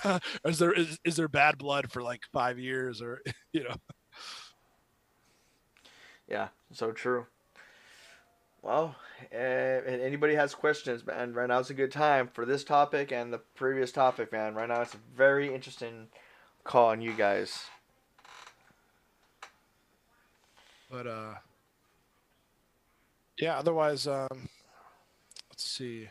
is 0.46 0.60
there 0.60 0.74
is, 0.74 1.00
is 1.06 1.16
there 1.16 1.28
bad 1.28 1.58
blood 1.58 1.92
for 1.92 2.02
like 2.02 2.22
five 2.34 2.60
years 2.60 3.02
or 3.02 3.22
you 3.54 3.64
know 3.64 3.76
Yeah. 6.28 6.50
So 6.72 6.92
true. 6.92 7.26
Well, 8.62 8.96
uh, 9.34 9.36
and 9.38 10.02
anybody 10.02 10.36
has 10.36 10.54
questions, 10.54 11.06
man, 11.06 11.34
right 11.34 11.48
now 11.48 11.60
is 11.60 11.70
a 11.70 11.74
good 11.74 11.92
time 11.92 12.28
for 12.28 12.46
this 12.46 12.64
topic 12.64 13.12
and 13.12 13.32
the 13.34 13.38
previous 13.56 13.92
topic, 13.92 14.32
man. 14.32 14.54
Right 14.54 14.68
now 14.68 14.82
it's 14.82 14.94
a 14.94 15.00
very 15.16 15.54
interesting 15.54 16.08
call 16.66 16.90
on 16.90 17.02
you 17.02 17.14
guys. 17.14 17.66
but 20.90 21.08
uh 21.08 21.34
yeah 23.38 23.58
otherwise 23.58 24.08
um 24.08 24.50
let's 25.60 25.70
see. 25.70 26.08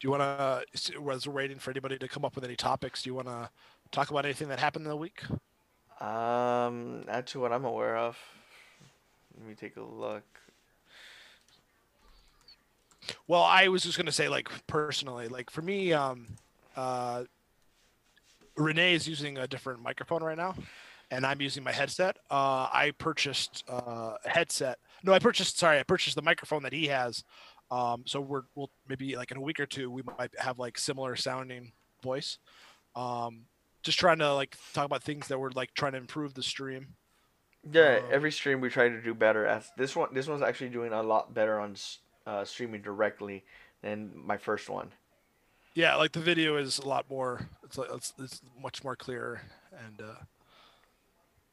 Do 0.00 0.06
you 0.06 0.10
want 0.10 0.22
to 0.22 0.98
was 0.98 1.28
waiting 1.28 1.58
for 1.58 1.70
anybody 1.70 1.98
to 1.98 2.08
come 2.08 2.24
up 2.24 2.34
with 2.34 2.44
any 2.44 2.56
topics? 2.56 3.02
Do 3.02 3.10
you 3.10 3.14
want 3.14 3.28
to 3.28 3.50
talk 3.90 4.10
about 4.10 4.24
anything 4.24 4.48
that 4.48 4.58
happened 4.58 4.86
in 4.86 4.88
the 4.88 4.96
week? 4.96 5.22
Um, 6.00 7.04
not 7.06 7.26
to 7.28 7.40
what 7.40 7.52
I'm 7.52 7.66
aware 7.66 7.98
of. 7.98 8.16
Let 9.36 9.46
me 9.46 9.54
take 9.54 9.76
a 9.76 9.82
look. 9.82 10.24
well 13.26 13.42
i 13.42 13.68
was 13.68 13.82
just 13.84 13.96
going 13.96 14.04
to 14.04 14.12
say 14.12 14.28
like 14.28 14.50
personally 14.66 15.28
like 15.28 15.48
for 15.48 15.62
me 15.62 15.94
um 15.94 16.26
uh 16.76 17.24
renee 18.56 18.92
is 18.92 19.08
using 19.08 19.38
a 19.38 19.46
different 19.48 19.80
microphone 19.82 20.22
right 20.22 20.36
now 20.36 20.54
and 21.10 21.24
i'm 21.24 21.40
using 21.40 21.64
my 21.64 21.72
headset. 21.72 22.18
Uh 22.30 22.68
i 22.70 22.92
purchased 22.98 23.64
uh, 23.70 24.12
a 24.22 24.28
headset. 24.28 24.78
No 25.04 25.14
i 25.14 25.18
purchased 25.18 25.58
sorry 25.58 25.78
i 25.78 25.84
purchased 25.84 26.16
the 26.16 26.22
microphone 26.22 26.62
that 26.64 26.72
he 26.74 26.88
has 26.88 27.24
um 27.70 28.04
so 28.06 28.20
we're 28.20 28.42
we'll 28.54 28.70
maybe 28.88 29.16
like 29.16 29.30
in 29.30 29.36
a 29.36 29.40
week 29.40 29.60
or 29.60 29.66
two 29.66 29.90
we 29.90 30.02
might 30.18 30.32
have 30.38 30.58
like 30.58 30.78
similar 30.78 31.16
sounding 31.16 31.72
voice 32.02 32.38
um 32.96 33.46
just 33.82 33.98
trying 33.98 34.18
to 34.18 34.34
like 34.34 34.56
talk 34.74 34.86
about 34.86 35.02
things 35.02 35.28
that 35.28 35.38
we're 35.38 35.50
like 35.50 35.74
trying 35.74 35.92
to 35.92 35.98
improve 35.98 36.34
the 36.34 36.42
stream 36.42 36.96
Yeah, 37.70 38.00
Um, 38.04 38.10
every 38.10 38.32
stream 38.32 38.60
we 38.60 38.70
try 38.70 38.88
to 38.88 39.02
do 39.02 39.14
better. 39.14 39.46
As 39.46 39.72
this 39.76 39.96
one, 39.96 40.14
this 40.14 40.28
one's 40.28 40.42
actually 40.42 40.70
doing 40.70 40.92
a 40.92 41.02
lot 41.02 41.34
better 41.34 41.58
on 41.60 41.76
uh, 42.26 42.44
streaming 42.44 42.82
directly 42.82 43.44
than 43.82 44.12
my 44.14 44.36
first 44.36 44.68
one. 44.70 44.92
yeah 45.74 45.94
like 45.96 46.12
the 46.12 46.20
video 46.20 46.56
is 46.56 46.78
a 46.78 46.86
lot 46.88 47.08
more 47.10 47.48
it's 47.64 47.78
like 47.78 47.88
it's, 47.94 48.12
it's 48.18 48.42
much 48.60 48.82
more 48.84 48.96
clear 48.96 49.42
and 49.86 50.00
uh 50.00 50.14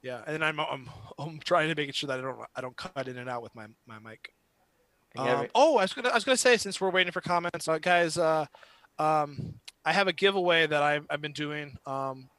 yeah 0.01 0.21
and 0.27 0.43
i'm 0.43 0.59
i'm 0.59 0.89
i'm 1.17 1.39
trying 1.39 1.69
to 1.69 1.75
make 1.75 1.93
sure 1.93 2.07
that 2.07 2.19
i 2.19 2.21
don't 2.21 2.39
i 2.55 2.61
don't 2.61 2.77
cut 2.77 3.07
in 3.07 3.17
and 3.17 3.29
out 3.29 3.41
with 3.43 3.55
my 3.55 3.67
my 3.87 3.99
mic 3.99 4.19
And 4.19 4.19
you 4.19 4.21
have 4.21 4.34
Um, 5.17 5.47
oh, 5.55 5.77
I 5.77 5.83
was 5.83 5.93
gonna 5.93 6.09
I 6.09 6.15
was 6.15 6.23
gonna 6.23 6.37
say 6.37 6.57
since 6.57 6.79
we're 6.79 6.89
waiting 6.89 7.11
for 7.11 7.21
comments, 7.21 7.67
uh, 7.67 7.77
guys, 7.79 8.17
uh, 8.17 8.45
um, 8.99 9.55
I 9.83 9.93
have 9.93 10.07
a 10.07 10.13
giveaway 10.13 10.67
that 10.67 10.81
I've, 10.81 11.05
I've 11.09 11.21
been 11.21 11.33
doing, 11.33 11.77
um, 11.85 12.29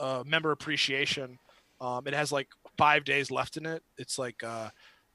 uh, 0.00 0.22
member 0.26 0.52
appreciation. 0.52 1.38
Um, 1.80 2.06
it 2.06 2.14
has 2.14 2.32
like 2.32 2.48
five 2.78 3.04
days 3.04 3.30
left 3.30 3.56
in 3.56 3.66
it. 3.66 3.82
It's 3.98 4.18
like 4.18 4.42
uh, 4.42 4.70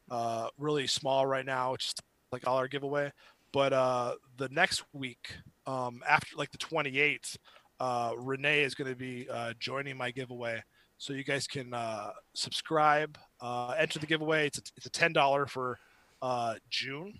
uh, 0.09 0.49
really 0.57 0.87
small 0.87 1.25
right 1.25 1.45
now. 1.45 1.73
It's 1.73 1.85
just 1.85 2.01
like 2.31 2.47
all 2.47 2.57
our 2.57 2.67
giveaway. 2.67 3.11
But 3.51 3.73
uh, 3.73 4.13
the 4.37 4.49
next 4.49 4.83
week, 4.93 5.35
um, 5.65 6.01
after 6.07 6.37
like 6.37 6.51
the 6.51 6.57
28th, 6.59 7.37
uh, 7.79 8.13
Renee 8.17 8.61
is 8.63 8.75
going 8.75 8.89
to 8.89 8.95
be 8.95 9.27
uh, 9.29 9.53
joining 9.59 9.97
my 9.97 10.11
giveaway. 10.11 10.61
So 10.97 11.13
you 11.13 11.23
guys 11.23 11.47
can 11.47 11.73
uh, 11.73 12.11
subscribe, 12.35 13.17
uh, 13.41 13.73
enter 13.77 13.99
the 13.99 14.05
giveaway. 14.05 14.47
It's 14.47 14.59
a, 14.59 14.61
it's 14.75 14.85
a 14.85 14.91
ten 14.91 15.13
dollar 15.13 15.45
for 15.45 15.79
uh, 16.21 16.55
June. 16.69 17.19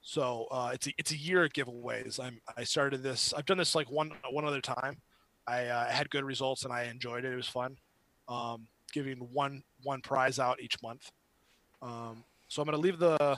So 0.00 0.46
uh, 0.50 0.70
it's 0.74 0.88
a, 0.88 0.92
it's 0.98 1.10
a 1.12 1.16
year 1.16 1.44
of 1.44 1.52
giveaways. 1.52 2.18
I'm 2.18 2.40
I 2.56 2.64
started 2.64 3.02
this. 3.02 3.32
I've 3.32 3.46
done 3.46 3.58
this 3.58 3.74
like 3.74 3.90
one 3.90 4.12
one 4.30 4.44
other 4.44 4.60
time. 4.60 4.98
I 5.46 5.66
uh, 5.66 5.88
had 5.88 6.10
good 6.10 6.24
results 6.24 6.64
and 6.64 6.72
I 6.72 6.84
enjoyed 6.84 7.24
it. 7.24 7.32
It 7.32 7.36
was 7.36 7.48
fun. 7.48 7.76
Um, 8.28 8.66
giving 8.92 9.18
one 9.32 9.62
one 9.82 10.00
prize 10.00 10.38
out 10.38 10.60
each 10.60 10.82
month. 10.82 11.10
Um, 11.80 12.24
so 12.48 12.62
I'm 12.62 12.66
gonna 12.66 12.78
leave 12.78 12.98
the. 12.98 13.36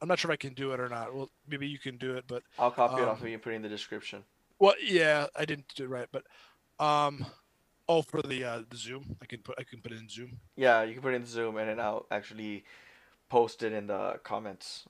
I'm 0.00 0.08
not 0.08 0.18
sure 0.18 0.30
if 0.30 0.34
I 0.34 0.36
can 0.36 0.54
do 0.54 0.72
it 0.72 0.80
or 0.80 0.88
not. 0.88 1.14
Well, 1.14 1.28
maybe 1.48 1.66
you 1.66 1.78
can 1.78 1.98
do 1.98 2.14
it, 2.14 2.24
but 2.28 2.42
I'll 2.58 2.70
copy 2.70 3.02
it 3.02 3.04
um, 3.04 3.10
off 3.10 3.20
of 3.20 3.26
you 3.26 3.34
and 3.34 3.42
put 3.42 3.52
it 3.52 3.56
in 3.56 3.62
the 3.62 3.68
description. 3.68 4.22
well, 4.60 4.74
yeah, 4.82 5.26
I 5.36 5.44
didn't 5.44 5.66
do 5.74 5.84
it 5.84 5.88
right, 5.90 6.08
but 6.12 6.24
um, 6.84 7.26
oh, 7.88 8.02
for 8.02 8.22
the 8.22 8.44
uh, 8.44 8.62
the 8.70 8.76
Zoom, 8.76 9.16
I 9.20 9.26
can 9.26 9.40
put 9.40 9.56
I 9.58 9.64
can 9.64 9.80
put 9.80 9.92
it 9.92 9.98
in 9.98 10.08
Zoom. 10.08 10.38
Yeah, 10.56 10.82
you 10.84 10.94
can 10.94 11.02
put 11.02 11.14
it 11.14 11.16
in 11.16 11.26
Zoom 11.26 11.56
and 11.56 11.68
then 11.68 11.80
I'll 11.80 12.06
actually 12.10 12.64
post 13.28 13.62
it 13.62 13.72
in 13.72 13.86
the 13.86 14.20
comments. 14.22 14.84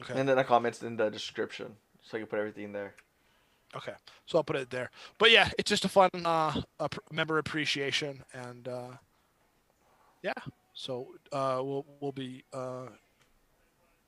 Okay. 0.00 0.18
And 0.18 0.28
then 0.28 0.36
the 0.36 0.44
comments 0.44 0.82
in 0.82 0.96
the 0.96 1.10
description. 1.10 1.76
So 2.02 2.16
you 2.16 2.24
can 2.24 2.30
put 2.30 2.38
everything 2.38 2.72
there. 2.72 2.94
Okay, 3.76 3.92
so 4.26 4.38
I'll 4.38 4.44
put 4.44 4.56
it 4.56 4.70
there. 4.70 4.90
But 5.18 5.30
yeah, 5.30 5.48
it's 5.56 5.68
just 5.68 5.84
a 5.84 5.88
fun 5.88 6.10
uh, 6.24 6.60
member 7.12 7.38
appreciation, 7.38 8.24
and 8.32 8.66
uh, 8.66 8.90
yeah, 10.22 10.32
so 10.74 11.06
uh, 11.30 11.60
we'll 11.62 11.86
we'll 12.00 12.10
be 12.10 12.42
uh, 12.52 12.86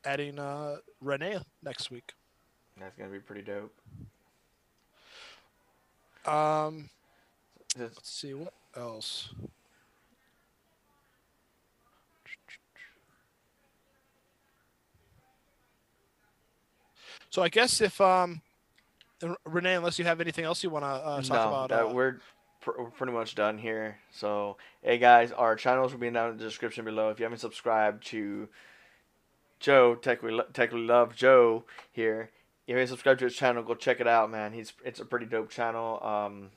adding 0.04 0.40
uh, 0.40 0.78
Renee 1.00 1.38
next 1.62 1.92
week. 1.92 2.12
That's 2.80 2.96
gonna 2.96 3.10
be 3.10 3.20
pretty 3.20 3.42
dope. 3.42 3.72
Um, 6.26 6.88
let's 7.78 8.10
see 8.10 8.34
what 8.34 8.54
else. 8.76 9.30
So 17.32 17.42
I 17.42 17.48
guess 17.48 17.80
if 17.80 17.98
um, 17.98 18.42
Renee, 19.46 19.76
unless 19.76 19.98
you 19.98 20.04
have 20.04 20.20
anything 20.20 20.44
else 20.44 20.62
you 20.62 20.68
want 20.68 20.84
to 20.84 20.88
uh, 20.88 21.22
talk 21.22 21.30
no, 21.30 21.48
about, 21.48 21.68
that 21.70 21.86
uh, 21.86 21.88
we're 21.88 22.20
pr- 22.60 22.72
we're 22.78 22.90
pretty 22.90 23.14
much 23.14 23.34
done 23.34 23.56
here. 23.56 23.96
So, 24.10 24.58
hey 24.82 24.98
guys, 24.98 25.32
our 25.32 25.56
channels 25.56 25.92
will 25.92 25.98
be 25.98 26.10
down 26.10 26.32
in 26.32 26.36
the 26.36 26.44
description 26.44 26.84
below. 26.84 27.08
If 27.08 27.18
you 27.18 27.24
haven't 27.24 27.38
subscribed 27.38 28.04
to 28.08 28.50
Joe 29.60 29.94
Tech, 29.94 30.22
we 30.22 30.30
Lo- 30.30 30.44
Tech 30.52 30.72
We 30.72 30.80
Love 30.80 31.16
Joe 31.16 31.64
here. 31.90 32.28
If 32.64 32.68
you 32.68 32.74
haven't 32.74 32.88
subscribed 32.88 33.20
to 33.20 33.24
his 33.24 33.34
channel, 33.34 33.62
go 33.62 33.74
check 33.76 34.00
it 34.00 34.06
out, 34.06 34.30
man. 34.30 34.52
He's 34.52 34.74
it's 34.84 35.00
a 35.00 35.04
pretty 35.06 35.24
dope 35.24 35.48
channel. 35.48 36.04
Um, 36.04 36.50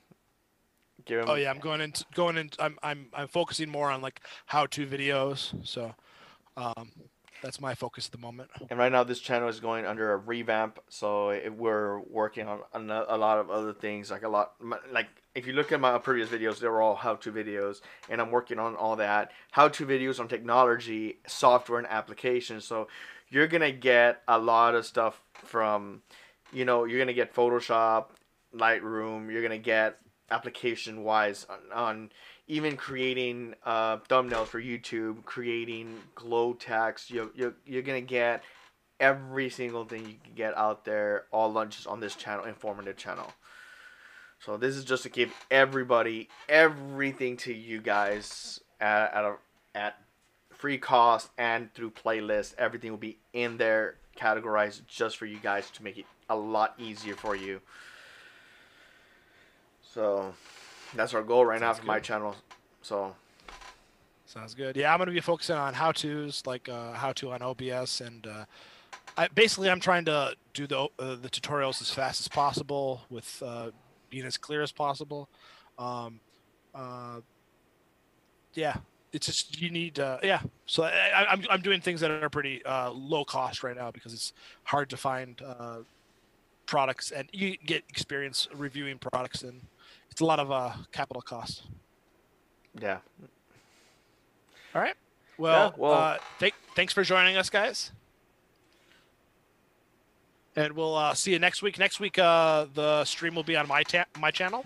Give 1.06 1.22
'em- 1.22 1.30
Oh 1.30 1.36
yeah, 1.36 1.52
I'm 1.52 1.60
going 1.60 1.80
into 1.80 2.04
going 2.14 2.36
in. 2.36 2.50
I'm 2.60 2.78
I'm 2.84 3.08
I'm 3.14 3.30
focusing 3.30 3.70
more 3.70 3.90
on 3.90 4.02
like 4.02 4.20
how-to 4.48 4.86
videos. 4.86 5.66
So, 5.66 5.96
um, 6.58 6.92
that's 7.46 7.62
my 7.62 7.76
focus 7.76 8.08
at 8.08 8.12
the 8.12 8.18
moment. 8.18 8.50
And 8.72 8.80
right 8.80 8.92
now, 8.92 9.04
this 9.04 9.20
channel 9.20 9.48
is 9.48 9.60
going 9.60 9.86
under 9.86 10.14
a 10.14 10.18
revamp, 10.18 10.80
so 10.90 11.30
it, 11.30 11.56
we're 11.56 12.00
working 12.00 12.48
on, 12.48 12.62
a 12.74 13.18
lot 13.18 13.38
of 13.38 13.52
other 13.52 13.72
things. 13.72 14.10
Like 14.10 14.24
a 14.24 14.30
lot, 14.30 14.54
like 14.92 15.08
if 15.36 15.46
you 15.46 15.54
look 15.54 15.72
at 15.72 15.80
my 15.80 15.98
previous 16.00 16.30
videos, 16.30 16.60
they 16.60 16.68
were 16.68 16.82
all 16.82 16.96
how-to 16.96 17.32
videos, 17.32 17.82
and 18.10 18.20
I'm 18.20 18.32
working 18.32 18.58
on 18.58 18.76
all 18.76 18.96
that 18.96 19.32
how-to 19.52 19.86
videos 19.86 20.20
on 20.20 20.28
technology, 20.28 21.20
software, 21.28 21.78
and 21.78 21.88
applications. 21.88 22.66
So 22.66 22.88
you're 23.30 23.48
gonna 23.48 23.72
get 23.72 24.24
a 24.28 24.40
lot 24.40 24.74
of 24.74 24.86
stuff 24.86 25.22
from, 25.36 26.02
you 26.52 26.66
know, 26.66 26.86
you're 26.86 27.00
gonna 27.00 27.14
get 27.14 27.36
Photoshop, 27.36 28.06
Lightroom. 28.56 29.32
You're 29.32 29.44
gonna 29.44 29.60
get 29.60 30.00
application-wise 30.32 31.46
on, 31.48 31.60
on 31.72 32.10
even 32.48 32.78
creating 32.78 33.56
uh, 33.66 33.98
thumbnails 33.98 34.48
for 34.48 34.62
YouTube, 34.62 35.24
creating 35.26 35.98
glow 36.14 36.54
text. 36.54 37.10
You 37.10 37.32
you 37.36 37.54
you're 37.66 37.82
gonna 37.82 38.02
get 38.02 38.44
every 39.00 39.50
single 39.50 39.86
thing 39.86 40.06
you 40.06 40.16
can 40.24 40.34
get 40.36 40.56
out 40.58 40.86
there, 40.86 41.26
all 41.32 41.52
lunches 41.52 41.86
on 41.86 42.00
this 42.00 42.16
channel, 42.16 42.46
informative 42.46 42.98
channel. 42.98 43.32
So 44.40 44.58
this 44.58 44.76
is 44.76 44.86
just 44.86 45.04
to 45.04 45.10
give 45.10 45.34
everybody 45.50 46.30
everything 46.48 47.38
to 47.38 47.54
you 47.54 47.82
guys 47.82 48.60
at 48.80 49.14
at, 49.14 49.26
a, 49.26 49.36
at 49.74 50.02
free 50.52 50.78
cost 50.78 51.30
and 51.38 51.74
through 51.74 51.92
playlist. 51.92 52.54
Everything 52.58 52.92
will 52.92 52.98
be 52.98 53.18
in 53.34 53.58
there, 53.58 53.96
categorized 54.18 54.82
just 54.88 55.18
for 55.18 55.26
you 55.26 55.40
guys 55.40 55.70
to 55.72 55.84
make 55.84 55.98
it 55.98 56.06
a 56.30 56.36
lot 56.36 56.76
easier 56.78 57.16
for 57.16 57.36
you. 57.36 57.62
So 59.82 60.34
that's 60.96 61.14
our 61.14 61.24
goal 61.24 61.46
right 61.46 61.60
now 61.60 61.74
Sounds 61.74 61.80
for 61.80 61.86
my 61.86 62.00
channel. 62.00 62.36
So 62.82 63.16
Sounds 64.26 64.56
good. 64.56 64.76
Yeah, 64.76 64.92
I'm 64.92 64.98
going 64.98 65.08
to 65.08 65.14
be 65.14 65.20
focusing 65.20 65.56
on 65.56 65.74
how-tos, 65.76 66.44
like 66.46 66.68
uh, 66.68 66.94
how-to 66.94 67.32
on 67.32 67.42
OBS, 67.44 68.02
and 68.02 68.26
uh, 68.26 68.46
I, 69.18 69.28
basically 69.28 69.70
I'm 69.70 69.80
trying 69.80 70.06
to 70.06 70.36
do 70.54 70.66
the 70.66 70.80
uh, 71.00 71.16
the 71.16 71.30
tutorials 71.30 71.82
as 71.82 71.92
fast 71.92 72.20
as 72.22 72.28
possible 72.28 73.02
with 73.10 73.42
uh, 73.46 73.70
being 74.10 74.26
as 74.26 74.36
clear 74.36 74.64
as 74.64 74.72
possible. 74.72 75.30
Um, 75.78 76.20
uh, 76.74 77.22
yeah, 78.56 78.78
it's 79.14 79.28
just 79.28 79.62
you 79.62 79.70
need. 79.70 80.00
Uh, 80.00 80.18
yeah, 80.24 80.42
so 80.66 80.84
I, 80.84 80.90
I, 80.90 81.26
I'm 81.32 81.46
I'm 81.50 81.62
doing 81.62 81.80
things 81.80 82.02
that 82.02 82.10
are 82.10 82.30
pretty 82.30 82.66
uh, 82.66 82.90
low 82.92 83.26
cost 83.26 83.64
right 83.64 83.76
now 83.76 83.92
because 83.92 84.14
it's 84.14 84.34
hard 84.64 84.90
to 84.90 84.98
find 84.98 85.40
uh, 85.46 85.78
products 86.66 87.12
and 87.12 87.30
you 87.32 87.58
get 87.58 87.84
experience 87.90 88.48
reviewing 88.56 88.98
products 88.98 89.44
and 89.44 89.62
it's 90.16 90.22
a 90.22 90.26
lot 90.26 90.40
of 90.40 90.50
uh, 90.50 90.72
capital 90.94 91.22
cost. 91.22 91.64
yeah, 92.80 93.00
All 94.74 94.82
right. 94.82 94.94
Well, 95.38 95.74
well- 95.78 95.92
uh, 95.92 96.18
th- 96.40 96.54
thanks 96.74 96.94
for 96.94 97.04
joining 97.04 97.36
us, 97.36 97.50
guys. 97.50 97.92
And 100.56 100.72
we'll 100.72 100.96
uh, 100.96 101.14
see 101.14 101.32
you 101.34 101.40
next 101.40 101.62
week. 101.62 101.78
Next 101.78 102.00
week, 102.00 102.18
uh, 102.18 102.68
the 102.74 103.04
stream 103.04 103.36
will 103.36 103.44
be 103.44 103.58
on 103.58 103.68
my 103.68 103.84
ta- 103.84 104.06
my 104.18 104.32
channel, 104.32 104.66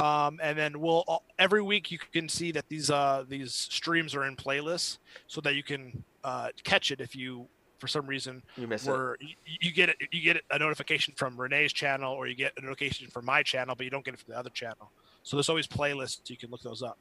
um, 0.00 0.40
and 0.42 0.58
then 0.58 0.80
we'll 0.80 1.04
uh, 1.06 1.18
every 1.38 1.62
week 1.62 1.92
you 1.92 2.00
can 2.12 2.28
see 2.28 2.50
that 2.50 2.68
these 2.68 2.90
uh, 2.90 3.24
these 3.28 3.54
streams 3.54 4.12
are 4.16 4.24
in 4.26 4.34
playlists, 4.34 4.98
so 5.28 5.40
that 5.42 5.54
you 5.54 5.62
can 5.62 6.02
uh, 6.24 6.48
catch 6.64 6.90
it 6.90 7.00
if 7.00 7.14
you, 7.14 7.46
for 7.78 7.88
some 7.88 8.06
reason, 8.06 8.42
you 8.56 8.66
miss 8.66 8.86
it. 8.86 8.90
you, 9.20 9.34
you 9.60 9.72
get 9.72 9.88
it 9.90 9.96
you 10.12 10.20
get 10.22 10.42
a 10.50 10.58
notification 10.58 11.14
from 11.16 11.36
Renee's 11.36 11.72
channel 11.72 12.12
or 12.12 12.26
you 12.26 12.34
get 12.34 12.52
a 12.58 12.60
notification 12.60 13.08
from 13.08 13.24
my 13.24 13.42
channel, 13.42 13.74
but 13.76 13.84
you 13.84 13.90
don't 13.90 14.04
get 14.04 14.14
it 14.14 14.20
from 14.20 14.32
the 14.32 14.38
other 14.38 14.50
channel. 14.50 14.90
So 15.22 15.36
there's 15.36 15.48
always 15.48 15.66
playlists. 15.66 16.28
You 16.30 16.36
can 16.36 16.50
look 16.50 16.62
those 16.62 16.82
up. 16.82 16.98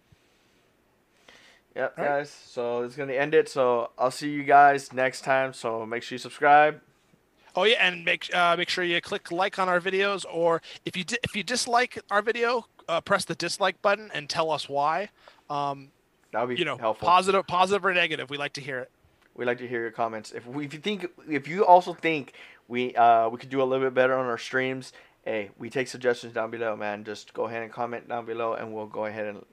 Yep, 1.76 1.94
All 1.98 2.04
right. 2.04 2.10
guys. 2.12 2.30
So 2.30 2.84
it's 2.84 2.96
gonna 2.96 3.14
end 3.14 3.34
it. 3.36 3.50
So 3.50 3.92
I'll 3.98 4.12
see 4.12 4.30
you 4.30 4.44
guys 4.44 4.92
next 4.94 5.22
time. 5.22 5.54
So 5.54 5.86
make 5.86 6.04
sure 6.04 6.16
you 6.16 6.20
subscribe. 6.20 6.82
Oh 7.56 7.64
yeah, 7.64 7.88
and 7.88 8.06
make 8.06 8.34
uh, 8.36 8.56
make 8.56 8.70
sure 8.70 8.84
you 8.84 9.02
click 9.02 9.32
like 9.32 9.58
on 9.58 9.68
our 9.68 9.80
videos, 9.80 10.26
or 10.32 10.62
if 10.86 10.96
you 10.96 11.04
di- 11.04 11.18
if 11.24 11.36
you 11.36 11.44
dislike 11.44 12.00
our 12.12 12.22
video, 12.22 12.66
uh, 12.88 13.02
press 13.02 13.26
the 13.26 13.36
dislike 13.36 13.82
button 13.82 14.12
and 14.14 14.30
tell 14.30 14.52
us 14.52 14.70
why. 14.70 15.10
Um, 15.50 15.92
That 16.34 16.42
would 16.42 16.56
be 16.56 16.60
you 16.60 16.66
know, 16.66 16.78
helpful. 16.78 17.08
positive, 17.08 17.48
positive 17.48 17.84
or 17.86 17.94
negative. 17.94 18.30
We 18.30 18.38
like 18.38 18.54
to 18.54 18.62
hear 18.62 18.80
it. 18.80 18.92
We 19.38 19.46
like 19.46 19.60
to 19.60 19.68
hear 19.68 19.82
your 19.82 19.92
comments. 19.92 20.32
If 20.32 20.46
we, 20.46 20.66
if 20.66 20.74
you 20.74 20.80
think, 20.80 21.08
if 21.30 21.48
you 21.48 21.66
also 21.66 21.94
think 21.94 22.34
we 22.68 22.96
uh 22.96 23.30
we 23.30 23.38
could 23.38 23.50
do 23.50 23.62
a 23.62 23.64
little 23.64 23.86
bit 23.86 23.94
better 23.94 24.16
on 24.18 24.26
our 24.26 24.38
streams, 24.38 24.92
hey, 25.24 25.52
we 25.58 25.70
take 25.70 25.88
suggestions 25.88 26.34
down 26.34 26.52
below, 26.52 26.76
man. 26.76 27.04
Just 27.04 27.34
go 27.34 27.46
ahead 27.46 27.64
and 27.64 27.72
comment 27.72 28.10
down 28.10 28.26
below, 28.26 28.54
and 28.54 28.74
we'll 28.74 28.88
go 28.88 29.06
ahead 29.06 29.28
and 29.28 29.46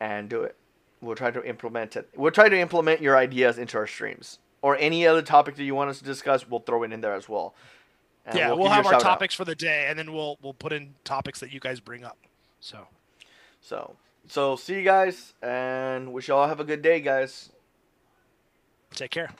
and 0.00 0.28
do 0.28 0.42
it. 0.42 0.56
We'll 1.00 1.16
try 1.16 1.30
to 1.30 1.44
implement 1.46 1.96
it. 1.96 2.08
We'll 2.16 2.32
try 2.32 2.48
to 2.48 2.58
implement 2.58 3.00
your 3.00 3.16
ideas 3.16 3.58
into 3.58 3.78
our 3.78 3.86
streams 3.86 4.38
or 4.62 4.76
any 4.78 5.06
other 5.06 5.22
topic 5.22 5.56
that 5.56 5.64
you 5.64 5.74
want 5.74 5.90
us 5.90 5.98
to 5.98 6.04
discuss. 6.04 6.48
We'll 6.48 6.60
throw 6.60 6.82
it 6.82 6.92
in 6.92 7.00
there 7.00 7.14
as 7.14 7.28
well. 7.28 7.54
And 8.24 8.36
yeah, 8.36 8.50
we'll, 8.52 8.64
you 8.64 8.70
have 8.70 8.86
our 8.86 8.94
shout 8.94 9.02
out. 9.02 9.02
topics 9.02 9.34
for 9.34 9.44
the 9.44 9.54
day, 9.54 9.86
and 9.88 9.98
then 9.98 10.12
we'll 10.12 10.36
we'll 10.42 10.54
put 10.54 10.72
in 10.72 10.94
topics 11.04 11.40
that 11.40 11.52
you 11.52 11.60
guys 11.60 11.78
bring 11.80 12.04
up. 12.04 12.18
So 12.60 12.88
So 13.60 13.96
so 14.26 14.56
see 14.56 14.74
you 14.74 14.82
guys, 14.82 15.34
and 15.42 16.12
wish 16.12 16.28
you 16.28 16.34
all 16.34 16.48
have 16.48 16.58
a 16.60 16.64
good 16.64 16.82
day, 16.82 17.00
guys. 17.00 17.50
Take 18.94 19.10
care. 19.10 19.30